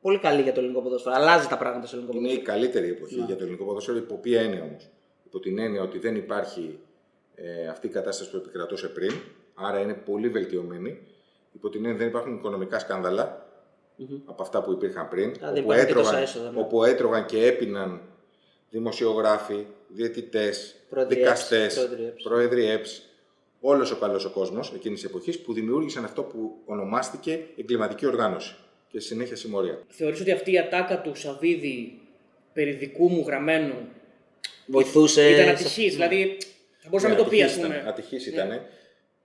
πολύ 0.00 0.18
καλή 0.18 0.42
για 0.42 0.52
το 0.52 0.60
ελληνικό 0.60 0.80
ποδόσφαιρο. 0.82 1.14
Αλλάζει 1.14 1.46
τα 1.48 1.56
πράγματα 1.58 1.86
στο 1.86 1.96
ελληνικό 1.96 2.18
Είναι 2.18 2.28
η 2.28 2.30
ποδόσφαιρο. 2.30 2.58
καλύτερη 2.58 2.88
εποχή 2.90 3.14
για 3.26 3.36
το 3.36 3.42
ελληνικό 3.42 3.64
ποδόσφαιρο. 3.64 3.96
Υπό 3.96 4.14
ποια 4.18 4.40
έννοια 4.40 4.62
όμως; 4.62 4.88
Υπό 5.26 5.40
την 5.40 5.58
έννοια 5.58 5.82
ότι 5.82 5.98
δεν 5.98 6.16
υπάρχει 6.16 6.78
ε, 7.36 7.68
αυτή 7.68 7.86
η 7.86 7.90
κατάσταση 7.90 8.30
που 8.30 8.36
επικρατούσε 8.36 8.88
πριν, 8.88 9.12
άρα 9.54 9.80
είναι 9.80 9.94
πολύ 9.94 10.28
βελτιωμένη. 10.28 10.98
Υπό 11.52 11.68
την 11.68 11.84
έννοια 11.84 11.98
δεν 11.98 12.08
υπάρχουν 12.08 12.34
οικονομικά 12.34 12.78
σκάνδαλα 12.78 13.46
από 14.24 14.42
αυτά 14.42 14.62
που 14.62 14.72
υπήρχαν 14.72 15.08
πριν, 15.08 15.32
δεν 15.32 15.48
όπου, 15.48 15.58
υπάρχουν 15.58 15.86
και 15.86 15.92
τόσα 15.92 16.08
έτρωγαν, 16.08 16.22
έσοδα, 16.22 16.50
ναι. 16.50 16.60
όπου 16.60 16.84
έτρωγαν 16.84 17.26
και 17.26 17.46
έπιναν 17.46 18.00
δημοσιογράφοι, 18.70 19.66
διαιτητές, 19.88 20.74
Πρόεδροι 20.88 21.14
δικαστές, 21.14 21.76
ΕΠΣ, 21.76 21.86
πρόεδροι 21.86 22.04
ΕΠΣ. 22.06 22.22
πρόεδροι 22.22 22.66
ΕΠΣ, 22.66 23.02
όλος 23.60 23.90
ο 23.90 23.96
καλός 23.96 24.24
ο 24.24 24.30
κόσμος 24.30 24.72
εκείνης 24.74 25.00
της 25.00 25.08
εποχής 25.10 25.40
που 25.40 25.52
δημιούργησαν 25.52 26.04
αυτό 26.04 26.22
που 26.22 26.56
ονομάστηκε 26.64 27.40
εγκληματική 27.56 28.06
οργάνωση 28.06 28.54
και 28.88 29.00
στη 29.00 29.08
συνέχεια 29.08 29.36
συμμορία. 29.36 29.82
Θεωρείς 29.88 30.20
ότι 30.20 30.30
αυτή 30.32 30.52
η 30.52 30.58
ατάκα 30.58 31.00
του 31.00 31.14
Σαββίδη 31.14 32.00
περί 32.52 32.72
δικού 32.72 33.10
μου 33.10 33.24
γραμμένου 33.26 33.74
Βοηθούσε. 34.66 35.30
ήταν 35.30 35.44
σε- 35.44 35.50
ατυχής. 35.50 35.92
Δηλαδή, 35.94 36.36
θα 36.40 36.46
μπορούσε 36.88 37.08
να 37.08 37.14
Ναι, 37.14 37.18
μην 37.20 37.24
το 37.24 37.30
πει, 37.30 37.42
α 37.42 37.44
ατυχής 37.46 37.56
ήταν, 37.58 37.70
πούμε. 37.70 37.84
Ατυχής 37.88 38.26
ήταν. 38.26 38.60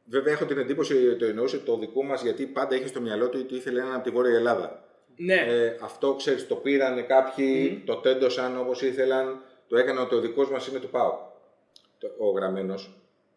Βέβαια, 0.06 0.34
έχω 0.34 0.46
την 0.46 0.58
εντύπωση 0.58 0.94
ότι 1.08 1.16
το 1.16 1.26
εννοούσε 1.26 1.58
το 1.58 1.78
δικό 1.78 2.04
μας 2.04 2.22
γιατί 2.22 2.46
πάντα 2.46 2.76
είχε 2.76 2.88
στο 2.88 3.02
μυαλό 3.02 3.30
του 3.30 3.40
ότι 3.44 3.56
ήθελε 3.56 3.80
έναν 3.80 3.94
από 3.94 4.04
τη 4.04 4.10
Βόρεια 4.10 4.36
Ελλάδα. 4.36 4.84
Ναι. 5.16 5.34
Ε, 5.48 5.78
αυτό 5.82 6.14
ξέρεις, 6.14 6.48
το 6.48 6.56
πήραν 6.56 7.06
κάποιοι, 7.08 7.84
το 7.86 7.96
τέντωσαν 7.96 8.60
όπως 8.60 8.82
ήθελαν, 8.82 9.42
το 9.68 9.78
έκαναν 9.78 10.04
ότι 10.04 10.16
ο 10.16 10.20
δικός 10.20 10.50
μας 10.52 10.68
είναι 10.68 10.80
του 10.80 10.90
ΠΑΟ. 10.90 11.18
Το- 12.00 12.12
Ο 12.18 12.30
γραμμένος. 12.30 12.96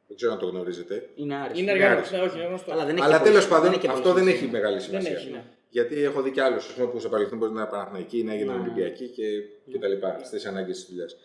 Δεν 0.09 0.17
ξέρω 0.17 0.33
αν 0.33 0.39
το 0.39 0.47
γνωρίζετε. 0.47 1.09
Είναι 1.15 1.35
άριστο. 1.35 1.59
Είναι 1.59 1.73
είναι 1.73 1.85
αργά. 1.85 1.97
άριστο. 1.97 2.17
Ναι, 2.17 2.23
όχι, 2.23 2.37
είναι 2.37 2.47
γνωστό. 2.47 2.73
Αλλά 2.73 2.85
δεν 2.85 2.95
έχει 2.97 3.05
Αλλά 3.05 3.17
και 3.17 3.23
πολύ- 3.23 3.35
τέλο 3.35 3.47
πάντων 3.49 3.63
δεν 3.65 3.73
έχει 3.73 3.81
και 3.81 3.89
αυτό 3.89 4.01
πολύ 4.13 4.15
δεν 4.15 4.25
σημασία. 4.25 4.43
έχει 4.47 4.53
μεγάλη 4.53 4.81
σημασία. 4.81 5.17
έχει, 5.17 5.31
ναι. 5.31 5.43
Γιατί 5.75 6.03
έχω 6.03 6.23
δει 6.23 6.31
κι 6.31 6.41
άλλους 6.41 6.75
που 6.93 6.99
στο 6.99 7.09
παρελθόν 7.09 7.39
μπορεί 7.39 7.53
να 7.53 7.61
είναι 7.61 7.71
Παναθηναϊκοί, 7.71 8.23
να 8.23 8.33
έγινε 8.33 8.53
Ναι. 8.53 8.59
Ολυμπιακοί 8.61 9.09
και, 9.09 9.25
και 9.71 9.79
τα 9.79 9.89
λοιπά 9.89 10.21
στις 10.25 10.47
ανάγκες 10.47 10.77
της 10.79 10.89
δουλειάς. 10.89 11.17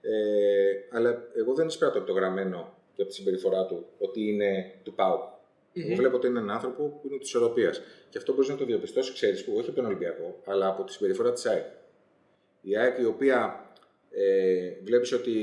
Ε, 0.00 0.96
αλλά 0.96 1.22
εγώ 1.36 1.54
δεν 1.54 1.66
εισπράττω 1.66 1.98
από 1.98 2.06
το 2.06 2.12
γραμμένο 2.12 2.74
και 2.94 3.02
από 3.02 3.10
τη 3.10 3.16
συμπεριφορά 3.16 3.66
του 3.66 3.86
ότι 3.98 4.28
είναι 4.28 4.74
του 4.82 4.94
ΠΑΟΚ. 4.94 5.22
Εγώ 5.72 5.94
βλέπω 5.94 6.16
ότι 6.16 6.26
είναι 6.26 6.38
ένα 6.38 6.52
άνθρωπο 6.52 6.82
που 6.82 7.08
είναι 7.08 7.18
της 7.18 7.28
ισορροπίας. 7.28 7.82
Και 8.10 8.18
αυτό 8.18 8.32
μπορείς 8.32 8.48
να 8.48 8.56
το 8.56 8.64
διαπιστώσεις, 8.64 9.14
ξέρεις, 9.14 9.44
που 9.44 9.52
όχι 9.56 9.66
από 9.66 9.76
τον 9.76 9.86
Ολυμπιακό, 9.86 10.40
αλλά 10.46 10.66
από 10.68 10.84
τη 10.84 10.92
συμπεριφορά 10.92 11.32
της 11.32 11.46
ΑΕΚ. 11.46 11.66
Η 12.60 12.76
ΑΕΚ 12.76 12.98
η 12.98 13.04
οποία 13.04 13.64
ε, 14.10 14.70
βλέπεις 14.82 15.12
ότι 15.12 15.34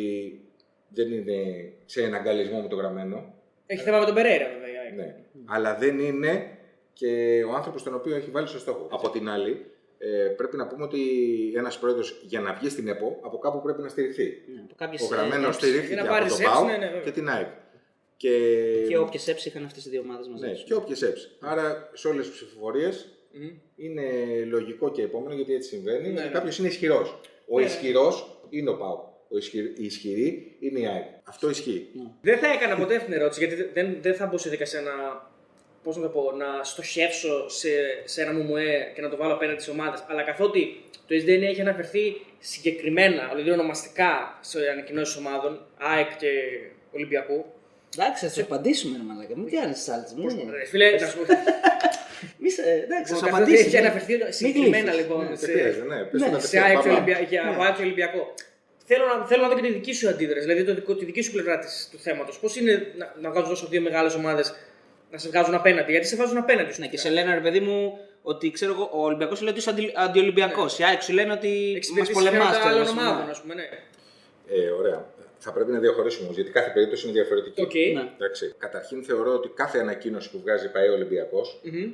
δεν 0.89 1.11
είναι 1.11 1.71
σε 1.85 2.03
εναγκαλισμό 2.03 2.61
με 2.61 2.67
το 2.67 2.75
γραμμένο. 2.75 3.33
Έχει 3.65 3.83
θέμα 3.83 3.99
με 3.99 4.05
τον 4.05 4.13
Περέιρα, 4.15 4.47
βέβαια. 4.49 4.71
η 4.73 4.77
ΑΕΚ. 4.77 4.95
Ναι. 4.95 5.15
Αλλά 5.45 5.75
δεν 5.75 5.99
είναι 5.99 6.54
και 6.99 7.43
ο 7.49 7.55
άνθρωπος 7.55 7.83
τον 7.83 7.93
οποίο 7.95 8.15
έχει 8.15 8.29
βάλει 8.29 8.47
στο 8.47 8.59
στόχο. 8.59 8.87
Από 8.91 9.09
την 9.09 9.29
άλλη, 9.29 9.65
ε, 9.97 10.07
πρέπει 10.37 10.57
να 10.57 10.67
πούμε 10.67 10.83
ότι 10.83 10.99
ένας 11.55 11.79
πρόεδρος 11.79 12.21
για 12.23 12.39
να 12.39 12.53
βγει 12.53 12.69
στην 12.69 12.87
ΕΠΟ 12.87 13.19
από 13.21 13.37
κάπου 13.37 13.61
πρέπει 13.61 13.81
να 13.81 13.87
στηριχθεί. 13.89 14.23
Ναι, 14.53 14.61
από 14.63 14.73
κάποιες, 14.77 15.01
Ο 15.01 15.05
γραμμένος 15.05 15.55
ε, 15.55 15.59
στηρίχθηκε 15.59 15.93
Για 15.93 15.95
να 15.95 16.01
από 16.01 16.11
πάρει 16.11 16.29
τον 16.29 16.39
έψη, 16.39 16.51
ΠΑΟ 16.51 16.65
ναι, 16.65 16.77
ναι, 16.77 16.85
βέβαια. 16.85 17.01
και 17.01 17.11
την 17.11 17.29
ΑΕΚ. 17.29 17.47
Και, 18.17 18.31
Και 18.87 18.97
όποιες 18.97 19.27
έψει 19.27 19.47
είχαν 19.47 19.63
αυτές 19.65 19.85
οι 19.85 19.89
δύο 19.89 20.01
ομάδες 20.01 20.27
μαζί. 20.27 20.45
ναι, 20.47 20.53
σου. 20.55 20.65
και 20.65 20.73
όποιες 20.73 21.01
έψει. 21.01 21.27
Άρα 21.39 21.89
σε 21.93 22.07
όλες 22.07 22.25
τις 22.29 22.35
ψηφοφορίες 22.35 23.07
Μμμ. 23.31 23.49
είναι 23.75 24.03
λογικό 24.45 24.91
και 24.91 25.01
επόμενο 25.01 25.33
γιατί 25.35 25.53
έτσι 25.53 25.69
συμβαίνει. 25.69 26.07
Ναι, 26.07 26.19
ότι 26.19 26.27
ναι. 26.27 26.33
Κάποιος 26.33 26.57
είναι 26.57 26.67
ισχυρός. 26.67 27.19
Ο 27.47 27.59
Ναι. 27.59 27.65
ισχυρός 27.65 28.39
είναι 28.49 28.69
ο 28.69 28.77
ΠΑΟ. 28.77 29.13
Ο 29.29 29.37
ισχυρ, 29.37 29.63
η 29.65 29.85
ισχυρή 29.85 30.57
είναι 30.59 30.79
η 30.79 30.87
ΑΕΚ. 30.87 31.03
Αυτό 31.23 31.49
ισχύει. 31.49 31.89
Δεν 32.21 32.37
θα 32.37 32.47
έκανα 32.47 32.75
ποτέ 32.75 32.95
αυτή 32.95 33.05
την 33.11 33.19
ερώτηση 33.19 33.45
γιατί 33.45 33.63
δεν, 33.73 33.97
δεν 34.01 34.15
θα 34.15 34.25
μπω 34.25 34.37
σε 34.37 34.49
δικασία 34.49 34.81
να, 34.81 34.91
πώς 35.85 35.95
να, 35.95 36.01
το 36.01 36.09
πω, 36.09 36.31
να 36.31 36.63
στοχεύσω 36.63 37.49
σε, 37.49 37.69
σε 38.03 38.21
ένα 38.21 38.33
μουμουέ 38.33 38.91
και 38.95 39.01
να 39.01 39.09
το 39.09 39.17
βάλω 39.17 39.33
απέναντι 39.33 39.61
στις 39.61 39.73
ομάδες. 39.73 40.03
Αλλά 40.07 40.23
καθότι 40.23 40.61
το 41.07 41.15
SDN 41.21 41.41
έχει 41.41 41.61
αναφερθεί 41.61 42.21
συγκεκριμένα, 42.39 43.29
δηλαδή 43.31 43.51
ονομαστικά 43.51 44.37
σε 44.41 44.59
ανακοινώσεις 44.71 45.15
ομάδων, 45.15 45.65
ΑΕΚ 45.77 46.15
και 46.17 46.31
Ολυμπιακού. 46.91 47.45
Εντάξει, 47.97 48.25
θα 48.25 48.31
σου 48.31 48.41
απαντήσουμε, 48.41 48.97
ρε 48.97 49.03
Μαλάκα. 49.03 49.37
Μην 49.37 49.51
κάνει 49.51 49.73
τι 49.73 49.91
άλλες. 49.91 50.13
Ρε 50.59 50.65
Φίλε, 50.65 50.91
να 50.91 51.07
σου 51.07 51.17
πω. 51.17 51.23
Μη 52.41 52.49
σε. 52.49 52.61
Εντάξει, 52.83 53.13
θα 53.13 53.17
σου 53.17 53.25
καθότι 53.25 53.41
απαντήσουμε. 53.41 53.67
Έχει 53.67 53.77
αναφερθεί 53.77 54.13
συγκεκριμένα 54.29 54.91
γλύφεις. 54.91 55.01
λοιπόν 55.01 55.27
Δεν 55.27 55.37
σε, 55.37 55.51
χρειάζεται, 55.51 55.85
ναι. 55.85 56.03
Πες 56.03 56.21
Ναι, 56.21 56.27
το 56.27 56.31
να 56.31 56.39
σε 56.39 56.49
τεχθεί, 56.49 56.67
ΑΕΚ 56.67 56.81
και, 56.81 56.87
πάμε. 56.87 56.93
Ολυμπια... 56.93 57.19
για 57.29 57.41
ΑΕΚ 57.59 57.75
και 57.75 57.81
Ολυμπιακό. 57.81 58.33
Θέλω 58.87 59.05
να, 59.05 59.25
θέλω 59.25 59.41
να 59.41 59.49
δω 59.49 59.55
και 59.55 59.61
τη 59.61 59.71
δική 59.73 59.93
σου 59.93 60.09
αντίδραση, 60.09 60.45
δηλαδή 60.45 60.63
το 60.63 60.73
δικό, 60.73 60.95
τη 60.95 61.05
δική 61.05 61.21
σου 61.21 61.31
πλευρά 61.31 61.59
της, 61.59 61.89
του 61.91 61.97
θέματος. 61.97 62.39
Πώς 62.39 62.55
είναι 62.55 62.93
να, 62.97 63.13
να 63.21 63.29
βγάζουν 63.29 63.49
τόσο 63.49 63.67
δύο 63.67 63.81
μεγάλες 63.81 64.13
ομάδες 64.13 64.53
να 65.15 65.21
σε 65.21 65.29
βγάζουν 65.29 65.53
απέναντι, 65.55 65.91
γιατί 65.91 66.07
σε 66.07 66.15
βάζουν 66.15 66.37
απέναντι. 66.37 66.73
Ναι, 66.79 66.87
και 66.87 66.97
σε 66.97 67.09
λένε 67.09 67.33
ρε 67.33 67.39
παιδί 67.39 67.59
μου 67.59 67.97
ότι 68.21 68.51
ξέρω 68.51 68.71
εγώ, 68.71 68.89
ο 68.93 69.03
Ολυμπιακός 69.03 69.41
λέει 69.41 69.49
ότι 69.49 69.59
είσαι 69.59 69.69
αντι, 69.69 69.91
αντιολυμπιακός. 69.95 70.79
Η 70.79 70.83
ΑΕΚ 70.83 71.01
σου 71.01 71.13
λένε 71.13 71.31
ότι 71.31 71.47
μας 71.67 71.75
Εξυπηρετείς 71.75 72.13
πολεμά. 72.13 72.43
συμφέροντα 72.53 72.69
άλλων 72.69 72.87
ομάδων, 72.87 73.29
ας 73.29 73.41
πούμε, 73.41 73.53
ναι. 73.53 73.63
Ε, 74.47 74.69
ωραία. 74.69 75.05
Θα 75.37 75.51
πρέπει 75.53 75.71
να 75.71 75.79
διαχωρίσουμε 75.79 76.23
όμως, 76.23 76.35
γιατί 76.35 76.51
κάθε 76.51 76.69
περίπτωση 76.69 77.07
είναι 77.07 77.13
διαφορετική. 77.19 77.61
Οκ. 77.61 77.73
Ναι. 77.73 78.09
Εντάξει. 78.15 78.53
Καταρχήν 78.57 79.03
θεωρώ 79.03 79.33
ότι 79.33 79.47
κάθε 79.49 79.79
ανακοίνωση 79.79 80.31
που 80.31 80.39
βγάζει 80.39 80.71
η 80.71 80.76
ΠΑΕ 80.76 80.89
Ολυμπιακός 80.89 81.59
Μμμ. 81.63 81.91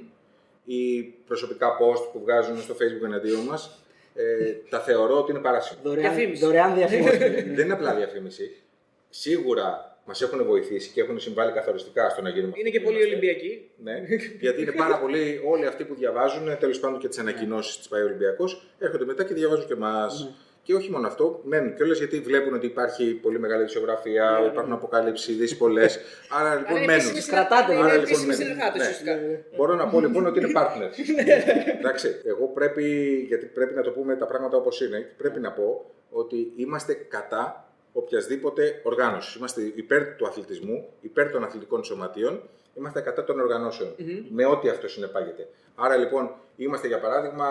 ή 0.66 1.02
προσωπικά 1.28 1.68
post 1.80 2.04
που 2.14 2.20
βγάζουν 2.20 2.62
στο 2.62 2.74
Facebook 2.74 3.06
εναντίον 3.06 3.40
μας, 3.40 3.80
ε, 4.16 4.52
τα 4.70 4.80
θεωρώ 4.80 5.18
ότι 5.18 5.32
είναι 5.32 5.40
παράσιμα. 5.40 5.80
Δωρεάν, 5.84 6.14
Διαφήμιση. 6.14 6.46
δωρεάν 6.46 6.76
διαφήμιση. 6.76 7.18
Δεν 7.56 7.66
είναι 7.66 7.74
απλά 7.74 7.96
διαφήμιση. 7.96 8.62
Σίγουρα 9.10 9.90
μας 10.06 10.22
έχουν 10.22 10.46
βοηθήσει 10.46 10.90
και 10.92 11.02
έχουν 11.02 11.20
συμβάλει 11.20 11.52
καθοριστικά 11.52 12.10
στο 12.10 12.22
να 12.22 12.30
γίνουμε. 12.30 12.54
Είναι 12.56 12.68
αυτό 12.68 12.72
και 12.72 12.80
που 12.80 12.92
πολύ 12.92 12.98
είμαστε. 12.98 13.16
Ολυμπιακοί. 13.16 13.70
Ναι, 13.78 13.94
γιατί 14.40 14.62
είναι 14.62 14.72
πάρα 14.72 15.00
πολλοί 15.00 15.42
όλοι 15.46 15.66
αυτοί 15.66 15.84
που 15.84 15.96
διαβάζουν 15.96 16.58
τέλος 16.60 16.80
πάντων 16.80 17.00
και 17.00 17.08
τις 17.08 17.18
ανακοινώσεις 17.18 17.78
της 17.78 17.88
ΠαΕ 17.88 18.02
Ολυμπιακός, 18.04 18.64
έρχονται 18.80 19.06
μετά 19.06 19.24
και 19.24 19.34
διαβάζουν 19.34 19.68
και 19.68 19.74
εμάς. 19.74 20.34
Και 20.64 20.74
όχι 20.74 20.92
μόνο 20.92 21.08
αυτό, 21.08 21.42
μένουν 21.44 21.76
κιόλας 21.76 21.98
γιατί 21.98 22.20
βλέπουν 22.20 22.54
ότι 22.54 22.66
υπάρχει 22.66 23.14
πολύ 23.14 23.40
μεγάλη 23.40 23.64
ισογραφία, 23.64 24.40
υπάρχουν 24.52 24.74
αποκαλύψεις, 24.74 25.28
ειδήσει 25.28 25.58
πολλέ. 25.58 25.86
Άρα 26.40 26.56
λοιπόν 26.56 26.78
είναι 26.78 26.86
μένουν. 26.86 27.08
επίσημοι 27.08 27.36
κρατάτε, 27.36 27.72
είναι 27.74 27.82
άρα, 27.82 27.92
λοιπόν, 27.92 28.04
επίσημοι 28.08 28.28
μένουν. 28.28 28.42
συνεργάτες, 28.44 28.82
Ναι. 28.82 28.88
ουσιαστικά. 28.90 29.18
Μπορώ 29.56 29.76
να 29.76 29.88
πω 29.88 30.00
λοιπόν 30.00 30.26
ότι 30.26 30.40
είναι 30.40 30.52
partners. 30.56 30.94
Εντάξει, 31.80 32.16
εγώ 32.26 32.48
πρέπει, 32.48 32.86
γιατί 33.28 33.46
πρέπει 33.46 33.74
να 33.74 33.82
το 33.82 33.92
πούμε 33.92 34.16
τα 34.16 34.26
πράγματα 34.26 34.58
όπως 34.58 34.82
είναι, 34.82 35.14
πρέπει 35.18 35.40
να 35.40 35.52
πω 35.52 35.92
ότι 36.10 36.54
είμαστε 36.56 36.94
κατά 36.94 37.71
οποιασδήποτε 37.93 38.82
οργάνωσης. 38.84 39.36
Είμαστε 39.36 39.62
υπέρ 39.75 40.15
του 40.15 40.27
αθλητισμού, 40.27 40.89
υπέρ 41.01 41.32
των 41.32 41.43
αθλητικών 41.43 41.84
σωματείων, 41.84 42.41
είμαστε 42.77 43.01
κατά 43.01 43.23
των 43.23 43.39
οργανώσεων. 43.39 43.95
Με 44.30 44.45
ό,τι 44.45 44.69
αυτό 44.69 44.88
συνεπάγεται. 44.88 45.47
Άρα 45.75 45.95
λοιπόν, 45.95 46.32
είμαστε 46.58 46.88
για 46.88 46.99
παράδειγμα, 46.99 47.47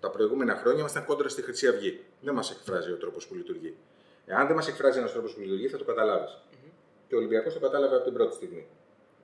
τα 0.00 0.10
προηγούμενα 0.10 0.54
χρόνια 0.56 0.78
ήμασταν 0.80 1.04
κόντρα 1.04 1.28
στη 1.28 1.42
Χρυσή 1.42 1.66
Αυγή. 1.68 2.00
Δεν 2.20 2.34
μας 2.34 2.50
εκφράζει 2.50 2.90
ο 2.92 2.96
τρόπος 2.96 3.26
που 3.26 3.34
λειτουργεί. 3.34 3.74
Εάν 4.26 4.46
δεν 4.46 4.56
μας 4.56 4.68
εκφράζει 4.68 4.98
ένας 4.98 5.12
τρόπος 5.12 5.34
που 5.34 5.40
λειτουργεί, 5.40 5.68
θα 5.68 5.76
το 5.76 5.84
καταλάβεις. 5.84 6.38
Και 7.08 7.14
ο 7.14 7.18
Ολυμπιακός 7.18 7.54
το 7.54 7.60
κατάλαβε 7.60 7.94
από 7.94 8.04
την 8.04 8.12
πρώτη 8.12 8.34
στιγμή. 8.34 8.66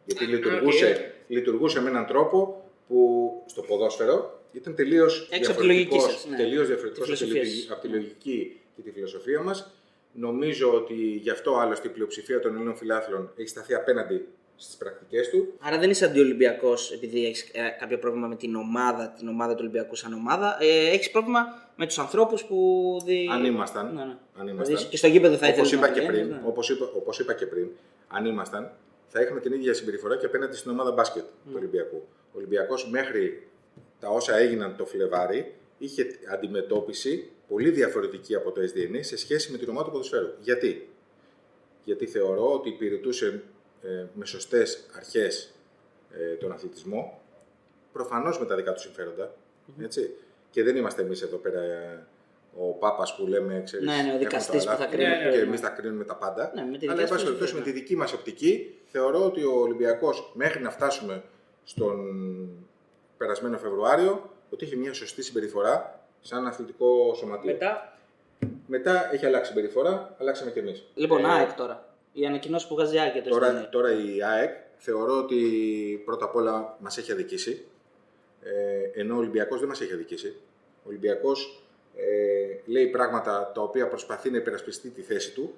Γιατί 0.05 0.25
Α, 0.25 0.29
λειτουργούσε, 0.29 0.87
οκ. 1.25 1.31
λειτουργούσε 1.31 1.81
με 1.81 1.89
έναν 1.89 2.07
τρόπο 2.07 2.65
που 2.89 3.33
στο 3.47 3.63
ποδόσφαιρο 3.63 4.41
ήταν 4.53 4.75
τελείως 4.75 5.29
Έξω 5.33 5.51
από 5.51 5.61
τη 5.61 5.67
λογική 5.67 5.89
διαφορετικός, 5.89 6.21
σας, 6.23 6.31
ναι. 6.31 6.37
τελείως 6.37 6.67
διαφορετικός 6.67 7.07
Τη 7.07 7.13
από 7.13 7.21
τη 7.23 7.27
φιλοσοφία 7.29 7.43
λογική- 7.43 7.63
σας. 7.69 7.73
από 7.77 7.81
τη 7.87 7.89
λογική 7.89 8.61
και 8.77 8.83
τη 8.83 8.91
φιλοσοφία 8.91 9.41
μας. 9.41 9.71
Νομίζω 10.19 10.75
ότι 10.75 10.95
γι' 10.95 11.31
αυτό 11.31 11.57
άλλωστε 11.57 11.89
η 11.89 11.91
πλειοψηφία 11.91 12.41
των 12.41 12.55
Ελλήνων 12.55 12.77
φιλάθλων 12.77 13.31
έχει 13.37 13.49
σταθεί 13.49 13.75
απέναντι 13.75 14.29
στις 14.57 14.77
πρακτικές 14.77 15.31
του. 15.31 15.53
Άρα 15.61 15.79
δεν 15.79 15.91
είσαι 15.91 16.05
αντιολυμπιακός 16.05 16.93
επειδή 16.93 17.27
έχεις 17.27 17.51
κάποιο 17.81 17.99
πρόβλημα 17.99 18.27
με 18.27 18.37
την 18.37 18.55
ομάδα, 18.55 19.15
την 19.19 19.29
ομάδα 19.29 19.53
του 19.53 19.59
Ολυμπιακού 19.61 19.95
σαν 19.95 20.13
ομάδα. 20.13 20.57
Ε, 20.61 20.89
έχεις 20.89 21.11
πρόβλημα 21.11 21.47
με 21.77 21.87
τους 21.87 21.99
ανθρώπους 21.99 22.45
που. 22.45 22.57
Δι... 23.05 23.29
Αν 23.33 23.45
ήμασταν. 23.45 23.87
Ναι, 23.95 24.05
ναι. 24.05 24.11
Αν 24.11 24.19
Δηλαδή, 24.35 24.51
ήμασταν 24.51 24.91
και 24.91 24.97
στο 24.97 25.07
γήπεδο 25.07 25.37
θα 25.37 25.47
όπως 25.47 25.73
ήθελες 25.73 25.73
είπα, 25.73 25.87
να 25.87 25.93
και 25.93 26.01
το 26.01 26.07
πριν, 26.07 26.19
λένε, 26.19 26.35
ναι. 26.35 26.43
όπως, 26.49 26.71
είπα, 26.71 26.91
όπως 26.97 27.19
είπα 27.19 27.35
και 27.35 27.47
πριν, 27.47 27.69
αν 28.09 28.25
ήμασταν, 28.25 28.73
θα 29.09 29.21
είχαμε 29.21 29.41
την 29.41 29.53
ίδια 29.53 29.75
συμπεριφορά 29.75 30.17
και 30.17 30.27
απέναντι 30.27 30.57
στην 30.57 30.71
ομάδα 30.71 30.93
μπάσκετ 30.93 31.25
του 31.25 31.53
Ολυμπιακού. 31.57 32.07
Ο 32.07 32.37
Ολυμπιακός 32.37 32.89
μέχρι 32.91 33.49
τα 34.01 34.09
όσα 34.09 34.37
έγιναν 34.37 34.77
το 34.77 34.85
Φλεβάρι 34.87 35.55
είχε 35.79 36.07
αντιμετώπιση 36.33 37.31
πολύ 37.49 37.71
διαφορετική 37.71 38.35
από 38.35 38.53
το 38.53 38.61
SDN 38.61 38.99
σε 39.01 39.17
σχέση 39.17 39.53
με 39.53 39.59
την 39.59 39.69
ομάδα 39.69 39.85
του 39.85 39.91
ποδοσφαίρου. 39.91 40.29
Γιατί; 40.41 40.89
Γιατί 41.85 42.07
θεωρώ 42.07 42.53
ότι 42.53 42.69
υπηρετούσε 42.69 43.43
ε, 43.83 44.05
με 44.15 44.25
σωστές 44.25 44.87
αρχές 44.97 45.55
ε, 46.13 46.35
τον 46.35 46.53
αθλητισμό, 46.53 47.21
προφανώς 47.93 48.39
με 48.39 48.47
τα 48.47 48.57
δικά 48.57 48.73
του 48.73 48.81
συμφέροντα. 48.81 49.35
Έτσι. 49.83 50.15
Και 50.51 50.63
δεν 50.63 50.77
είμαστε 50.77 51.03
εμείς 51.03 51.23
εδώ 51.23 51.37
πέρα 51.37 51.61
ε, 51.61 52.07
ο 52.59 52.73
Πάπας 52.73 53.17
που 53.17 53.27
λέμε, 53.27 53.63
ξέρεις, 53.65 53.87
Ναι, 53.87 53.93
ναι, 53.93 53.99
ο 53.99 54.03
έχουμε 54.03 54.19
δικαστής 54.19 54.65
το 54.65 54.71
που 54.71 54.77
θα 54.77 54.83
αλάθη 54.83 54.97
κρίνει. 54.97 55.09
Ναι, 55.09 55.25
ναι, 55.25 55.31
Και 55.31 55.37
ναι. 55.37 55.43
εμείς 55.43 55.61
θα 55.61 55.69
κρίνουμε 55.69 56.05
τα 56.05 56.17
πάντα. 56.17 56.53
Ναι, 56.55 56.63
με 56.71 56.79
τη 56.79 56.87
Αλλά, 56.87 56.95
δικιά 56.97 57.03
εν 57.03 57.09
πάση 57.09 57.19
σου 57.19 57.25
περιπτώσει, 57.25 57.55
με 57.55 57.59
συμφέροντα. 57.59 57.65
τη 57.65 57.71
δική 57.73 57.97
μας 57.97 58.13
οπτική, 58.13 58.79
θεωρώ 58.85 59.25
ότι 59.25 59.45
ο 59.45 59.53
Ολυμπιακός 59.53 60.33
μέχρι 60.35 60.63
να 60.63 60.71
φτάσουμε 60.71 61.23
στον 61.65 61.97
περασμένο 63.17 63.59
Φεβρουάριο, 63.59 64.31
ότι 64.51 64.65
είχε 64.65 64.77
μια 64.77 64.93
σωστή 64.93 65.23
συμπεριφορά 65.23 66.01
σαν 66.21 66.47
αθλητικό 66.47 67.15
σωματείο. 67.15 67.53
Μετά, 67.53 67.99
Μετά 68.67 69.11
έχει 69.13 69.27
αλλάξει 69.27 69.49
συμπεριφορά, 69.51 70.17
αλλάξαμε 70.19 70.51
κι 70.51 70.59
εμείς. 70.59 70.85
Λοιπόν, 70.95 71.27
ΑΕΚ 71.27 71.53
τώρα. 71.53 71.89
Η 72.13 72.27
ανακοινώση 72.27 72.69
που 72.69 72.75
βγάζει 72.75 72.95
η 72.95 72.99
ΑΕΚ 72.99 73.13
για 73.13 73.23
το 73.23 73.29
Τώρα, 73.31 73.63
SDN. 73.65 73.69
τώρα 73.71 73.93
η 73.93 74.23
ΑΕΚ 74.23 74.55
θεωρώ 74.77 75.19
ότι 75.19 75.37
πρώτα 76.05 76.25
απ' 76.25 76.35
όλα 76.37 76.77
μας 76.81 76.99
έχει 76.99 77.13
αδικήσει. 77.13 77.65
Ε, 78.43 79.01
ενώ 79.01 79.15
ο 79.15 79.19
Ολυμπιακός 79.19 79.59
δεν 79.59 79.69
μας 79.69 79.81
έχει 79.81 79.93
αδικήσει. 79.93 80.37
Ο 80.83 80.89
Ολυμπιακός 80.89 81.63
ε, 81.97 82.71
λέει 82.71 82.87
πράγματα 82.87 83.53
τα 83.55 83.63
οποία 83.63 83.89
προσπαθεί 83.89 84.31
να 84.31 84.37
υπερασπιστεί 84.37 84.89
τη 84.89 85.03
θέση 85.03 85.33
του. 85.33 85.55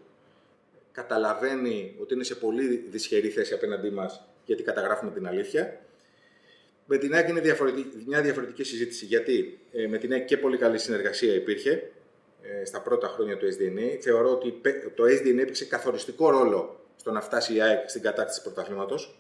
Καταλαβαίνει 0.93 1.95
ότι 2.01 2.15
είναι 2.15 2.25
σε 2.25 2.35
πολύ 2.35 2.77
δυσχερή 2.77 3.29
θέση 3.29 3.55
απέναντί 3.55 3.91
μας 3.91 4.25
γιατί 4.45 4.63
καταγράφουμε 4.63 5.11
την 5.11 5.27
αλήθεια. 5.27 5.81
Με 6.91 6.97
την 6.97 7.15
ΑΕΚ 7.15 7.29
είναι 7.29 7.41
διαφορετική, 7.41 8.05
μια 8.07 8.23
διαφορετική 8.23 8.65
συζήτηση 8.65 9.05
γιατί 9.05 9.59
ε, 9.73 9.87
με 9.87 9.99
την 9.99 10.13
ΑΕΚ 10.13 10.25
και 10.25 10.37
πολύ 10.37 10.57
καλή 10.57 10.79
συνεργασία 10.79 11.35
υπήρχε 11.35 11.91
ε, 12.43 12.65
στα 12.65 12.81
πρώτα 12.81 13.09
χρόνια 13.09 13.37
του 13.37 13.47
SDNA. 13.47 13.99
Θεωρώ 14.01 14.31
ότι 14.31 14.51
πε- 14.51 14.95
το 14.95 15.05
SDNA 15.05 15.39
έπαιξε 15.39 15.65
καθοριστικό 15.65 16.31
ρόλο 16.31 16.81
στο 16.97 17.11
να 17.11 17.21
φτάσει 17.21 17.55
η 17.55 17.61
ΑΕΚ 17.61 17.89
στην 17.89 18.03
κατάκτηση 18.03 18.43
πρωταθλήματος 18.43 19.19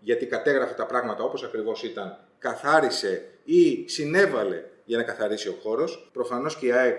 γιατί 0.00 0.26
κατέγραφε 0.26 0.74
τα 0.74 0.86
πράγματα 0.86 1.24
όπως 1.24 1.42
ακριβώς 1.42 1.82
ήταν, 1.82 2.18
καθάρισε 2.38 3.28
ή 3.44 3.88
συνέβαλε 3.88 4.64
για 4.84 4.96
να 4.96 5.02
καθαρίσει 5.02 5.48
ο 5.48 5.56
χώρος. 5.62 6.10
Προφανώς 6.12 6.56
και 6.56 6.66
η 6.66 6.72
ΑΕΚ 6.72 6.96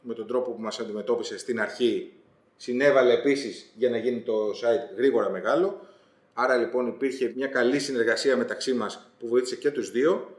με 0.00 0.14
τον 0.14 0.26
τρόπο 0.26 0.50
που 0.50 0.60
μας 0.60 0.80
αντιμετώπισε 0.80 1.38
στην 1.38 1.60
αρχή 1.60 2.12
συνέβαλε 2.56 3.12
επίσης 3.12 3.72
για 3.74 3.90
να 3.90 3.96
γίνει 3.96 4.20
το 4.20 4.50
site 4.50 4.96
γρήγορα 4.96 5.30
μεγάλο. 5.30 5.80
Άρα 6.34 6.56
λοιπόν 6.56 6.86
υπήρχε 6.86 7.32
μια 7.36 7.46
καλή 7.46 7.78
συνεργασία 7.78 8.36
μεταξύ 8.36 8.72
μας 8.72 9.10
που 9.18 9.28
βοήθησε 9.28 9.56
και 9.56 9.70
τους 9.70 9.90
δύο. 9.90 10.38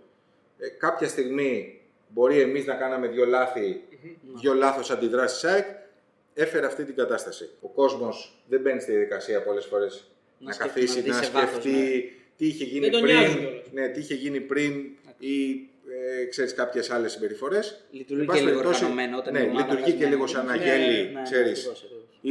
Ε, 0.58 0.68
κάποια 0.68 1.08
στιγμή 1.08 1.82
μπορεί 2.08 2.40
εμείς 2.40 2.66
να 2.66 2.74
κάναμε 2.74 3.08
δύο 3.08 3.26
λάθη, 3.26 3.82
δύο 4.42 4.54
λάθος 4.54 4.92
αντιδράσεις 4.92 5.44
ΑΕΚ, 5.44 5.66
έφερε 6.34 6.66
αυτή 6.66 6.84
την 6.84 6.96
κατάσταση. 6.96 7.50
Ο 7.62 7.68
κόσμος 7.68 8.44
δεν 8.48 8.62
μπαίνει 8.62 8.82
στη 8.82 8.92
διαδικασία 8.92 9.42
πολλές 9.44 9.66
φορές 9.66 10.12
Να 10.40 10.48
να, 10.48 10.54
σκεφτεί, 10.54 10.80
καθίσει, 10.80 10.98
να 10.98 11.04
δει 11.04 11.10
να, 11.10 11.22
σε 11.24 11.32
βάθος, 11.32 11.50
σκεφτεί 11.50 11.70
ναι. 11.70 12.02
τι 12.38 12.48
είχε 12.48 12.64
γίνει 12.64 12.80
Δεν 12.80 12.92
τον 12.92 13.02
πριν, 13.02 13.16
νοιάζει 13.18 13.38
κιόλας. 13.38 13.72
ναι, 13.72 13.88
τι 13.88 14.00
είχε 14.00 14.14
γίνει 14.14 14.40
πριν 14.40 14.86
ή 15.20 15.52
ε, 16.22 16.26
ξέρεις 16.26 16.54
κάποιες 16.54 16.90
άλλες 16.90 17.12
συμπεριφορές. 17.12 17.86
Λειτουργεί 17.92 18.22
Εν 18.22 18.28
πάση 18.28 18.40
και 18.40 18.46
λίγο 18.46 18.58
περιπτώσει, 18.58 18.84
οργανωμένο 18.84 19.18
όταν 19.18 19.34
ναι, 19.34 19.40
η 19.40 19.44
ομάδα 19.44 19.62
λειτουργεί 19.62 19.82
βγάζει 19.82 19.98
και 19.98 20.06
μια 20.06 20.10
λίγο 20.10 20.28
σαν 20.28 20.50
ανακοίνωση. 20.50 20.72
αγέλη, 20.72 21.04
Ναι, 21.04 21.20
ναι, 21.20 21.22
ξέρεις. 21.24 21.72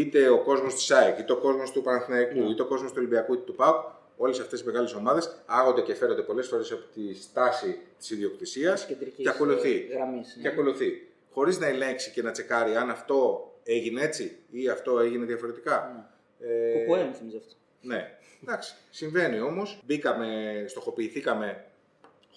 Ακριβώς, 0.01 0.13
ακριβώς. 0.13 0.23
είτε 0.25 0.29
ο 0.29 0.43
κόσμος 0.43 0.75
της 0.75 0.91
ΑΕΚ, 0.91 1.19
είτε 1.19 1.33
ο 1.33 1.37
κόσμος 1.37 1.71
του 1.71 1.83
Παναθηναϊκού, 1.83 2.51
είτε 2.51 2.63
ο 2.63 2.67
κόσμος 2.67 2.91
του 2.91 2.97
Ολυμπιακού, 2.99 3.33
είτε 3.35 3.43
του 3.43 3.55
ΠΑΟΚ, 3.55 3.93
όλες 4.17 4.39
αυτές 4.41 4.61
οι 4.61 4.65
μεγάλες 4.65 4.95
ομάδες 4.95 5.43
άγονται 5.47 5.81
και 5.81 5.95
φέρονται 5.95 6.23
πολλές 6.23 6.47
φορές 6.49 6.73
από 6.73 6.83
τη 6.95 7.15
στάση 7.15 7.79
της 7.99 8.11
ιδιοκτησίας 8.11 8.87
κεντρικής, 8.87 9.25
και 9.25 9.29
ακολουθεί. 9.29 9.87
ε, 9.91 9.95
γραμμής, 9.95 10.35
ναι. 10.37 10.43
Και 10.43 10.49
ακολουθεί. 10.49 11.09
Χωρίς 11.33 11.59
να 11.59 11.67
ελέγξει 11.67 12.11
και 12.11 12.23
να 12.23 12.31
τσεκάρει 12.31 12.77
αν 12.77 12.91
αυτό 12.91 13.49
έγινε 13.63 14.03
έτσι 14.03 14.37
ή 14.51 14.69
αυτό 14.69 14.99
έγινε 14.99 15.25
διαφορετικά. 15.25 16.09
Ε, 16.41 16.79
Κουκουέ 16.79 17.05
μου 17.05 17.15
θυμίζει 17.15 17.37
αυτό. 17.37 17.55
ναι, 17.81 18.19
εντάξει, 18.43 18.75
συμβαίνει 18.91 19.41
όμως. 19.41 19.81
Μπήκαμε, 19.87 20.65
στοχοποιηθήκαμε 20.69 21.65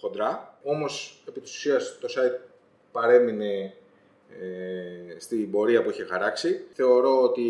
χοντρά. 0.00 0.58
Όμως 0.62 1.22
επί 1.28 1.40
της 1.40 1.56
ουσίας 1.56 1.98
το 2.00 2.08
site 2.16 2.40
παρέμεινε 2.92 3.74
ε, 4.40 5.18
στην 5.20 5.50
πορεία 5.50 5.82
που 5.82 5.90
είχε 5.90 6.04
χαράξει. 6.04 6.60
Θεωρώ 6.72 7.22
ότι 7.22 7.46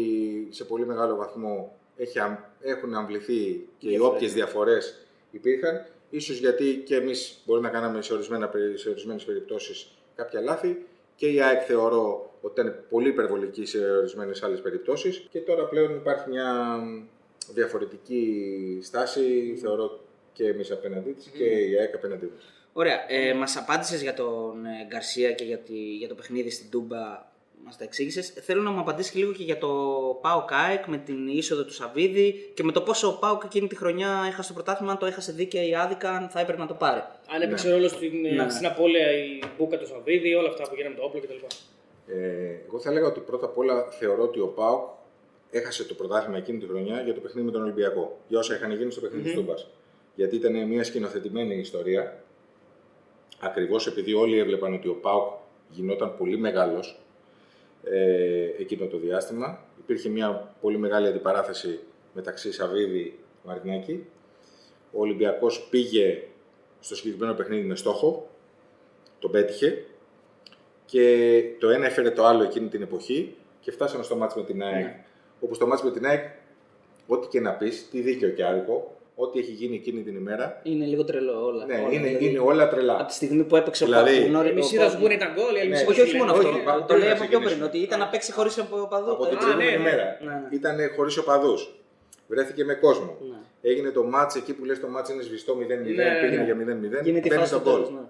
σε 0.50 0.64
πολύ 0.64 0.86
μεγάλο 0.86 1.16
βαθμό 1.16 1.76
έχει, 1.96 2.18
αμ- 2.18 2.38
έχουν 2.60 2.94
αμβληθεί 2.94 3.68
και 3.78 3.90
οι 3.90 3.98
όποιες 3.98 4.32
διαφορές 4.32 5.06
υπήρχαν. 5.30 5.86
Ίσως 6.10 6.38
γιατί 6.38 6.82
και 6.86 6.94
εμείς 6.96 7.42
μπορεί 7.46 7.60
να 7.60 7.68
κάναμε 7.68 8.02
σε, 8.02 8.12
ορισμένα, 8.12 8.48
περι- 8.48 8.78
σε 8.78 8.88
ορισμένες 8.88 9.24
περιπτώσεις 9.24 9.90
κάποια 10.14 10.40
λάθη 10.40 10.82
και 11.16 11.26
η 11.28 11.42
ΑΕΚ 11.42 11.62
θεωρώ 11.66 12.32
ότι 12.40 12.60
ήταν 12.60 12.84
πολύ 12.90 13.08
υπερβολική 13.08 13.66
σε 13.66 13.90
ορισμένες 13.90 14.42
άλλες 14.42 14.60
περιπτώσεις 14.60 15.26
και 15.30 15.38
τώρα 15.40 15.64
πλέον 15.64 15.94
υπάρχει 15.94 16.28
μια 16.28 16.78
διαφορετική 17.52 18.78
στάση, 18.82 19.56
θεωρώ 19.60 20.00
και 20.32 20.46
εμείς 20.48 20.70
απέναντί 20.70 21.10
της 21.12 21.26
και 21.26 21.44
η 21.44 21.78
ΑΕΚ 21.78 21.94
απέναντί 21.94 22.30
μας. 22.34 22.52
Ωραία. 22.80 23.04
Ε, 23.08 23.34
Μας 23.34 23.56
απάντησες 23.56 24.02
για 24.02 24.14
τον 24.14 24.64
ε, 24.66 24.86
Γκαρσία 24.88 25.32
και 25.32 25.44
για, 25.44 25.58
τη, 25.58 25.96
για 25.96 26.08
το 26.08 26.14
παιχνίδι 26.14 26.50
στην 26.50 26.70
Τούμπα. 26.70 27.26
Μας 27.64 27.76
τα 27.76 27.84
εξήγησες. 27.84 28.28
Θέλω 28.28 28.62
να 28.62 28.70
μου 28.70 28.80
απαντήσεις 28.80 29.12
και 29.12 29.18
λίγο 29.18 29.32
και 29.32 29.42
για 29.42 29.58
το 29.58 29.68
Πάο 30.22 30.44
Κάεκ 30.44 30.86
με 30.86 30.96
την 30.96 31.28
είσοδο 31.28 31.64
του 31.64 31.72
Σαββίδη 31.72 32.50
και 32.54 32.62
με 32.62 32.72
το 32.72 32.80
πόσο 32.80 33.08
ο 33.08 33.12
Πάοκ 33.18 33.42
εκείνη 33.44 33.66
τη 33.68 33.76
χρονιά 33.76 34.24
έχασε 34.28 34.48
το 34.48 34.54
πρωτάθλημα, 34.54 34.92
αν 34.92 34.98
το 34.98 35.06
έχασε 35.06 35.32
δίκαια 35.32 35.62
ή 35.66 35.74
άδικα, 35.74 36.10
αν 36.10 36.28
θα 36.28 36.40
έπρεπε 36.40 36.60
να 36.60 36.66
το 36.66 36.74
πάρει. 36.74 37.02
Αν 37.34 37.42
έπαιξε 37.42 37.70
ρόλο 37.70 37.88
στην, 37.88 38.12
Ναι. 38.34 38.50
στην 38.50 38.66
απώλεια 38.66 39.12
η 39.12 39.40
Μπούκα 39.58 39.78
του 39.78 39.86
Σαββίδη, 39.86 40.34
όλα 40.34 40.48
αυτά 40.48 40.68
που 40.68 40.74
γίνανε 40.74 40.94
με 40.94 41.00
το 41.00 41.06
όπλο 41.06 41.20
κτλ. 41.20 41.34
Ε, 42.06 42.16
εγώ 42.66 42.78
θα 42.80 42.90
έλεγα 42.90 43.06
ότι 43.06 43.20
πρώτα 43.20 43.46
απ' 43.46 43.58
όλα 43.58 43.90
θεωρώ 43.90 44.22
ότι 44.22 44.40
ο 44.40 44.46
ΠΑΟΚ 44.46 44.88
έχασε 45.50 45.84
το 45.84 45.94
πρωτάθλημα 45.94 46.36
εκείνη 46.38 46.58
τη 46.58 46.66
χρονιά 46.66 47.00
για 47.00 47.14
το 47.14 47.20
παιχνίδι 47.20 47.46
με 47.46 47.52
τον 47.52 47.62
Ολυμπιακό. 47.62 48.18
Για 48.28 48.38
όσα 48.38 48.54
είχαν 48.54 48.72
γίνει 48.72 48.90
στο 48.90 49.00
παιχνίδι 49.00 49.24
της 49.24 49.34
Τούμπας. 49.34 49.66
Γιατί 50.14 50.36
ήταν 50.36 50.66
μια 50.66 50.84
σκηνοθετημένη 50.84 51.54
ιστορία. 51.58 52.22
Ακριβώς 53.40 53.86
επειδή 53.86 54.14
όλοι 54.14 54.38
έβλεπαν 54.38 54.74
ότι 54.74 54.88
ο 54.88 54.94
ΠΑΟΚ 54.94 55.32
γινόταν 55.68 56.16
πολύ 56.16 56.38
μεγάλος 56.38 57.00
ε, 57.84 58.44
εκείνο 58.58 58.86
το 58.86 58.98
διάστημα. 58.98 59.60
Υπήρχε 59.78 60.08
μια 60.08 60.54
πολύ 60.60 60.78
μεγάλη 60.78 61.06
αντιπαράθεση 61.06 61.80
μεταξύ 62.14 62.52
Σαββίδη 62.52 63.18
Μαρινάκη. 63.42 64.06
Ο 64.92 65.00
Ολυμπιακός 65.00 65.68
πήγε 65.70 66.22
στο 66.80 66.96
συγκεκριμένο 66.96 67.34
παιχνίδι 67.34 67.66
με 67.66 67.76
στόχο, 67.76 68.28
τον 69.18 69.30
πέτυχε 69.30 69.84
και 70.84 71.42
το 71.58 71.68
ένα 71.68 71.86
έφερε 71.86 72.10
το 72.10 72.24
άλλο 72.24 72.42
εκείνη 72.42 72.68
την 72.68 72.82
εποχή 72.82 73.36
και 73.60 73.70
φτάσαμε 73.70 74.02
στο 74.02 74.16
μάτς 74.16 74.34
με 74.34 74.44
την 74.44 74.62
ΑΕΚ. 74.62 74.86
Όπου 75.40 75.54
στο 75.54 75.66
μάτς 75.66 75.82
με 75.82 75.90
την 75.90 76.06
ΑΕΚ, 76.06 76.24
ό,τι 77.06 77.28
και 77.28 77.40
να 77.40 77.52
πεις, 77.52 77.88
τι 77.90 78.00
δίκαιο 78.00 78.30
και 78.30 78.44
άδικο, 78.44 78.97
ό,τι 79.20 79.38
έχει 79.38 79.50
γίνει 79.52 79.74
εκείνη 79.76 80.02
την 80.02 80.14
ημέρα, 80.16 80.60
Είναι 80.62 80.84
λίγο 80.84 81.04
τρελό 81.04 81.44
όλα. 81.46 81.64
ναι, 81.66 81.74
όλα, 81.74 81.92
είναι, 81.92 82.06
δηλαδή, 82.06 82.24
είναι 82.26 82.38
όλα 82.38 82.68
τρελά. 82.68 82.94
Από 82.94 83.04
τη 83.08 83.12
στιγμή 83.14 83.44
που 83.44 83.56
έπαιξε 83.56 83.84
Δηλαδή, 83.84 84.10
ο 84.10 84.14
Πάοκ. 84.16 84.28
γνώρι- 84.28 84.50
Η 84.50 84.54
μισή 84.54 84.76
ο 84.76 84.78
θα 84.80 84.84
Πάοκ- 84.84 84.92
σου 84.96 85.02
πούνε 85.02 85.14
ήταν 85.14 85.28
γκολ, 85.34 85.54
η 85.56 85.60
άλλη 85.60 85.68
μισή 85.70 85.84
Όχι, 85.86 85.96
θα 85.96 86.02
όχι 86.02 86.10
σου 86.10 86.16
μόνο 86.16 86.32
λένε 86.32 86.44
αυτό. 86.44 86.56
όχι, 86.56 86.64
Το- 86.64 86.70
πα- 86.70 86.78
Το 86.78 86.84
πριν 86.86 86.98
λέει 86.98 87.08
να 87.08 87.14
από 87.14 87.24
πιο 87.24 87.38
πριν. 87.38 87.40
ξεκινήσουμε. 87.48 87.66
Ότι 87.68 87.78
ήταν 87.88 87.98
να 87.98 88.08
παίξει 88.12 88.30
χωρίς 88.32 88.54
οπαδού. 88.86 89.10
Από 89.16 89.24
την 89.26 89.36
Ε, 89.36 89.40
προηγούμενη 89.40 89.70
ναι, 89.70 89.76
ναι. 89.76 89.82
ημέρα. 89.82 90.04
Ναι, 90.26 90.30
ναι. 90.42 90.48
Ήταν 90.58 90.76
χωρίς 90.96 91.16
οπαδού. 91.22 91.54
Βρέθηκε 92.32 92.62
με 92.70 92.74
κόσμο. 92.74 93.10
Ναι. 93.30 93.38
Έγινε 93.70 93.90
το 93.90 94.02
μάτς 94.14 94.34
εκεί 94.40 94.52
που 94.56 94.64
λες 94.68 94.80
το 94.80 94.88
μάτς 94.94 95.08
είναι 95.10 95.22
σβηστό 95.22 95.52
0-0, 95.60 96.02
Ναι, 96.02 96.20
πήγαινε 96.20 96.36
ναι. 96.42 96.44
για 96.48 96.54
0-0. 96.54 97.02
Γίνεται 97.08 97.26
η 97.26 97.30
παίρνει 97.30 97.44
φάση 97.44 97.52
τον 97.52 97.62
του 97.62 97.68
γκολ. 97.70 97.80
τέλους, 97.82 97.90
ναι. 97.98 98.06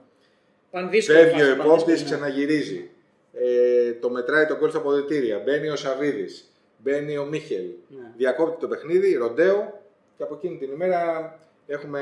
Πανδύσκολο. 0.70 1.18
Φεύγει 1.18 1.42
ο 1.42 1.44
φάση. 1.44 1.50
επόπτης, 1.60 1.84
δύσκολο, 1.84 1.98
ναι. 1.98 2.04
ξαναγυρίζει. 2.26 2.90
Ε, 3.32 3.92
το 3.92 4.10
μετράει 4.10 4.46
τον 4.46 4.56
γκολ 4.58 4.68
στα 4.70 4.78
αποδητήρια. 4.78 5.38
Μπαίνει 5.44 5.68
ο 5.68 5.76
Σαββίδης. 5.76 6.52
Μπαίνει 6.82 7.16
ο 7.18 7.24
Μίχελ. 7.24 7.64
Ναι. 7.88 8.10
Διακόπτει 8.16 8.60
το 8.60 8.68
παιχνίδι, 8.68 9.14
ροντέο. 9.14 9.80
Και 10.18 10.24
από 10.24 10.34
εκείνη 10.34 10.56
την 10.58 10.72
ημέρα 10.72 11.34
έχουμε 11.66 12.00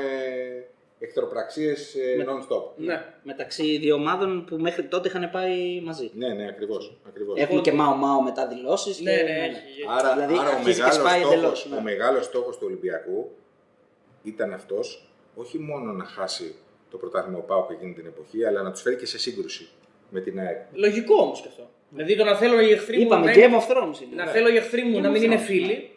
εχθροπραξίες 0.99 1.95
Με- 2.17 2.25
non-stop. 2.27 2.63
Ναι. 2.75 3.05
Μεταξύ 3.23 3.77
δύο 3.77 3.95
ομάδων 3.95 4.45
που 4.45 4.55
μέχρι 4.57 4.83
τότε 4.83 5.07
είχαν 5.07 5.29
πάει 5.31 5.81
μαζί. 5.81 6.11
Ναι, 6.13 6.27
ναι, 6.33 6.47
ακριβώς. 6.47 6.97
Ακριβώς. 7.07 7.39
Έχουν 7.39 7.61
και 7.61 7.71
μάο-μάο 7.71 8.21
μετά 8.21 8.47
δηλώσεις. 8.47 9.01
Ναι, 9.01 9.11
ναι, 9.11 9.19
έχει. 9.19 9.85
Άρα, 9.99 10.13
Δηλαδή, 10.13 10.33
άρα 10.39 10.49
ο, 10.49 10.55
αρχίζει 10.55 10.75
και 10.79 10.81
μεγάλος 10.85 10.95
σπάει 10.95 11.19
στόχος, 11.19 11.33
εντελώς, 11.37 11.67
ναι. 11.69 11.75
ο 11.77 11.81
μεγάλος 11.81 12.25
στόχος 12.25 12.57
του 12.57 12.63
Ολυμπιακού 12.67 13.31
ήταν 14.23 14.53
αυτός 14.53 15.07
όχι 15.35 15.59
μόνο 15.59 15.91
να 15.91 16.03
χάσει 16.03 16.55
το 16.91 16.97
πρωτάθλημα 16.97 17.37
ο 17.37 17.41
ΠΑΟΚ 17.41 17.71
εκείνη 17.71 17.93
την 17.93 18.05
εποχή, 18.05 18.45
αλλά 18.45 18.61
να 18.61 18.71
τους 18.71 18.81
φέρει 18.81 18.95
και 18.95 19.05
σε 19.05 19.19
σύγκρουση 19.19 19.67
με 20.09 20.19
την 20.21 20.39
ΑΕΚ. 20.39 20.57
Λογικό 20.73 21.15
όμως 21.15 21.41
και 21.41 21.47
αυτό. 21.47 21.69
Δηλαδή 21.89 22.15
το 22.15 22.23
να 22.23 22.35
θέλω 22.35 22.59
οι 22.61 22.71
εχθροί 22.71 22.97
μου 22.97 23.03
Είπαμε 23.03 23.25
να, 23.25 23.31
Game 23.31 23.35
είναι- 23.37 23.57
of 23.57 23.71
Thrones. 23.71 24.01
είναι. 24.01 24.23
να 24.23 24.25
θέλω 24.27 24.49
οι 24.49 24.55
εχθροί 24.55 24.83
μου 24.83 24.99
να 24.99 25.09
μην 25.09 25.23
είναι 25.23 25.37
φίλοι, 25.37 25.89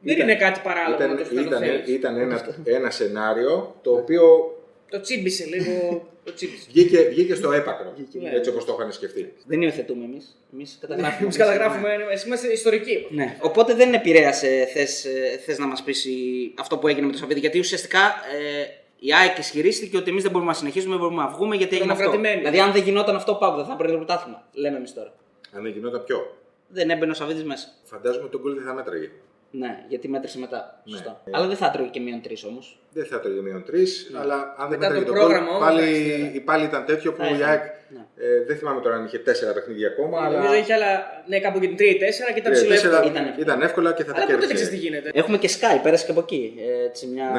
δεν 0.00 0.14
Ήταν- 0.16 0.28
είναι 0.28 0.38
κάτι 0.38 0.60
παράλογο 0.64 0.94
Ήταν, 0.96 1.10
να 1.10 1.16
το 1.16 1.24
θέλω 1.24 1.40
ήταν, 1.40 1.58
θέλεις. 1.62 1.88
ήταν 1.88 2.16
ένα, 2.16 2.46
ένα 2.64 2.90
σενάριο 2.90 3.76
το 3.82 3.92
οποίο 3.92 4.54
Το 4.90 5.00
τσίμπησε 5.00 5.44
λίγο. 5.44 6.06
Το 6.24 6.32
τσίμπησε. 6.34 6.66
βγήκε, 6.68 6.98
βγήκε 7.02 7.34
στο 7.34 7.52
έπακρο, 7.52 7.94
Ναι. 8.12 8.30
έτσι 8.34 8.50
όπως 8.50 8.64
το 8.64 8.76
είχαν 8.78 8.92
σκεφτεί. 8.92 9.32
Δεν 9.46 9.62
υιοθετούμε 9.62 10.04
εμείς. 10.04 10.38
Εμείς 10.52 10.78
καταγράφουμε. 10.80 11.22
Εμείς 11.24 11.36
καταγράφουμε, 11.36 11.92
εμείς 11.92 12.24
είμαστε 12.24 12.52
ιστορικοί. 12.52 13.06
Ναι. 13.10 13.36
Οπότε 13.40 13.74
δεν 13.74 13.92
επηρέασε, 13.94 14.68
θες, 14.72 15.04
ε, 15.04 15.40
θες 15.44 15.58
να 15.58 15.66
μας 15.66 15.82
πεις 15.82 16.04
η- 16.04 16.54
αυτό 16.58 16.78
που 16.78 16.88
έγινε 16.88 17.06
με 17.06 17.12
το 17.12 17.18
Σαββίδι. 17.18 17.40
Γιατί 17.40 17.58
ουσιαστικά 17.58 17.98
ε, 17.98 18.64
η 18.98 19.12
ΑΕΚ 19.14 19.38
ισχυρίστηκε 19.38 19.96
ότι 19.96 20.10
εμείς 20.10 20.22
δεν 20.22 20.32
μπορούμε 20.32 20.50
να 20.50 20.56
συνεχίσουμε, 20.56 20.92
δεν 20.92 21.02
μπορούμε 21.04 21.22
να 21.22 21.28
βγούμε 21.28 21.56
γιατί 21.56 21.76
έγινε 21.76 21.92
αυτό. 21.92 22.04
Τρομοκρατημένοι. 22.04 22.42
Δηλαδή 22.50 22.68
αν 22.68 22.72
δεν 22.72 22.82
γινόταν 22.82 23.16
αυτό 23.16 23.34
πάω 23.34 23.56
δεν 23.56 23.64
θα 23.64 23.76
παίρνει 23.76 23.92
το 23.92 23.98
πρωτάθλημα. 23.98 24.48
Λέμε 24.52 24.76
εμείς 24.76 24.94
τώρα. 24.94 25.12
Αν 25.56 25.62
δεν 25.62 25.72
γινόταν 25.72 26.04
πιο. 26.04 26.36
Δεν 26.68 26.90
έμπαινε 26.90 27.10
ο 27.12 27.14
Σαββίδης 27.14 27.44
μέσα. 27.44 27.68
Φαντάζομαι 27.84 28.28
τον 28.28 28.40
γκολ 28.40 28.54
δεν 28.54 28.64
θα 28.64 28.74
μέτραγε. 28.74 29.10
Ναι, 29.52 29.84
γιατί 29.88 30.08
μέτρησε 30.08 30.38
μετά. 30.38 30.82
Ναι. 30.84 30.92
Σωστά. 30.96 31.20
Ε. 31.24 31.30
Αλλά 31.34 31.46
δεν 31.46 31.56
θα 31.56 31.66
έτρωγε 31.66 31.88
και 31.90 32.00
μείον 32.00 32.20
τρεις 32.22 32.44
όμως. 32.44 32.78
Δεν 32.92 33.04
θα 33.04 33.20
το 33.20 33.28
μείον 33.28 33.64
τρεις, 33.64 34.10
αλλά 34.20 34.54
αν 34.58 34.68
δεν 34.68 34.78
Μετά 34.78 34.92
μέτραγε 34.92 35.04
το 35.04 35.12
τον 35.12 35.14
γκολ, 35.14 35.24
πρόγραμμα 35.26 35.50
όμως, 35.50 35.60
πάλι, 35.68 35.80
εντάξει, 35.82 36.32
ναι. 36.34 36.40
πάλι 36.40 36.64
ήταν 36.64 36.84
τέτοιο 36.84 37.12
που 37.12 37.18
Θα 37.18 37.26
η 37.28 37.34
είχαμε. 37.34 37.44
ΑΕΚ. 37.50 37.62
Ναι. 37.88 38.04
Ε, 38.16 38.44
δεν 38.44 38.56
θυμάμαι 38.56 38.80
τώρα 38.80 38.94
αν 38.96 39.04
είχε 39.04 39.18
τέσσερα 39.18 39.52
παιχνίδια 39.52 39.88
ακόμα, 39.88 40.24
αλλά. 40.24 40.36
Νομίζω 40.38 40.54
είχε 40.54 40.72
άλλα. 40.74 41.02
Ναι, 41.26 41.40
κάπου 41.40 41.58
και 41.58 41.66
την 41.66 41.76
3 41.76 41.80
ή 41.80 41.98
4 41.98 42.32
και 42.34 42.40
ήταν 42.40 42.52
Ε, 42.52 42.54
ψηλό 42.54 42.68
τέσσερα 42.70 42.94
εύκολο. 42.96 43.10
Ήταν 43.12 43.24
εύκολο. 43.26 43.42
ήταν 43.42 43.62
εύκολα 43.62 43.92
και 43.92 44.04
θα 44.04 44.12
τα 44.12 44.16
Αλλά 44.16 44.24
ποτέ 44.26 44.38
δεν 44.38 44.48
κέρδισε. 44.48 44.64
ξέρεις 44.64 44.80
τι 44.80 44.86
γίνεται. 44.88 45.10
Έχουμε 45.14 45.38
και 45.38 45.48
Sky, 45.60 45.80
πέρασε 45.82 46.04
και 46.04 46.10
από 46.10 46.20
εκεί. 46.20 46.54
Ε, 46.58 46.84
Έτσι, 46.84 47.06
μια, 47.06 47.30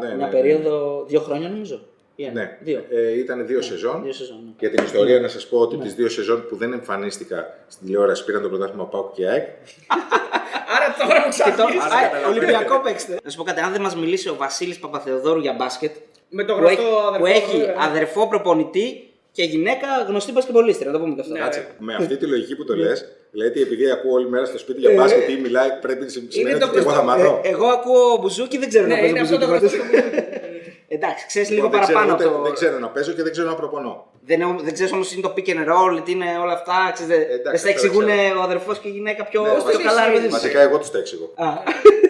Ναι, 0.00 0.06
ναι, 0.08 0.14
μια 0.14 0.26
ναι, 0.26 0.32
περίοδο 0.32 1.04
δύο 1.08 1.20
χρόνια 1.20 1.48
νομίζω. 1.48 1.88
Ή 2.18 2.24
ένα. 2.24 2.32
Ναι, 2.40 2.56
Δύο. 2.60 2.84
Ε, 2.90 3.18
ήταν 3.18 3.46
δύο 3.46 3.60
σεζόν. 3.60 4.02
Δύο 4.02 4.12
σεζόν. 4.12 4.40
ναι. 4.44 4.50
Για 4.58 4.70
την 4.70 4.84
ιστορία 4.84 5.20
να 5.20 5.28
σας 5.28 5.46
πω 5.46 5.58
ότι 5.58 5.76
τις 5.76 5.94
δύο 5.94 6.08
σεζόν 6.08 6.46
που 6.48 6.56
δεν 6.56 6.72
εμφανίστηκα 6.72 7.54
στην 7.68 7.86
τηλεόραση 7.86 8.24
πήραν 8.24 8.42
το 8.42 8.48
πρωτάθλημα 8.48 8.84
ΠΑΟΚ 8.86 9.12
και 9.14 9.26
ΑΕΚ. 9.28 9.46
Άρα 10.74 10.86
τώρα 10.98 11.20
μου 11.26 11.32
Και 11.36 11.42
το- 11.42 11.50
ξαναγύρισε. 11.50 12.24
Α, 12.26 12.28
Ολυμπιακό 12.30 12.80
παίξτε. 12.84 13.18
Να 13.24 13.30
σου 13.30 13.36
πω 13.36 13.44
κάτι, 13.44 13.60
αν 13.60 13.72
δεν 13.72 13.80
μας 13.80 13.96
μιλήσει 13.96 14.28
ο 14.28 14.34
Βασίλης 14.44 14.78
Παπαθεοδόρου 14.78 15.40
για 15.40 15.52
μπάσκετ. 15.58 15.94
Με 16.28 16.44
το 16.44 16.52
που 16.54 16.58
γνωστό 16.58 16.82
έχει, 16.82 16.90
αδερφό. 17.08 17.18
που 17.18 17.26
έχει 17.26 17.56
βέβαια. 17.58 17.74
αδερφό 17.78 18.28
προπονητή 18.28 19.10
και 19.32 19.42
γυναίκα 19.42 19.86
γνωστή 20.08 20.32
μπασκετμπολίστρια. 20.32 20.86
Να 20.90 20.92
το 20.98 21.02
πούμε 21.02 21.14
και 21.14 21.20
αυτό. 21.20 21.32
Ναι. 21.32 21.38
Κάτσε. 21.40 21.66
Με 21.78 21.94
αυτή 21.94 22.16
τη 22.16 22.26
λογική 22.26 22.56
που 22.56 22.64
το 22.64 22.74
λες, 22.76 23.04
δηλαδή 23.30 23.60
επειδή 23.60 23.90
ακούω 23.90 24.12
όλη 24.12 24.28
μέρα 24.28 24.44
στο 24.44 24.58
σπίτι 24.58 24.80
για 24.80 24.90
μπάσκετ 24.96 25.28
ή 25.28 25.36
μιλάει, 25.36 25.68
πρέπει 25.80 26.02
να 26.04 26.08
σημαίνει 26.28 26.58
το 26.58 26.66
ότι 26.66 26.78
εγώ 26.78 26.90
θα 26.90 27.00
γνωστό. 27.00 27.22
μαθώ. 27.22 27.40
Ε, 27.44 27.48
εγώ 27.48 27.66
ακούω 27.66 28.16
μπουζούκι, 28.20 28.58
δεν 28.58 28.68
ξέρω 28.68 28.86
Ναι, 28.86 28.94
να 28.94 29.00
παίζω 29.00 29.10
είναι 29.10 29.20
αυτό 29.20 29.38
το 29.38 29.46
μπουζούκι. 29.46 29.76
Γνωστό. 30.88 30.94
Εντάξει, 31.06 31.26
ξέρεις 31.26 31.50
λίγο 31.50 31.68
Δεν 31.68 31.80
ξέρω 31.80 31.98
παραπάνω 31.98 32.14
ούτε- 32.14 32.24
από 32.26 32.36
το. 32.36 32.42
Δεν 32.42 32.52
ξέρω 32.52 32.78
να 32.78 32.88
παίζω 32.88 33.12
και 33.12 33.22
δεν 33.22 33.32
ξέρω 33.32 33.48
να 33.48 33.54
προπονώ. 33.54 34.06
Δεν, 34.28 34.40
είναι- 34.40 34.62
δεν 34.62 34.72
ξέρεις 34.74 34.92
όμως 34.92 35.12
είναι 35.12 35.22
το 35.22 35.32
pick 35.36 35.48
and 35.54 35.62
roll, 35.72 35.94
τι 36.04 36.10
είναι 36.12 36.24
όλα 36.42 36.52
αυτά. 36.52 36.90
Ξέρεις, 36.94 37.10
δεν- 37.16 37.26
εντάξει, 37.38 37.42
δεν 37.50 37.58
στα 37.58 37.68
αυτό 37.68 37.68
εξηγούν 37.68 38.04
ξέρω. 38.06 38.38
ο 38.40 38.42
αδερφός 38.42 38.78
και 38.78 38.88
η 38.88 38.90
γυναίκα 38.90 39.24
πιο, 39.24 39.42
Ναι, 39.42 39.48
πιο 39.54 39.62
βασικά- 39.62 39.82
καλά. 39.88 40.06
ρε 40.06 40.12
παιδί 40.12 40.24
μου. 40.24 40.30
Βασικά 40.30 40.60
εγώ 40.60 40.78
τους 40.78 40.90
τα 40.90 40.98
εξηγώ. 40.98 41.32
Α, 41.36 41.48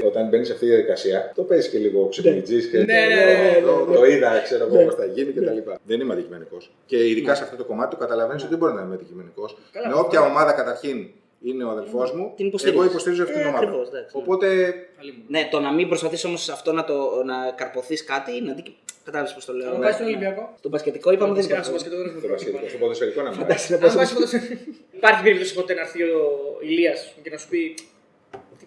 Όταν 0.07 0.29
μπαίνεις 0.29 0.47
σε 0.47 0.53
αυτή 0.53 0.65
τη 0.65 0.71
διαδικασία, 0.73 1.33
το 1.35 1.43
παίζεις 1.43 1.71
και 1.71 1.79
λίγο 1.79 2.09
ξυπνητζή 2.09 2.69
και 2.71 2.77
Ναι, 2.79 2.85
ναι, 2.85 3.07
ναι, 3.15 3.25
ναι, 3.25 3.61
το- 3.67 3.89
το 3.95 4.05
είδα, 4.05 4.41
ξέρω 4.43 4.65
εγώ 4.67 4.85
πώς 4.85 4.95
θα 4.95 5.05
γίνει 5.05 5.33
κτλ. 5.33 5.59
Δεν 5.87 6.01
είμαι 6.01 6.13
αντικειμενικός. 6.13 6.71
Και 6.87 7.09
ειδικά 7.09 7.35
σε 7.35 7.43
αυτό 7.43 7.57
το 7.57 7.65
κομμάτι 7.65 7.91
το 7.91 7.97
καταλαβαίνεις 7.97 8.41
ότι 8.43 8.51
δεν 8.51 8.59
μπορεί 8.59 8.73
να 8.73 8.83
είμαι 8.83 8.95
αντικειμενικός. 8.95 9.57
Καλά, 9.73 9.89
Με 9.89 9.95
όποια 9.95 10.19
καλά. 10.21 10.31
ομάδα 10.33 10.53
καταρχήν 10.53 11.07
είναι 11.43 11.65
ο 11.65 11.69
αδελφός 11.71 12.13
μου, 12.13 12.33
Την 12.37 12.47
υποστηρίζεις. 12.47 12.81
εγώ 12.83 12.91
υποστηρίζω 12.91 13.23
αυτή 13.23 13.35
την 13.35 13.43
Ε, 13.43 13.49
ομάδα. 13.49 13.65
ακριβώς, 13.65 13.89
εντάξει, 13.89 14.17
ναι. 14.17 14.23
Οπότε 14.23 14.75
ναι, 15.29 15.49
το 15.51 15.61
να 15.61 15.73
μην 15.73 15.89
προσπαθείς 15.89 16.25
όμως 16.25 16.49
αυτό 16.49 16.73
να, 16.73 16.85
το, 16.85 17.23
να 17.25 17.51
καρποθείς 17.51 18.05
κάτι 18.05 18.37
είναι 18.37 18.51
αντίκειμενο. 18.51 18.81
Κατάλαβες 19.05 19.35
πώς 19.35 19.45
το 19.45 19.53
λέω. 19.53 19.69
Αν 19.71 19.77
Ναι. 19.77 19.83
πάεις 19.83 19.95
στον 19.95 20.07
Ολυμπιακό; 20.07 20.55
Στον 20.59 20.71
πασχετικό 20.71 21.13
είπαμε 21.13 21.35
δεν 21.35 21.43
Σκάσε 21.43 21.71
υπάρχει. 21.71 21.73
μας 21.73 21.83
και 21.83 21.89
το 22.19 22.21
το 22.21 22.29
βασιλικό, 22.33 22.69
στο 22.69 22.79
ποδοσφαιρικό 22.79 23.23
να 23.23 23.31
μιλάει. 23.31 23.43
Φαντάζεσαι 23.45 23.77
να 23.79 23.87
Αν 23.87 23.95
πας- 23.95 24.13
πάει 24.15 24.27
στο- 24.27 24.39
Υπάρχει 24.97 25.23
περίπτωση 25.23 25.55
ποτέ 25.55 25.75
να 25.75 25.81
έρθει 25.81 26.03
ο 26.03 26.19
Ηλίας 26.63 27.13
και 27.23 27.31
να 27.31 27.37
σου 27.39 27.49
πει. 27.49 27.75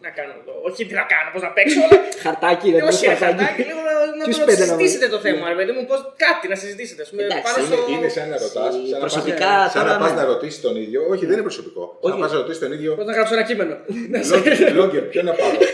Τι 0.01 0.05
τι 0.05 0.07
να 0.07 0.11
κάνω 0.19 0.33
εδώ. 0.41 0.53
Όχι 0.67 0.81
τι 0.89 0.93
να 1.01 1.05
κάνω, 1.13 1.27
πώς 1.33 1.41
να 1.47 1.51
παίξω, 1.57 1.79
αλλά. 1.85 1.97
Χαρτάκι, 2.25 2.67
ρε. 2.73 2.75
Όχι, 2.75 2.85
πώς 2.85 2.99
ρε, 3.01 3.07
χαρτάκι. 3.07 3.43
χαρτάκι, 3.43 3.61
λίγο 3.69 3.81
να, 3.87 3.93
να 4.19 4.23
Ποιους 4.27 4.37
το 4.41 4.45
πέντε 4.49 4.63
να 4.63 4.65
συζητήσετε 4.65 5.05
βάλεις. 5.05 5.15
το 5.15 5.19
θέμα, 5.25 5.43
ρε 5.53 5.57
παιδί 5.59 5.71
μου, 5.75 5.81
πώς, 5.89 5.99
κάτι 6.25 6.45
να 6.53 6.57
συζητήσετε. 6.63 7.01
Ας 7.05 7.09
πούμε, 7.11 7.21
Εντάξει, 7.27 7.43
πάνω 7.45 7.57
Είναι, 7.65 7.75
στο... 7.75 7.91
είναι 7.93 8.09
σαν 8.15 8.27
να 8.33 8.37
ρωτάς. 8.45 8.71
προσωπικά 9.05 9.51
Σαν 9.73 9.81
να 9.85 9.91
τώρα, 9.93 10.01
πας 10.03 10.11
ναι. 10.13 10.19
να 10.21 10.23
ρωτήσεις 10.31 10.59
τον 10.65 10.75
ίδιο. 10.83 10.99
Όχι, 11.13 11.23
δεν 11.27 11.35
είναι 11.37 11.47
προσωπικό. 11.49 11.83
Σαν 11.87 11.97
να 12.01 12.07
Όχι. 12.09 12.21
πας 12.23 12.31
να 12.33 12.37
ρωτήσεις 12.41 12.61
τον 12.63 12.71
ίδιο. 12.75 12.89
Πώς 12.99 13.05
να 13.09 13.13
γράψω 13.17 13.33
ένα 13.37 13.45
κείμενο. 13.49 13.75
Λόγκερ, 14.79 15.03
ποιο 15.11 15.21
να 15.29 15.33
πάρω. 15.39 15.57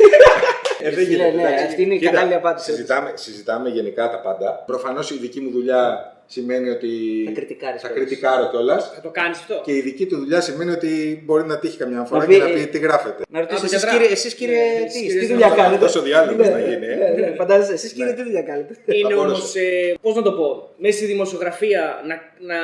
Ε, 0.79 0.89
δεν 0.89 1.05
Φίλε, 1.05 1.23
γίνεται, 1.23 1.31
ναι, 1.35 1.41
εντάξει. 1.47 1.65
αυτή 1.65 1.81
είναι 1.81 1.93
η 1.93 1.97
Κοίτα, 1.97 2.11
κατάλληλη 2.11 2.35
απάντηση. 2.35 2.71
Συζητάμε, 2.71 3.11
συζητάμε 3.15 3.69
γενικά 3.69 4.09
τα 4.09 4.19
πάντα. 4.19 4.63
Προφανώς 4.65 5.11
η 5.11 5.17
δική 5.17 5.39
μου 5.39 5.51
δουλειά 5.51 5.81
σημαίνει 6.27 6.69
ότι 6.69 6.89
Θα 7.25 7.31
κριτικάρεις 7.31 7.81
θα 7.81 7.87
κιόλας. 7.87 8.05
κριτικάρω 8.07 8.49
κιόλας. 8.49 8.91
Θα 8.95 9.01
το 9.01 9.09
κάνεις 9.09 9.37
αυτό. 9.37 9.61
Και 9.65 9.75
η 9.75 9.81
δική 9.81 10.05
του 10.05 10.17
δουλειά 10.17 10.41
σημαίνει 10.41 10.71
ότι 10.71 11.21
μπορεί 11.25 11.43
να 11.45 11.59
τύχει 11.59 11.77
καμιά 11.77 12.03
φορά 12.03 12.19
Να 12.21 12.25
και 12.27 12.37
πει- 12.37 12.43
να 12.43 12.49
πει 12.49 12.67
τι 12.67 12.77
γράφετε. 12.77 13.23
Να 13.29 13.39
ρωτήσω 13.39 13.59
το 13.59 13.65
εσείς 13.65 13.79
κεντρά. 13.79 13.91
κύριε, 13.97 14.11
εσείς 14.11 14.33
κύριε, 14.33 14.55
Ναι, 14.63 14.79
τι, 14.79 14.83
εσείς 14.85 15.01
τι 15.01 15.07
κύριε, 15.07 15.27
δουλειά 15.27 15.49
θα- 15.49 15.55
κάνετε. 15.55 15.83
Τόσο 15.85 16.01
διάλογος 16.01 16.47
Ναι, 16.47 16.53
να 16.53 16.59
γίνει, 16.59 16.85
ε. 16.85 16.95
ναι, 16.95 17.27
ναι, 17.27 17.35
Φαντάζεσαι, 17.35 17.73
εσείς 17.73 17.91
κύριε 17.91 18.09
Ναι. 18.11 18.17
τι 18.17 18.23
δουλειά 18.23 18.41
κάνετε; 18.41 18.73
Είναι 18.85 19.09
Θα 19.13 19.19
όμως, 19.19 19.31
μπορούσε. 19.31 19.59
ε, 19.59 19.93
πώς 20.01 20.15
να 20.15 20.21
το 20.21 20.31
πω, 20.31 20.69
μέσα 20.77 20.97
στη 20.97 21.05
δημοσιογραφία 21.05 21.81
να, 22.09 22.15
να, 22.49 22.59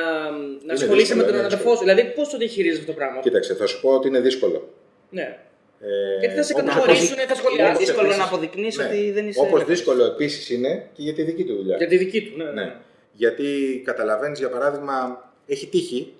να 0.66 0.72
ασχολείσαι 0.72 0.96
δύσκολο, 1.14 1.20
με 1.20 1.26
τον 1.26 1.34
είναι 1.34 1.44
αδερφό 1.46 1.70
δύσκολο. 1.70 1.76
σου. 1.76 1.84
Δηλαδή, 1.84 2.02
πώς 2.16 2.28
το 2.28 2.36
διαχειρίζεσαι 2.38 2.80
αυτό 2.80 2.92
το 2.92 2.98
πράγμα; 2.98 3.20
Κοίταξε, 3.20 3.54
θα 3.54 3.66
σου 3.66 3.80
πω 3.80 3.88
ότι 3.90 4.08
είναι 4.08 4.20
δύσκολο. 4.20 4.68
Ναι. 5.10 5.36
Ε, 5.84 6.18
Γιατί 6.20 6.34
θα 6.36 6.42
σε 6.42 6.52
όπως- 6.52 6.64
κατηγορήσουν, 6.64 7.16
θα 7.16 7.22
Είναι 7.22 7.34
σχολιάσουν. 7.34 7.76
δύσκολο 7.84 8.06
επίσης. 8.06 8.18
να 8.22 8.24
αποδεικνύεις 8.28 8.76
Ναι. 8.78 8.84
ότι 8.84 9.10
δεν 9.10 9.28
είσαι... 9.28 9.40
Όπως 9.40 9.64
δύσκολο 9.64 10.04
επίσης 10.04 10.50
είναι 10.50 10.72
και 10.94 11.02
για 11.02 11.14
τη 11.14 11.22
δική 11.22 11.44
του 11.44 11.54
δουλειά. 11.56 11.76
Για 11.76 11.86
τη 11.86 11.96
δική 11.96 12.20
του, 12.22 12.36
ναι. 12.58 12.66
Ναι. 13.12 13.26
Γιατί 13.28 13.82
καταλαβαίνεις, 13.84 14.38
για 14.38 14.48
παράδειγμα, 14.50 15.30
έχει 15.46 15.66
τύχει 15.66 16.12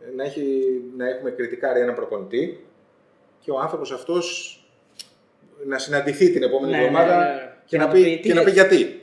ε, 0.00 0.14
να, 0.16 0.24
έχει, 0.24 0.42
να 0.96 1.08
έχουμε 1.08 1.30
κριτικάρει 1.30 1.80
έναν 1.80 1.94
προπονητή 1.94 2.64
και 3.40 3.50
ο 3.50 3.58
άνθρωπος 3.58 3.92
αυτός 3.92 4.52
να 5.66 5.78
συναντηθεί 5.78 6.30
την 6.30 6.42
επόμενη 6.42 6.72
Ναι, 6.72 6.78
ναι, 6.78 6.84
εβδομάδα 6.84 7.16
ναι, 7.18 7.24
ναι. 7.34 7.52
και, 7.64 7.76
να 7.78 7.88
πει, 7.88 8.20
και 8.22 8.34
να 8.34 8.42
πει 8.44 8.50
γιατί. 8.50 9.02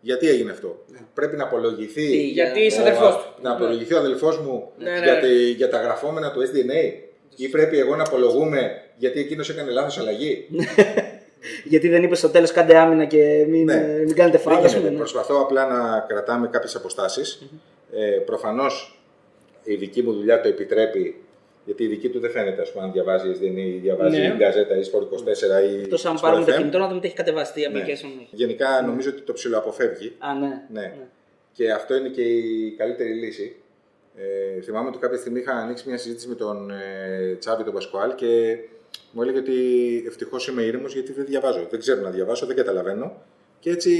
Γιατί 0.00 0.28
έγινε 0.28 0.50
αυτό. 0.50 0.84
Πρέπει 1.14 1.36
να 1.36 1.44
απολογηθεί. 1.44 2.06
Τι, 2.10 2.16
Γιατί 2.28 2.58
για- 2.58 2.66
είσαι 2.66 2.78
ο- 2.78 2.82
αδερφός 2.82 3.14
του. 3.16 3.34
Να 3.42 3.52
απολογηθεί 3.52 3.94
ο 3.94 3.98
αδελφός 3.98 4.38
μου 4.38 4.72
Ναι, 4.78 4.90
ναι, 4.90 4.98
για, 5.04 5.12
ναι. 5.14 5.20
τη- 5.20 5.50
για 5.50 5.68
τα 5.68 5.80
γραφόμενα 5.80 6.32
του 6.32 6.40
SDNA. 6.40 6.92
Ή 7.36 7.48
πρέπει 7.48 7.78
εγώ 7.78 7.96
να 7.96 8.02
απολογούμε 8.02 8.82
γιατί 8.96 9.20
εκείνος 9.20 9.48
έκανε 9.50 9.70
λάθος 9.70 9.98
αλλαγή; 9.98 10.46
Γιατί 11.68 11.88
δεν 11.88 12.02
είπες 12.02 12.18
στο 12.18 12.28
τέλος 12.28 12.52
κάντε 12.52 12.76
άμυνα 12.76 13.04
και 13.04 13.44
μην, 13.48 13.64
Ναι. 13.64 13.74
ε, 13.74 13.98
μην 14.04 14.14
κάνετε 14.14 14.36
Δεν 14.36 14.46
φάουλ. 14.52 14.64
ας 14.64 14.70
γίνεται. 14.70 14.78
πούμε, 14.78 14.90
ναι. 14.90 14.96
Προσπαθώ 14.96 15.40
απλά 15.40 15.66
να 15.66 16.00
κρατάμε 16.08 16.48
κάποιες 16.48 16.74
αποστάσεις. 16.74 17.42
Ε, 17.92 18.18
Προφανώς 18.26 19.00
η 19.64 19.74
δική 19.74 20.02
μου 20.02 20.12
δουλειά 20.12 20.40
το 20.40 20.48
επιτρέπει, 20.48 21.20
γιατί 21.64 21.84
η 21.84 21.86
δική 21.86 22.08
του 22.08 22.20
δεν 22.20 22.30
φαίνεται, 22.30 22.60
ας 22.62 22.72
πούμε, 22.72 22.84
αν 22.84 22.92
διαβάζει 22.92 23.30
SDN 23.40 23.56
ή 23.56 23.78
διαβάζει 23.82 24.18
Ναι. 24.18 24.26
η 24.26 24.34
Γκαζέτα 24.36 24.76
ή 24.76 24.80
Sport 24.92 25.02
24 25.02 25.62
ή. 25.62 25.80
Εκτός 25.82 26.04
αν 26.06 26.16
Sport 26.16 26.20
πάρουμε 26.20 26.44
το 26.44 26.52
FM. 26.52 26.56
κινητό 26.56 26.78
να 26.78 26.88
δούμε 26.88 27.00
τι 27.00 27.06
έχει 27.06 27.16
κατεβαστεί 27.16 27.60
η 27.60 27.68
Ναι. 27.72 27.80
application. 27.80 27.88
έχει. 28.20 28.28
Γενικά 28.30 28.82
νομίζω 28.86 29.10
ότι 29.10 29.20
το 29.20 29.32
ψιλοαποφεύγει. 29.32 30.12
Α, 30.18 30.34
ναι. 30.34 30.62
Ναι. 30.80 30.94
Και 31.52 31.72
αυτό 31.72 31.96
είναι 31.96 32.08
και 32.08 32.22
η 32.22 32.74
καλύτερη 32.78 33.10
λύση. 33.12 33.56
Ε, 34.16 34.60
θυμάμαι 34.60 34.88
ότι 34.88 34.98
κάποια 34.98 35.18
στιγμή 35.18 35.38
είχα 35.40 35.52
ανοίξει 35.52 35.88
μια 35.88 35.98
συζήτηση 35.98 36.28
με 36.28 36.34
τον 36.34 36.70
ε, 36.70 37.34
Τσάβη 37.38 37.64
τον 37.64 37.72
Πασκουάλ 37.74 38.14
και 38.14 38.56
μου 39.12 39.22
έλεγε 39.22 39.38
ότι 39.38 39.54
ευτυχώς 40.06 40.48
είμαι 40.48 40.62
ήρεμος 40.62 40.92
γιατί 40.92 41.12
δεν 41.12 41.24
διαβάζω. 41.24 41.66
Δεν 41.70 41.78
ξέρω 41.80 42.00
να 42.00 42.10
διαβάσω, 42.10 42.46
δεν 42.46 42.56
καταλαβαίνω. 42.56 43.22
Και 43.60 43.70
έτσι 43.70 43.90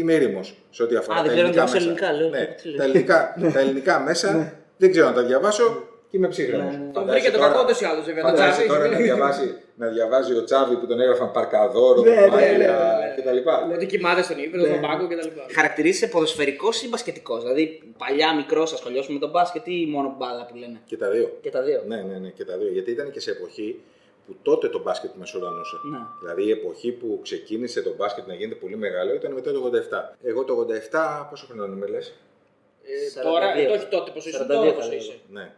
είμαι 0.00 0.12
ήρεμος 0.12 0.54
σε 0.70 0.82
ό,τι 0.82 0.96
αφορά 0.96 1.18
Α, 1.18 1.22
τα 1.22 1.28
δεν 1.28 1.36
ξέρω 1.36 1.48
να 1.48 1.62
ελληνικά 1.62 1.80
διαβάσω 1.80 1.90
μέσα. 1.90 2.14
ελληνικά, 2.14 2.36
λέω, 2.36 2.46
Ναι, 2.46 2.54
τι 2.62 2.68
λέω. 2.68 2.76
τα, 2.76 2.84
ελληνικά, 2.84 3.34
τα 3.52 3.60
ελληνικά 3.60 4.00
μέσα 4.00 4.52
δεν 4.76 4.90
ξέρω 4.90 5.06
να 5.06 5.12
τα 5.12 5.22
διαβάσω 5.22 5.88
και 6.10 6.16
είμαι 6.16 6.28
ψύχρεμος. 6.28 6.72
Ναι, 6.76 6.84
ναι. 6.84 6.92
Τον 6.92 7.06
βρήκε 7.06 7.30
το 7.30 7.38
κακό 7.38 7.60
ούτως 7.62 7.80
ή 7.80 7.84
άλλως, 7.84 8.04
βέβαια. 8.04 8.22
Το 8.22 8.28
Φαντάζεσαι 8.28 8.52
Τσάβη. 8.64 8.68
τώρα 8.68 8.88
να 8.88 8.96
διαβάσει, 8.96 9.54
να 9.76 9.86
διαβάζει 9.88 10.32
ο 10.36 10.44
Τσάβη 10.44 10.74
που 10.76 10.86
τον 10.86 11.00
έγραφαν 11.00 11.30
Παρκαδόρο, 11.32 12.02
Ναι, 12.02 12.10
ναι, 12.10 12.26
Μάγια 12.26 12.50
ναι, 12.52 12.56
ναι, 12.56 13.14
κτλ. 13.16 13.72
Ότι 13.74 13.86
κοιμάται 13.86 14.22
στον 14.22 14.38
ύπνο, 14.38 14.64
στον 14.64 14.80
πάγκο 14.80 15.06
κτλ. 15.08 15.28
Χαρακτηρίζεσαι 15.54 16.06
ποδοσφαιρικός 16.08 16.82
ή 16.82 16.88
μπασκετικός. 16.88 17.42
Δηλαδή, 17.42 17.82
παλιά 17.98 18.34
μικρός 18.34 18.72
ασχολιώσουν 18.72 19.14
με 19.14 19.20
τον 19.20 19.30
μπάσκετ 19.30 19.66
ή 19.66 19.86
μόνο 19.90 20.14
μπάλα 20.18 20.46
που 20.46 20.56
λένε; 20.56 20.80
Και 20.84 20.96
τα 20.96 21.10
δύο. 21.10 21.38
Και 21.40 21.50
τα 21.50 21.62
δύο. 21.62 21.82
Ναι, 21.86 21.96
ναι, 21.96 22.18
ναι, 22.18 22.28
και 22.28 22.44
τα 22.44 22.56
δύο. 22.56 22.68
Γιατί 22.72 22.90
ήταν 22.90 23.10
και 23.10 23.20
σε 23.20 23.30
εποχή 23.30 23.80
που 24.26 24.36
τότε 24.42 24.68
το 24.68 24.78
μπάσκετ 24.82 25.10
μεσουρανούσε. 25.14 25.76
Ναι. 25.90 25.98
Δηλαδή 26.20 26.42
η 26.44 26.50
εποχή 26.50 26.92
που 26.92 27.20
ξεκίνησε 27.22 27.82
το 27.82 27.94
μπάσκετ 27.94 28.26
να 28.26 28.34
γίνεται 28.34 28.54
πολύ 28.54 28.76
μεγάλο 28.76 29.14
ήταν 29.14 29.32
μετά 29.32 29.52
το 29.52 29.70
87. 29.90 30.16
Εγώ 30.22 30.44
το 30.44 30.66
87, 30.90 31.26
πόσο 31.30 31.46
χρόνο 31.46 31.64
είμαι 31.64 31.86
λες; 31.86 32.14
Ε, 33.16 33.20
Τώρα, 33.22 33.52
42. 33.54 33.58
ε, 33.58 33.66
όχι 33.66 33.86
τότε 33.86 34.10
πόσο 34.10 34.28
είσαι, 34.28 34.38
42 34.44 34.46
τώρα 34.48 34.66
θα 34.68 34.74
πόσο 34.74 34.88
λέγω. 34.88 35.00
είσαι. 35.02 35.18
Ναι. 35.30 35.52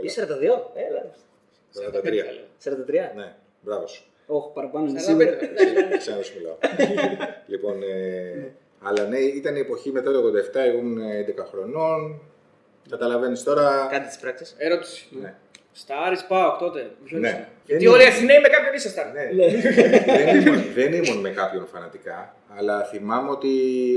Ή 0.00 0.08
42. 0.08 0.70
Έλα. 0.74 1.10
43. 1.72 3.10
43. 3.12 3.12
Ναι, 3.16 3.34
μπράβο 3.60 3.86
σου. 3.86 4.02
Όχι, 4.26 4.48
παραπάνω 4.54 4.88
είναι 4.88 4.98
45. 5.00 5.02
σίγουρα. 5.02 5.96
Ξένα 5.98 6.22
σου 6.22 6.32
μιλάω. 6.38 6.56
λοιπόν, 7.46 7.82
ε, 7.82 8.52
αλλά 8.82 9.04
ναι, 9.06 9.18
ήταν 9.18 9.56
η 9.56 9.60
εποχή 9.60 9.90
μετά 9.92 10.12
το 10.12 10.18
87, 10.52 10.54
εγώ 10.54 10.78
ήμουν 10.78 10.98
11 11.38 11.44
χρονών. 11.50 12.20
Καταλαβαίνεις 12.90 13.42
τώρα. 13.42 13.88
Κάτι 13.90 14.08
τη 14.08 14.18
πράξη. 14.20 14.54
Ερώτηση. 14.58 15.08
Ναι. 15.20 15.34
Στα 15.82 15.94
Άρης 16.06 16.24
Πάοκ 16.30 16.58
τότε. 16.58 16.90
ποιον 17.04 17.20
Ναι. 17.20 17.28
ήσουν; 17.28 17.38
Δεν 17.40 17.48
Γιατί 17.66 17.84
ήμουν. 17.84 17.94
όλοι 17.94 18.04
οι 18.04 18.06
Αθηναίοι 18.06 18.40
με 18.40 18.48
κάποιον 18.48 18.74
ήσασταν. 18.74 19.06
Ναι. 19.12 19.24
δεν, 20.24 20.36
ήμουν, 20.46 20.64
δεν 20.74 20.92
ήμουν 20.92 21.18
με 21.20 21.30
κάποιον 21.30 21.66
φανατικά, 21.72 22.34
αλλά 22.58 22.84
θυμάμαι 22.84 23.30
ότι 23.30 23.50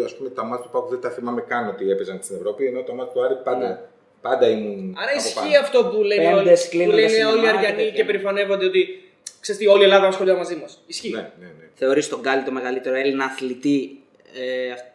ας 0.05 0.15
πούμε, 0.15 0.29
τα 0.29 0.43
μάτια 0.43 0.63
του 0.65 0.71
Πάκου 0.71 0.89
δεν 0.89 0.99
τα 1.01 1.09
θυμάμαι 1.09 1.41
καν 1.47 1.67
ότι 1.67 1.89
έπαιζαν 1.91 2.19
στην 2.23 2.35
Ευρώπη, 2.35 2.65
ενώ 2.65 2.81
το 2.81 2.93
μάτι 2.93 3.13
του 3.13 3.23
Άρη 3.25 3.35
πάντα, 3.43 3.67
Ναι. 3.67 3.77
πάντα 4.21 4.47
ήμουν. 4.49 4.95
Άρα 5.01 5.09
από 5.11 5.17
ισχύει 5.19 5.35
πάνω. 5.53 5.59
αυτό 5.59 5.85
που 5.85 6.01
λένε, 6.03 6.27
όλοι, 6.27 6.35
Πέμπτες, 6.35 6.63
που 6.63 6.69
κλείνοντας 6.69 6.95
λένε 6.99 7.09
σινεμά 7.09 7.29
όλοι 7.31 7.39
οι 7.39 7.41
και 7.43 7.49
Αριανοί 7.57 7.75
τέτοια. 7.75 7.91
και 7.91 8.05
περηφανεύονται 8.05 8.65
ότι 8.65 8.81
ξέρεις 9.39 9.61
τι, 9.61 9.67
όλη 9.67 9.81
η 9.81 9.83
Ελλάδα 9.83 10.07
ασχολείται 10.07 10.37
μαζί 10.37 10.55
μας. 10.55 10.83
Ισχύει. 10.87 11.09
Ναι, 11.11 11.17
ναι, 11.39 11.45
ναι. 11.59 11.65
Θεωρείς 11.73 12.09
τον 12.09 12.19
Γκάλι 12.19 12.43
το 12.43 12.51
μεγαλύτερο 12.51 12.95
Έλληνα 12.95 13.23
αθλητή 13.25 14.01
ε, 14.41 14.71
αυ- 14.71 14.89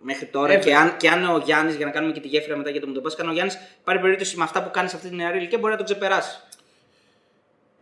μέχρι 0.00 0.26
τώρα. 0.26 0.52
Ε, 0.52 0.58
και, 0.58 0.74
αν, 0.74 0.96
και 0.96 1.08
αν 1.08 1.34
ο 1.34 1.42
Γιάννης, 1.44 1.74
για 1.74 1.86
να 1.86 1.92
κάνουμε 1.92 2.12
και 2.12 2.20
τη 2.20 2.28
γέφυρα 2.28 2.56
μετά 2.56 2.70
για 2.70 2.80
το 2.80 2.86
Μουντομπάσκα, 2.86 3.22
αν 3.22 3.28
ο 3.28 3.32
Γιάννης 3.32 3.58
πάρει 3.84 3.98
περίπτωση 3.98 4.36
με 4.36 4.44
αυτά 4.44 4.62
που 4.62 4.70
κάνει 4.70 4.88
σε 4.88 4.96
αυτή 4.96 5.08
την 5.08 5.16
νεαρή 5.16 5.38
ηλικία, 5.38 5.58
μπορεί 5.58 5.70
να 5.70 5.76
τον 5.76 5.86
ξεπεράσει. 5.86 6.40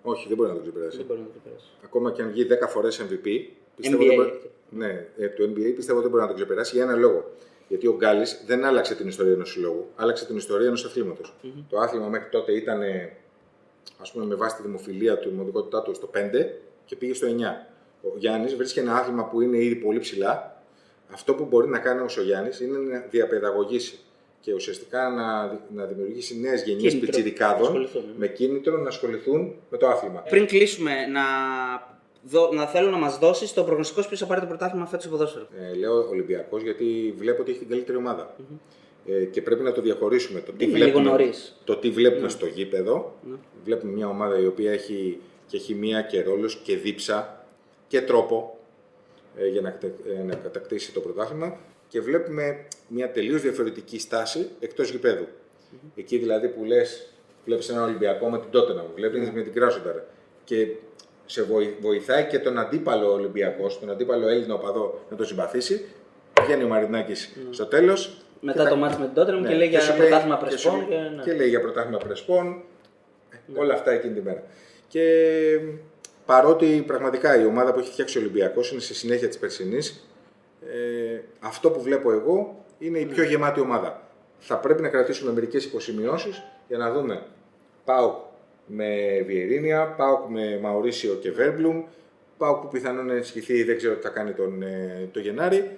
Όχι, 0.02 0.28
δεν 0.28 0.36
μπορεί 0.36 0.48
να 0.48 0.54
το 0.54 0.60
ξεπεράσει. 0.60 0.96
Δεν 0.96 1.06
μπορεί 1.06 1.18
να 1.20 1.26
τον 1.26 1.34
ξεπεράσει. 1.40 1.66
Ακόμα 1.84 2.12
και 2.12 2.22
αν 2.22 2.30
βγει 2.30 2.46
10 2.64 2.68
φορές 2.68 3.00
MVP, 3.00 3.28
πιστεύω 3.76 4.02
NBA. 4.02 4.06
δεν 4.06 4.16
μπορεί... 4.16 4.40
Ναι, 4.68 5.06
ε, 5.16 5.28
το 5.28 5.44
NBA 5.44 5.72
πιστεύω 5.76 6.00
δεν 6.00 6.10
μπορεί 6.10 6.22
να 6.22 6.28
το 6.28 6.34
ξεπεράσει 6.34 6.74
για 6.74 6.84
ένα 6.84 6.96
λόγο. 6.96 7.32
Γιατί 7.68 7.86
ο 7.86 7.96
Γκάλης 7.96 8.42
δεν 8.46 8.64
άλλαξε 8.64 8.94
την 8.94 9.08
ιστορία 9.08 9.32
ενός 9.32 9.50
συλλόγου, 9.50 9.88
άλλαξε 9.96 10.26
την 10.26 10.36
ιστορία 10.36 10.66
ενός 10.66 10.84
αθλήματος. 10.84 11.34
Το 11.68 11.78
άθλημα 11.78 12.08
μέχρι 12.08 12.28
τότε 12.28 12.52
ήταν, 12.52 12.80
ας 13.98 14.12
πούμε, 14.12 14.24
με 14.24 14.34
βάση 14.34 14.56
τη 14.56 14.62
δημοφιλία 14.62 15.18
του, 15.18 15.28
η 15.28 15.30
δημοτικότητά 15.30 15.82
του 15.82 15.94
στο 15.94 16.10
5 16.14 16.18
και 16.84 16.96
πήγε 16.96 17.14
στο 17.14 17.26
9. 17.26 17.30
Ο 18.02 18.18
Γιάννης 18.18 18.54
βρίσκει 18.54 18.78
ένα 18.78 18.96
άθλημα 18.96 19.24
που 19.24 19.40
είναι 19.40 19.56
ήδη 19.56 19.74
πολύ 19.74 19.98
ψηλά. 19.98 20.55
Αυτό 21.12 21.34
που 21.34 21.44
μπορεί 21.44 21.68
να 21.68 21.78
κάνει 21.78 22.00
όμως 22.00 22.16
ο 22.16 22.22
Γιάννης 22.22 22.60
είναι 22.60 22.78
να 22.78 23.06
διαπαιδαγωγήσει 23.10 23.98
και 24.40 24.54
ουσιαστικά 24.54 25.08
να, 25.08 25.46
να 25.74 25.84
δημιουργήσει 25.84 26.40
νέες 26.40 26.62
γενιές 26.62 26.92
Κίνητρο. 26.92 27.00
Να 27.00 27.06
πιτσιρικάδων 27.06 27.66
ασχοληθούν, 27.66 28.02
ναι. 28.02 28.12
με 28.16 28.28
κίνητρο 28.28 28.76
να 28.76 28.88
ασχοληθούν 28.88 29.54
με 29.70 29.76
το 29.76 29.88
άθλημα. 29.88 30.20
Πριν 30.20 30.46
κλείσουμε, 30.46 31.06
να, 31.06 31.22
δω, 32.22 32.50
να 32.52 32.66
θέλω 32.66 32.90
να 32.90 32.96
μας 32.96 33.18
δώσεις 33.18 33.52
το 33.52 33.64
προγνωστικό 33.64 34.02
σου 34.02 34.08
ποιος 34.08 34.20
θα 34.20 34.26
πάρει 34.26 34.40
το 34.40 34.46
πρωτάθλημα 34.46 34.86
φέτος 34.86 35.04
στο 35.04 35.12
ποδόσφαιρο. 35.12 35.46
Ε, 35.72 35.74
λέω 35.74 36.08
Ολυμπιακός 36.08 36.62
γιατί 36.62 37.14
βλέπω 37.16 37.42
ότι 37.42 37.50
έχει 37.50 37.60
την 37.60 37.68
καλύτερη 37.68 37.98
ομάδα. 37.98 38.36
Ε, 39.06 39.24
και 39.24 39.42
πρέπει 39.42 39.62
να 39.62 39.72
το 39.72 39.80
διαχωρίσουμε. 39.80 40.40
Το 40.40 40.52
τι 40.52 40.64
Είναι 40.64 40.72
βλέπουμε, 40.72 41.02
λίγο 41.02 41.10
νωρίς. 41.10 41.60
το 41.64 41.76
τι 41.76 41.90
βλέπουμε 41.90 42.28
στο 42.28 42.46
γήπεδο. 42.46 43.14
Ναι. 43.30 43.36
Βλέπουμε 43.64 43.92
μια 43.92 44.08
ομάδα 44.08 44.38
η 44.40 44.46
οποία 44.46 44.72
έχει 44.72 45.18
και 45.46 45.58
χημεία 45.58 46.02
και 46.02 46.22
ρόλος 46.22 46.56
και 46.56 46.76
δίψα 46.76 47.46
και 47.88 48.00
τρόπο 48.00 48.50
ε, 48.50 48.55
για 49.52 49.60
να, 49.60 49.70
κατα- 49.70 49.94
ε, 50.18 50.22
να 50.22 50.34
κατακτήσει 50.34 50.92
το 50.92 51.00
πρωτάθλημα 51.00 51.56
και 51.88 52.00
βλέπουμε 52.00 52.64
μια 52.88 53.10
τελείως 53.10 53.40
διαφορετική 53.42 53.98
στάση 53.98 54.48
εκτός 54.60 54.90
γηπέδου. 54.90 55.26
Εκεί 55.96 56.18
δηλαδή 56.18 56.48
που 56.48 56.64
λες, 56.64 57.12
βλέπεις 57.44 57.68
έναν 57.68 57.82
Ολυμπιακό 57.82 58.28
με 58.30 58.38
την 58.38 58.50
Τότενα, 58.50 58.84
βλέπεις 58.94 59.30
με 59.30 59.42
την 59.42 59.52
Κράσονταρ 59.52 59.94
και 60.44 60.66
σε 61.26 61.42
βοη- 61.42 61.74
βοηθάει 61.80 62.24
και 62.24 62.38
τον 62.38 62.58
αντίπαλο 62.58 63.12
Ολυμπιακό, 63.12 63.66
τον 63.80 63.90
αντίπαλο 63.90 64.28
Έλληνο 64.28 64.54
οπαδό 64.54 65.00
να 65.10 65.16
τον 65.16 65.26
συμπαθήσει. 65.26 65.84
Βγαίνει 66.42 66.62
ο 66.64 66.68
Μαρινάκης 66.68 67.36
στο 67.50 67.66
τέλος. 67.66 68.16
Μετά 68.40 68.58
και 68.62 68.68
το 68.68 68.74
τα- 68.74 68.80
μάτς 68.80 68.98
με 68.98 69.10
την 69.14 69.22
Tottenham 69.22 69.40
ναι, 69.40 69.48
και 69.48 69.54
λέει 69.54 69.68
για 69.68 69.80
σου 69.80 69.96
πρωτάθλημα 69.96 70.36
και 70.48 70.56
σου- 70.56 70.70
Πρεσπών. 70.70 70.88
Και, 70.88 70.96
ναι. 71.16 71.22
και 71.22 71.32
λέει 71.32 71.48
για 71.48 71.60
πρωτάθλημα 71.60 71.98
Πρεσπών. 71.98 72.62
Όλα 73.54 73.74
αυτά 73.74 73.90
εκείνη 73.90 74.14
τη 74.14 74.20
μέρα. 74.22 74.42
Και 74.88 75.02
παρότι 76.26 76.84
πραγματικά 76.86 77.40
η 77.40 77.46
ομάδα 77.46 77.72
που 77.72 77.78
έχει 77.78 77.90
φτιάξει 77.90 78.18
ο 78.18 78.20
Ολυμπιακός 78.20 78.70
είναι 78.72 78.80
στη 78.80 78.94
συνέχεια 78.94 79.28
της 79.28 79.38
περσινής, 79.38 80.08
ε, 80.66 81.20
αυτό 81.40 81.70
που 81.70 81.82
βλέπω 81.82 82.12
εγώ 82.12 82.64
είναι 82.78 82.98
η 82.98 83.04
πιο 83.04 83.24
γεμάτη 83.24 83.60
ομάδα. 83.60 84.02
Θα 84.38 84.58
πρέπει 84.58 84.82
να 84.82 84.88
κρατήσουμε 84.88 85.32
μερικές 85.32 85.64
υποσημειώσεις 85.64 86.42
για 86.68 86.78
να 86.78 86.92
δούμε 86.92 87.22
ΠΑΟΚ 87.84 88.14
με 88.66 89.20
Βιερίνια, 89.26 89.94
ΠΑΟΚ 89.96 90.30
με 90.30 90.58
Μαουρίσιο 90.62 91.14
και 91.14 91.30
Βέρμπλουμ, 91.30 91.84
ΠΑΟΚ 92.36 92.60
που 92.60 92.68
πιθανόν 92.68 93.06
να 93.06 93.12
ενισχυθεί, 93.12 93.62
δεν 93.62 93.76
ξέρω 93.76 93.94
τι 93.94 94.02
θα 94.02 94.08
κάνει 94.08 94.32
τον, 94.32 94.62
ε, 94.62 95.08
το 95.12 95.20
Γενάρη 95.20 95.56
ε, 95.56 95.70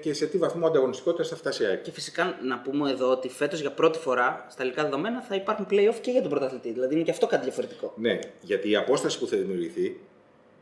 και 0.00 0.12
σε 0.14 0.26
τι 0.26 0.38
βαθμό 0.38 0.66
ανταγωνιστικότητα 0.66 1.28
θα 1.28 1.36
φτάσει 1.36 1.62
η 1.62 1.66
ΑΕΚ. 1.66 1.82
Και 1.82 1.90
φυσικά 1.90 2.38
να 2.42 2.58
πούμε 2.58 2.90
εδώ 2.90 3.10
ότι 3.10 3.28
φέτος 3.28 3.60
για 3.60 3.70
πρώτη 3.70 3.98
φορά 3.98 4.46
στα 4.50 4.62
ελληνικά 4.62 4.82
δεδομένα 4.84 5.20
θα 5.22 5.34
υπάρχουν 5.34 5.66
playoff 5.70 5.94
και 6.00 6.10
για 6.10 6.20
τον 6.20 6.30
πρωταθλητή. 6.30 6.72
Δηλαδή 6.72 6.94
είναι 6.94 7.04
και 7.04 7.10
αυτό 7.10 7.26
κάτι 7.26 7.42
διαφορετικό. 7.44 7.92
Ναι, 7.96 8.18
γιατί 8.40 8.70
η 8.70 8.76
απόσταση 8.76 9.18
που 9.18 9.26
θα 9.26 9.36
δημιουργηθεί 9.36 10.00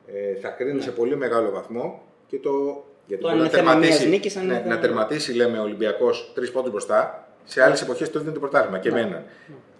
ε, 0.06 0.34
θα 0.40 0.48
κρίνει 0.48 0.80
σε 0.82 0.90
πολύ 0.90 1.16
μεγάλο 1.16 1.50
βαθμό 1.50 2.02
και 2.26 2.38
το. 2.38 2.84
Γιατί 3.06 3.22
Το 3.22 3.28
μπορεί 3.28 3.40
αν 3.40 3.44
να 3.44 3.48
είναι 3.48 3.58
θέμα 3.58 3.70
τερματίσει, 3.72 3.98
μιας 4.00 4.10
νίκης, 4.10 4.36
αν 4.36 4.42
είναι 4.44 4.52
ναι, 4.52 4.58
θέμα- 4.60 4.74
να 4.74 4.80
τερματίσει, 4.80 5.32
λέμε, 5.32 5.58
ο 5.58 5.62
Ολυμπιακός 5.62 6.30
τρεις 6.34 6.50
πόντους 6.50 6.70
μπροστά. 6.70 7.28
Σε 7.44 7.62
άλλες 7.62 7.82
εποχές 7.82 8.10
το 8.10 8.18
δίνει 8.20 8.32
το 8.32 8.40
πρωτάθλημα 8.40 8.78
και 8.78 8.88
εμένα. 8.88 9.24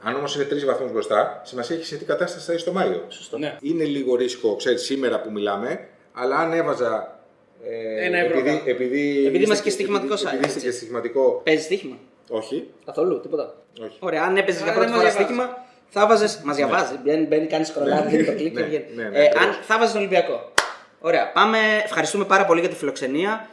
Αν 0.03 0.14
όμως 0.14 0.35
είναι 0.35 0.45
τρεις 0.45 0.64
βαθμούς 0.64 0.93
μπροστά, 0.93 1.41
σημασία 1.45 1.76
έχει 1.76 1.85
σε 1.85 1.97
τι 1.97 2.05
κατάσταση 2.05 2.47
θα 2.47 2.53
είσαι 2.53 2.62
στο 2.62 2.72
Μάιο. 2.72 3.03
Ναι. 3.39 3.57
Είναι 3.61 3.85
λίγο 3.85 4.14
ρίσκο, 4.16 4.57
ξέρεις, 4.57 4.83
σήμερα 4.83 5.20
που 5.20 5.31
μιλάμε, 5.31 5.89
αλλά 6.12 6.37
αν 6.37 6.53
έβαζα. 6.53 7.18
Ε, 7.65 8.05
Ένα 8.07 8.19
ευρώ 8.19 8.39
επειδή, 8.39 8.57
κάτω. 8.57 8.71
επειδή, 8.71 9.27
Επειδή 9.27 9.45
είμαστε 9.45 9.63
και 9.63 9.69
είστε- 9.69 9.71
στοιχηματικό 9.71 10.13
επειδή- 10.15 10.29
site, 10.29 10.35
Επειδή 10.35 10.47
είστε 10.47 10.59
έτσι. 10.59 10.71
και 10.71 10.77
στοιχηματικό. 10.77 11.41
Παίζεις 11.45 11.65
στοίχημα; 11.65 11.97
Όχι. 12.29 12.67
Καθόλου, 12.85 13.21
τίποτα. 13.21 13.55
όχι. 13.83 13.97
Ωραία, 14.01 14.23
αν 14.23 14.37
έπαιζες 14.37 14.63
για 14.63 14.71
Άρα 14.71 14.81
πρώτη 14.81 14.91
δεν 14.93 15.01
φορά 15.01 15.13
μας 15.13 15.27
διαβάζεις. 15.27 15.47
στοίχημα, 15.47 15.67
θα 15.89 16.07
βάζε. 16.07 16.41
Μας 16.45 16.57
διαβάζει. 16.57 16.95
Μπαίνει, 17.05 17.27
μπαίνει 17.27 17.47
κάνεις 17.47 17.69
σκρολάρι, 17.69 18.09
δίνει 18.09 18.25
το 18.25 18.33
κλικ 18.33 18.53
και 18.55 18.61
Ναι, 18.61 18.67
βγαίνει. 18.67 18.85
ναι, 18.95 19.03
ναι, 19.09 19.19
Ε, 19.19 19.25
ακριβώς. 19.25 19.45
αν 19.47 19.63
θα 19.63 19.79
βάζε 19.79 19.93
τον 19.93 20.01
Ολυμπιακό. 20.01 20.53
Ωραία, 21.01 21.33
πάμε. 21.33 21.59
Ευχαριστούμε 21.85 22.25
πάρα 22.25 22.45
πολύ 22.45 22.61
για 22.61 22.69
τη 22.69 22.75
φιλοξενία. 22.75 23.49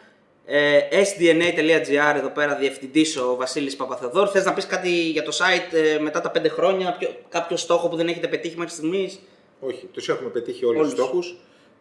Ε, 0.47 0.80
sdna.gr 0.91 2.16
εδώ 2.16 2.30
πέρα 2.30 2.56
διευθυντής 2.56 3.18
ο 3.18 3.36
Βασίλης 3.36 3.76
Παπαθεοδόρ. 3.76 4.30
Θες 4.32 4.45
να 4.45 4.53
πεις 4.53 4.66
κάτι 4.66 4.89
για 4.89 5.24
το 5.24 5.32
site 5.38 5.74
ε, 5.95 5.99
μετά 5.99 6.22
τα 6.22 6.32
5 6.32 6.49
χρόνια, 6.49 6.95
ποιο, 6.99 7.10
κάποιο 7.30 7.58
στόχο 7.58 7.88
που 7.89 7.95
δεν 7.95 8.08
έχετε 8.08 8.28
πετύχει 8.28 8.58
μέχρι 8.58 8.74
στιγμής; 8.74 9.20
Όχι, 9.60 9.86
τους 9.93 10.10
έχουμε 10.10 10.30
πετύχει 10.30 10.66
όλους 10.66 10.80
Όλους. 10.80 10.93
τους 10.93 11.03
στόχους. 11.03 11.36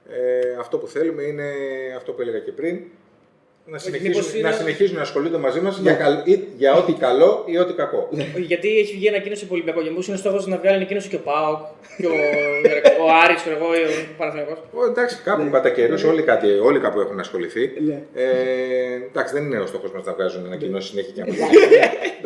Ε, 0.08 0.56
αυτό 0.58 0.78
που 0.78 0.86
θέλουμε 0.86 1.22
είναι 1.22 1.52
αυτό 1.96 2.12
που 2.12 2.20
έλεγα 2.20 2.38
και 2.38 2.52
πριν. 2.52 2.80
Να 3.66 3.78
συνεχίζουν, 3.78 4.10
μήπως 4.16 4.34
είναι- 4.34 4.48
να, 4.48 4.54
συνεχίζουν 4.54 4.96
να 4.96 5.02
ασχολούνται 5.02 5.36
μαζί 5.38 5.60
μας 5.60 5.78
για, 5.78 5.92
καλ- 5.92 6.26
ή- 6.28 6.48
για 6.56 6.74
ό,τι 6.74 6.92
καλό 6.92 7.42
ή 7.46 7.58
ό,τι 7.58 7.72
κακό. 7.72 8.08
Όχι, 8.12 8.40
γιατί 8.40 8.78
έχει 8.78 8.94
βγει 8.96 9.08
ανακοίνωση 9.08 9.44
από 9.44 9.54
Ολυμπιακό 9.54 9.82
και 9.82 9.88
μήπως 9.88 10.06
είναι 10.08 10.16
στόχος 10.16 10.46
να 10.46 10.56
βγάλει 10.58 10.76
ανακοίνωση 10.76 11.08
και 11.08 11.16
ο 11.16 11.18
Πάοκ 11.18 11.58
και 12.00 12.06
ο, 12.06 12.14
ο 13.04 13.06
Άρης, 13.24 13.40
ξέρω 13.42 13.56
εγώ, 13.60 13.68
ή 13.74 13.82
ο 13.82 13.90
Παναθηναϊκός. 14.18 14.58
Ω, 14.78 14.84
εντάξει, 14.90 15.16
κάπου 15.24 15.50
κατά 15.50 15.70
καιρούς 15.70 16.04
όλοι, 16.04 16.22
κάτι- 16.22 16.58
όλοι 16.68 16.78
κάπου 16.80 17.00
έχουν 17.00 17.18
ασχοληθεί. 17.20 17.62
Ε, 18.14 18.24
εντάξει, 19.10 19.34
δεν 19.36 19.44
είναι 19.44 19.58
ο 19.58 19.66
στόχος 19.66 19.90
μας 19.94 20.04
να 20.04 20.12
βγάζουν 20.12 20.46
ανακοινώσει 20.46 20.88
συνέχεια 20.88 21.12
και 21.16 21.20
να 21.20 21.26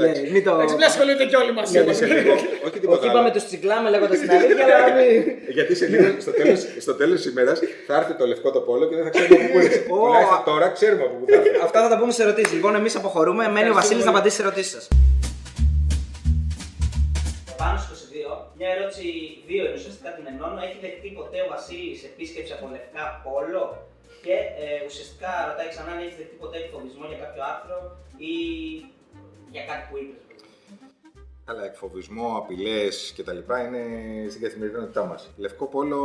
Ναι, 0.06 0.12
μην 0.32 0.44
το. 0.44 0.50
Εντάξει, 0.54 0.74
μην 0.74 0.84
ασχολούνται 0.90 1.24
και 1.30 1.36
όλοι 1.42 1.52
μαζί. 1.52 1.72
Γιατί 1.72 1.94
σε 1.94 2.06
λίγο. 2.06 2.32
Όχι 2.32 2.46
Όχι, 2.66 2.78
τίποτα 2.80 3.06
είπαμε 3.06 3.18
άλλο. 3.28 3.30
του 3.36 3.42
τσιγκλάμε 3.48 3.88
λέγοντας 3.94 4.18
την 4.18 4.30
αλήθεια, 4.30 4.64
αλλά 4.76 4.88
μην. 4.96 5.22
Γιατί 5.56 5.72
σε 5.80 5.86
λίγο, 5.92 6.04
στο 6.24 6.32
τέλος, 6.40 6.60
στο 6.86 6.94
τέλος 7.00 7.16
της 7.22 7.30
ημέρας 7.32 7.58
θα 7.86 7.94
έρθει 8.00 8.12
το 8.20 8.24
λευκό 8.26 8.48
το 8.56 8.60
πόλο 8.68 8.84
και 8.88 8.94
δεν 8.98 9.04
θα 9.06 9.10
ξέρουμε 9.14 9.34
από 9.44 9.46
πού 9.52 9.58
είναι. 9.64 9.74
Ω. 9.94 9.96
Τουλάχιστον 10.06 10.42
τώρα 10.50 10.66
ξέρουμε 10.76 11.02
από 11.08 11.14
πού 11.18 11.24
θα 11.27 11.27
έρθει. 11.27 11.27
Αυτά 11.66 11.82
θα 11.82 11.88
τα 11.88 11.98
πούμε 11.98 12.12
σε 12.12 12.22
ερωτήσεις. 12.22 12.52
Λοιπόν, 12.52 12.74
εμείς 12.74 12.96
αποχωρούμε. 12.96 13.48
Μένει 13.48 13.70
ο 13.70 13.74
Βασίλης 13.74 14.04
να 14.04 14.10
απαντήσει 14.10 14.36
σε 14.36 14.42
ερωτήσεις 14.42 14.72
σας. 14.72 14.88
Πάνω 17.56 17.78
στο 17.78 17.94
22, 17.94 18.52
μια 18.58 18.68
ερώτηση 18.76 19.08
δύο 19.46 19.64
είναι 19.64 19.74
ουσιαστικά 19.80 20.10
την 20.16 20.24
ενώνω. 20.32 20.60
Έχει 20.66 20.78
δεχτεί 20.86 21.08
ποτέ 21.18 21.38
ο 21.46 21.48
Βασίλης 21.54 22.04
επίσκεψη 22.10 22.52
από 22.52 22.64
λευκά 22.74 23.04
πόλο 23.24 23.62
και 24.24 24.36
ε, 24.62 24.86
ουσιαστικά 24.88 25.30
ρωτάει 25.48 25.68
ξανά 25.74 25.90
αν 25.94 25.98
έχει 26.04 26.16
δεχτεί 26.20 26.36
ποτέ 26.42 26.56
εκφοβισμό 26.64 27.04
για 27.10 27.18
κάποιο 27.24 27.42
άρθρο 27.52 27.78
ή 28.30 28.34
για 29.54 29.62
κάτι 29.70 29.84
που 29.88 29.96
είπες. 30.00 30.22
Αλλά 31.48 31.64
εκφοβισμό, 31.64 32.28
απειλές 32.40 33.14
κτλ. 33.16 33.40
είναι 33.66 33.84
στην 34.30 34.42
καθημερινότητά 34.42 35.04
μας. 35.04 35.30
Λευκό 35.36 35.66
πόλο 35.66 36.02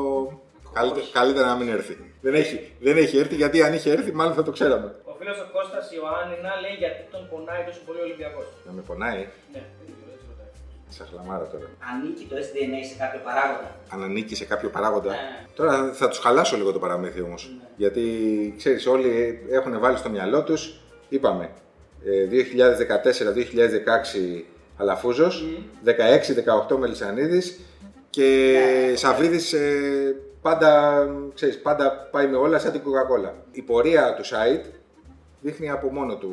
καλύτερα, 0.74 1.06
καλύτερα 1.12 1.48
να 1.48 1.56
μην 1.56 1.68
έρθει. 1.68 1.98
Δεν 2.22 2.34
έχει, 2.34 2.72
δεν 2.80 2.98
έχει 2.98 3.18
έρθει 3.18 3.36
γιατί 3.36 3.64
αν 3.64 3.74
είχε 3.74 3.92
έρθει, 3.92 4.12
μάλλον 4.12 4.34
θα 4.34 4.44
το 4.44 4.52
ξέραμε. 4.52 4.96
Ο 5.24 5.26
φίλος 5.26 5.42
ο 5.48 5.50
Κώστας 5.58 5.86
Ιωάννινα 5.98 6.52
λέει 6.64 6.76
γιατί 6.84 7.02
τον 7.14 7.22
πονάει 7.32 7.62
τόσο 7.68 7.82
πολύ 7.86 8.00
ο 8.00 8.04
Ολυμπιακός. 8.08 8.46
Να 8.68 8.72
με 8.78 8.82
πονάει, 8.90 9.22
Ναι, 9.54 9.62
έτσι 9.82 9.94
ρωτάει. 10.30 10.52
σας 10.98 11.08
χλαμάρα 11.12 11.46
τώρα. 11.54 11.68
Ανήκει 11.92 12.24
το 12.30 12.36
SDNA 12.46 12.80
σε 12.90 12.96
κάποιο 13.04 13.20
παράγοντα; 13.28 13.70
Αν 13.94 14.00
ανήκει 14.08 14.36
σε 14.36 14.46
κάποιο 14.52 14.70
παράγοντα. 14.76 15.12
Ναι. 15.12 15.18
Τώρα 15.56 15.74
θα 16.00 16.08
τους 16.10 16.20
χαλάσω 16.24 16.56
λίγο 16.58 16.72
το 16.72 16.80
παραμύθι 16.80 17.22
όμως. 17.22 17.42
Γιατί 17.76 18.04
ξέρεις, 18.58 18.88
όλοι 18.88 19.12
έχουν 19.58 19.80
βάλει 19.80 19.98
στο 19.98 20.10
μυαλό 20.10 20.44
τους, 20.44 20.62
είπαμε, 21.10 21.50
ε, 22.06 22.26
2014-2016 22.26 24.46
Αλαφούζος, 24.78 25.44
16-18 25.84 26.78
Μελισανίδης 26.78 27.60
και 28.10 28.58
Σαββίδης 28.96 29.54
ε, 29.54 30.16
πάντα, 30.42 31.06
ξέρεις, 31.34 31.62
πάντα 31.62 32.08
πάει 32.12 32.28
με 32.28 32.38
όλα 32.38 32.60
σαν 32.60 32.72
την 32.72 32.82
Coca-Cola. 32.82 33.32
Η 33.52 33.62
πορεία 33.62 34.14
του 34.14 34.26
site 34.26 34.66
δείχνει 35.46 35.68
από 35.78 35.88
μόνο 35.98 36.14
του 36.22 36.32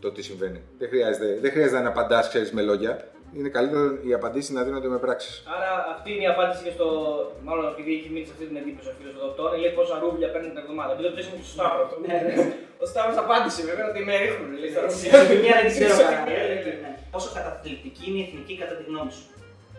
το 0.00 0.08
τι 0.14 0.22
συμβαίνει. 0.28 0.60
Δεν 0.80 0.88
χρειάζεται, 0.92 1.28
δεν 1.42 1.50
χρειάζεται 1.54 1.80
να 1.86 1.88
απαντάς, 1.94 2.24
ξέρεις, 2.28 2.50
με 2.56 2.62
λόγια. 2.70 2.92
Είναι 3.36 3.50
καλύτερο 3.56 3.84
οι 4.06 4.12
απαντήσεις 4.20 4.50
να 4.56 4.62
δίνονται 4.66 4.88
με 4.94 4.98
πράξεις. 5.04 5.34
Άρα 5.56 5.70
αυτή 5.94 6.08
είναι 6.14 6.24
η 6.28 6.30
απάντηση 6.34 6.60
και 6.66 6.72
στο. 6.76 6.86
Μάλλον 7.46 7.64
επειδή 7.72 7.90
έχει 7.98 8.08
μείνει 8.14 8.26
σε 8.28 8.32
αυτή 8.34 8.44
την 8.50 8.56
εντύπωση 8.60 8.88
ο 8.92 8.94
φίλος 8.98 9.14
εδώ 9.20 9.28
τώρα, 9.40 9.54
λέει 9.62 9.72
πόσα 9.78 9.94
ρούμπλια 10.02 10.28
παίρνει 10.32 10.48
την 10.52 10.58
εβδομάδα. 10.64 10.90
Επειδή 10.94 11.06
το 11.08 11.12
πτήσαμε 11.14 11.36
και 11.40 11.44
στο 11.48 11.54
Σταύρος. 11.56 11.88
Ο 12.84 12.86
Σταύρος 12.92 13.16
απάντησε 13.24 13.60
βέβαια 13.70 13.86
ότι 13.90 14.00
με 14.08 14.14
ρίχνουν. 14.22 14.50
Λέει 14.62 14.70
στα 14.74 14.80
ρούμπλια. 14.84 15.10
Μια 15.44 15.56
δεν 15.64 15.70
ξέρω 15.76 15.94
Στην 15.94 16.06
καλά. 16.06 16.24
προσωπική, 16.26 16.70
Ναι. 16.84 16.90
Πόσο 17.14 17.28
καταθλιπτική 17.38 18.04
είναι 18.08 18.18
η 18.22 18.24
εθνική 18.28 18.54
κατά 18.62 18.74
τη 18.78 18.82
γνώμη 18.90 19.12
σου; 19.16 19.24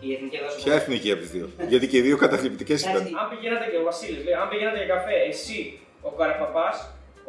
Η 0.04 0.08
εθνική 0.14 0.36
εδώ 0.40 0.48
στο 0.52 0.58
Ποια 0.66 0.74
εθνική 0.80 1.08
από 1.14 1.20
τις 1.24 1.30
δύο; 1.36 1.46
Γιατί 1.72 1.86
και 1.90 1.98
οι 2.00 2.04
δύο 2.08 2.16
καταθλιπτικές 2.24 2.78
ήταν. 2.88 3.00
Έτσι. 3.02 3.12
Αν 3.20 3.26
πηγαίνατε 3.32 3.66
και 3.72 3.78
ο 3.82 3.84
Βασίλης, 3.90 4.20
λέει, 4.26 4.36
αν 4.42 4.46
πηγαίνατε 4.50 4.78
για 4.80 4.88
καφέ, 4.94 5.14
εσύ, 5.32 5.58
ο 6.08 6.10
Καραπαπάς, 6.18 6.76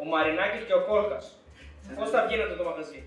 ο 0.02 0.04
Μαρινάκης 0.12 0.62
και 0.68 0.74
ο 0.80 0.82
Κόλκας. 0.88 1.24
Πώς 1.98 2.10
θα 2.10 2.20
βγαίνατε 2.26 2.54
το 2.60 2.64
μαγαζί; 2.68 3.00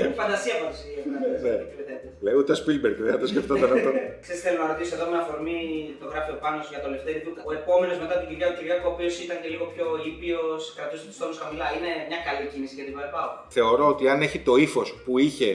Έχει 0.00 0.14
φαντασία 0.20 0.54
πάντως 0.60 0.78
οι 0.86 0.90
Ναι. 1.10 1.54
εκπαιδευτές. 1.64 2.00
Λέει 2.24 2.34
ούτε 2.40 2.50
ο 2.52 2.54
Σπίλμπεργκ 2.60 2.96
δεν 3.06 3.12
θα 3.14 3.18
το 3.22 3.26
σκεφτόταν 3.32 3.70
αυτό. 3.76 3.90
Ξέρεις, 4.24 4.40
θέλω 4.44 4.58
να 4.62 4.66
ρωτήσω 4.72 4.94
εδώ 4.96 5.06
με 5.12 5.16
αφορμή 5.22 5.58
το 6.00 6.06
γράφει 6.12 6.30
ο 6.36 6.38
Πάνος 6.42 6.66
για 6.72 6.80
το 6.82 6.88
Λευτέρη 6.92 7.20
Δούκα. 7.24 7.40
Ο 7.50 7.52
επόμενος 7.60 7.96
μετά 8.02 8.14
την 8.20 8.28
Κυριάκο 8.28 8.54
Κυριάκο, 8.58 8.88
ο 8.88 8.92
οποίος 8.92 9.14
ήταν 9.24 9.36
και 9.42 9.48
λίγο 9.54 9.64
πιο 9.74 9.86
ήπιος, 10.10 10.60
κρατούσε 10.76 11.04
τους 11.08 11.18
τόνους 11.20 11.38
χαμηλά. 11.42 11.66
Είναι 11.76 11.92
μια 12.10 12.20
καλή 12.26 12.44
κίνηση 12.52 12.74
για 12.78 12.84
την 12.88 12.94
ΠΑΕΠΑΟ. 12.96 13.30
Θεωρώ 13.58 13.84
ότι 13.94 14.04
αν 14.12 14.18
έχει 14.26 14.38
το 14.48 14.56
ύφος 14.66 14.88
που 15.04 15.12
είχε 15.18 15.50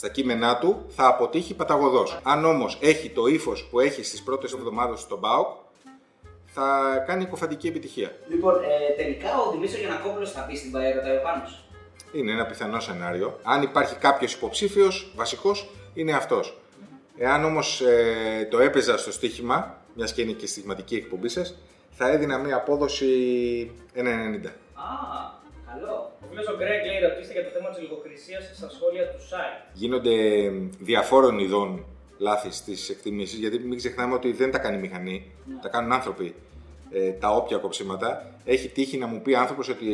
στα 0.00 0.08
κείμενά 0.16 0.58
του, 0.58 0.70
θα 0.88 1.06
αποτύχει 1.06 1.52
παταγωδός. 1.54 2.18
Αν 2.22 2.44
όμως 2.44 2.78
έχει 2.82 3.08
το 3.10 3.26
ύφος 3.26 3.58
που 3.70 3.80
έχει 3.80 4.02
στις 4.04 4.22
πρώτες 4.22 4.52
εβδομάδες 4.52 5.00
στον 5.00 5.20
ΠΑΟΚ, 5.20 5.48
θα 6.50 6.96
κάνει 7.06 7.26
κοφαντική 7.26 7.66
επιτυχία. 7.66 8.12
Λοιπόν, 8.28 8.54
ε, 8.54 9.02
τελικά 9.02 9.28
ο 9.46 9.50
Δημήτρης 9.50 9.78
Γιανακόπουλος 9.78 10.32
θα 10.32 10.46
μπει 10.48 10.56
στην 10.56 10.70
ΠΑΕ, 10.70 10.94
ρωτάει 10.94 11.16
ο 11.16 11.20
Πάνος. 11.22 11.64
Είναι 12.12 12.32
ένα 12.32 12.46
πιθανό 12.46 12.80
σενάριο. 12.80 13.38
Αν 13.42 13.62
υπάρχει 13.62 13.96
κάποιος 13.96 14.32
υποψήφιος, 14.34 15.12
βασικός, 15.16 15.68
είναι 15.94 16.12
αυτός. 16.12 16.58
Εάν 17.18 17.44
όμως 17.44 17.80
ε, 17.80 18.48
το 18.50 18.58
έπαιζα 18.58 18.98
στο 18.98 19.12
στοίχημα, 19.12 19.76
μιας 19.94 20.12
και 20.12 20.22
είναι 20.22 20.32
και 20.32 20.46
στοιχηματική 20.46 20.94
εκπομπή 20.94 21.28
σας, 21.28 21.56
θα 21.90 22.10
έδινα 22.10 22.38
μια 22.38 22.56
απόδοση 22.56 23.06
1,90. 23.94 24.46
Α, 24.74 24.88
καλό. 25.66 26.12
Ο 26.20 26.26
φίλος 26.30 26.46
ο 26.48 26.56
Γκρέγκ 26.56 26.84
λέει: 26.86 27.00
Ρωτήστε 27.08 27.32
για 27.32 27.44
το 27.44 27.50
θέμα 27.50 27.68
της 27.68 27.82
λογοκρισίας 27.82 28.50
στα 28.56 28.68
σχόλια 28.70 29.04
του 29.10 29.18
site. 29.30 29.70
γίνονται 29.72 30.16
διαφόρων 30.78 31.38
ειδών 31.38 31.84
λάθη 32.18 32.50
στις 32.50 32.88
εκτιμήσεις, 32.88 33.38
γιατί 33.38 33.58
μην 33.58 33.78
ξεχνάμε 33.78 34.14
ότι 34.14 34.32
δεν 34.32 34.50
τα 34.50 34.58
κάνει 34.58 34.76
η 34.76 34.80
μηχανή, 34.80 35.30
τα 35.62 35.68
κάνουν 35.68 35.92
άνθρωποι. 35.92 36.34
Ε, 36.90 37.10
τα 37.10 37.28
όποια 37.34 37.56
κοψίματα. 37.56 38.34
Έχει 38.44 38.68
τύχει 38.68 38.98
να 38.98 39.06
μου 39.06 39.22
πει 39.22 39.34
άνθρωπος 39.34 39.68
ότι 39.68 39.86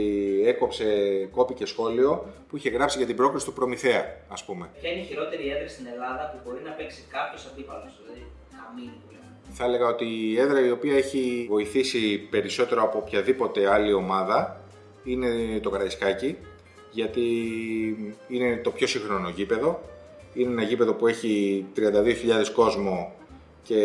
έκοψε, 0.44 0.84
κόπηκε 1.30 1.66
σχόλιο 1.66 2.26
που 2.48 2.56
είχε 2.56 2.70
γράψει 2.70 2.98
για 2.98 3.06
την 3.06 3.16
πρόκληση 3.16 3.46
του 3.46 3.52
Προμηθέα, 3.52 4.16
ας 4.28 4.44
πούμε. 4.44 4.70
Ποια 4.80 4.90
είναι 4.90 5.00
η 5.00 5.04
χειρότερη 5.04 5.48
έδρα 5.48 5.68
στην 5.68 5.86
Ελλάδα 5.86 6.30
που 6.30 6.38
μπορεί 6.44 6.62
να 6.64 6.70
παίξει 6.70 7.04
κάποιος 7.10 7.46
αντίπαλος, 7.52 8.00
δηλαδή 8.02 8.26
καμίνη 8.50 8.96
που 9.06 9.12
λέμε. 9.12 9.24
Θα 9.50 9.64
έλεγα 9.64 9.86
ότι 9.86 10.04
η 10.04 10.40
έδρα 10.40 10.66
η 10.66 10.70
οποία 10.70 10.96
έχει 10.96 11.46
βοηθήσει 11.50 12.18
περισσότερο 12.18 12.82
από 12.82 12.98
οποιαδήποτε 12.98 13.72
άλλη 13.72 13.92
ομάδα 13.92 14.60
είναι 15.04 15.60
το 15.62 15.70
Καραϊσκάκι, 15.70 16.36
γιατί 16.90 17.26
είναι 18.28 18.56
το 18.56 18.70
πιο 18.70 18.86
σύγχρονο 18.86 19.28
γήπεδο. 19.28 19.80
Είναι 20.34 20.50
ένα 20.50 20.62
γήπεδο 20.62 20.92
που 20.92 21.06
έχει 21.06 21.64
32.000 21.76 21.82
κόσμο 22.54 23.12
και 23.62 23.78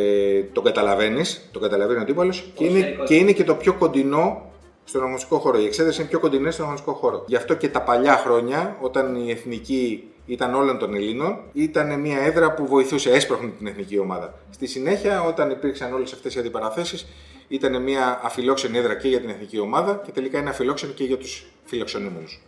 το 0.53 0.61
καταλαβαίνεις, 0.61 1.49
το 1.51 1.59
καταλαβαίνει 1.59 1.99
ο 1.99 2.01
αντίπαλος 2.01 2.51
και, 2.53 2.63
είναι, 2.63 2.71
Ποδοσφαιρικό. 2.73 3.03
και 3.03 3.15
είναι 3.15 3.31
και 3.31 3.43
το 3.43 3.55
πιο 3.55 3.73
κοντινό 3.73 4.51
στον 4.83 5.01
αγωνιστικό 5.01 5.37
χώρο. 5.39 5.59
Οι 5.59 5.65
εξέδρε 5.65 5.93
είναι 5.99 6.07
πιο 6.09 6.19
κοντινέ 6.19 6.51
στον 6.51 6.63
αγωνιστικό 6.65 6.95
χώρο. 6.95 7.23
Γι' 7.27 7.35
αυτό 7.35 7.53
και 7.53 7.69
τα 7.69 7.81
παλιά 7.81 8.15
χρόνια, 8.17 8.77
όταν 8.81 9.15
η 9.15 9.31
εθνική 9.31 10.03
ήταν 10.25 10.53
όλων 10.55 10.77
των 10.77 10.95
Ελλήνων, 10.95 11.39
ήταν 11.53 11.99
μια 11.99 12.19
έδρα 12.19 12.53
που 12.53 12.67
βοηθούσε, 12.67 13.09
έσπροχνε 13.09 13.49
την 13.57 13.67
εθνική 13.67 13.99
ομάδα. 13.99 14.33
Στη 14.49 14.67
συνέχεια, 14.67 15.23
όταν 15.23 15.49
υπήρξαν 15.49 15.93
όλες 15.93 16.13
αυτές 16.13 16.35
οι 16.35 16.39
αντιπαραθέσεις, 16.39 17.07
ήταν 17.47 17.81
μια 17.81 18.19
αφιλόξενη 18.23 18.77
έδρα 18.77 18.95
και 18.95 19.07
για 19.07 19.19
την 19.19 19.29
εθνική 19.29 19.59
ομάδα 19.59 20.01
και 20.05 20.11
τελικά 20.11 20.39
είναι 20.39 20.49
αφιλόξενη 20.49 20.93
και 20.93 21.03
για 21.03 21.17
τους 21.17 21.45
φιλοξενούμενους. 21.63 22.41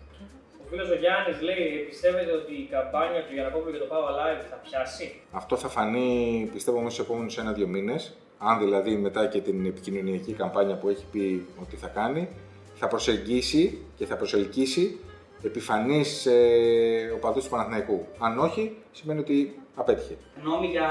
Ο 0.71 0.73
φίλος 0.73 0.89
ο 0.89 0.95
Γιάννης 0.95 1.41
λέει: 1.41 1.85
Πιστεύετε 1.89 2.31
ότι 2.31 2.53
η 2.53 2.67
καμπάνια 2.71 3.21
του 3.25 3.33
Γιανακόπουλου 3.33 3.75
για 3.75 3.79
το 3.85 3.89
Power 3.93 4.13
Live 4.19 4.41
θα 4.49 4.55
πιάσει; 4.55 5.21
Αυτό 5.31 5.55
θα 5.57 5.67
φανεί, 5.67 6.49
πιστεύω, 6.53 6.79
μέσα 6.79 6.95
στου 6.95 7.01
επόμενους 7.01 7.37
ένα-δύο 7.37 7.67
μήνες. 7.67 8.17
Αν 8.37 8.59
δηλαδή 8.59 8.95
μετά 8.95 9.27
και 9.27 9.41
την 9.41 9.65
επικοινωνιακή 9.65 10.33
καμπάνια 10.33 10.75
που 10.75 10.89
έχει 10.89 11.05
πει 11.11 11.47
ότι 11.61 11.75
θα 11.75 11.87
κάνει, 11.87 12.29
θα 12.73 12.87
προσεγγίσει 12.87 13.85
και 13.97 14.05
θα 14.05 14.15
προσελκύσει 14.15 14.99
επιφανείς 15.43 16.25
ε, 16.25 17.11
οπαδούς 17.15 17.43
του 17.43 17.49
Παναθηναϊκού. 17.49 18.07
Αν 18.19 18.39
όχι, 18.39 18.77
σημαίνει 18.91 19.19
ότι 19.19 19.59
απέτυχε. 19.75 20.17
Νόμοι 20.43 20.67
για 20.67 20.89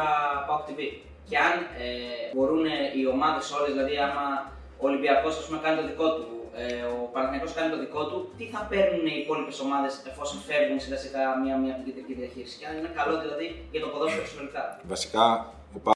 PAOK 0.48 0.70
TV. 0.70 0.80
και 1.28 1.36
αν 1.36 1.52
ε, 1.52 2.34
μπορούν 2.34 2.64
οι 2.98 3.06
ομάδες 3.06 3.52
όλες, 3.52 3.72
δηλαδή 3.72 3.96
άμα 3.96 4.52
ο 4.78 4.86
Ολυμπιακός 4.86 5.60
κάνει 5.62 5.80
το 5.80 5.86
δικό 5.86 6.14
του, 6.14 6.39
ε, 6.54 6.82
ο 6.82 6.96
Παναθηναϊκός 7.12 7.52
κάνει 7.56 7.70
το 7.74 7.78
δικό 7.84 8.02
του, 8.06 8.18
τι 8.38 8.44
θα 8.52 8.60
παίρνουν 8.70 9.06
οι 9.06 9.16
υπόλοιπες 9.22 9.60
ομάδες 9.60 9.92
εφόσον 10.10 10.38
φεύγουν 10.48 10.80
σιγά 10.80 10.98
σιγά 11.04 11.20
μία-μία 11.42 11.72
από 11.74 11.82
την 11.82 11.86
κεντρική 11.88 12.14
διαχείριση; 12.20 12.54
Και 12.58 12.66
αν 12.66 12.74
είναι 12.78 12.90
καλό 13.00 13.14
δηλαδή 13.24 13.46
για 13.72 13.80
το 13.84 13.88
ποδόσφαιρο 13.92 14.26
συνολικά. 14.32 14.62
Βασικά, 14.94 15.24
ο 15.59 15.59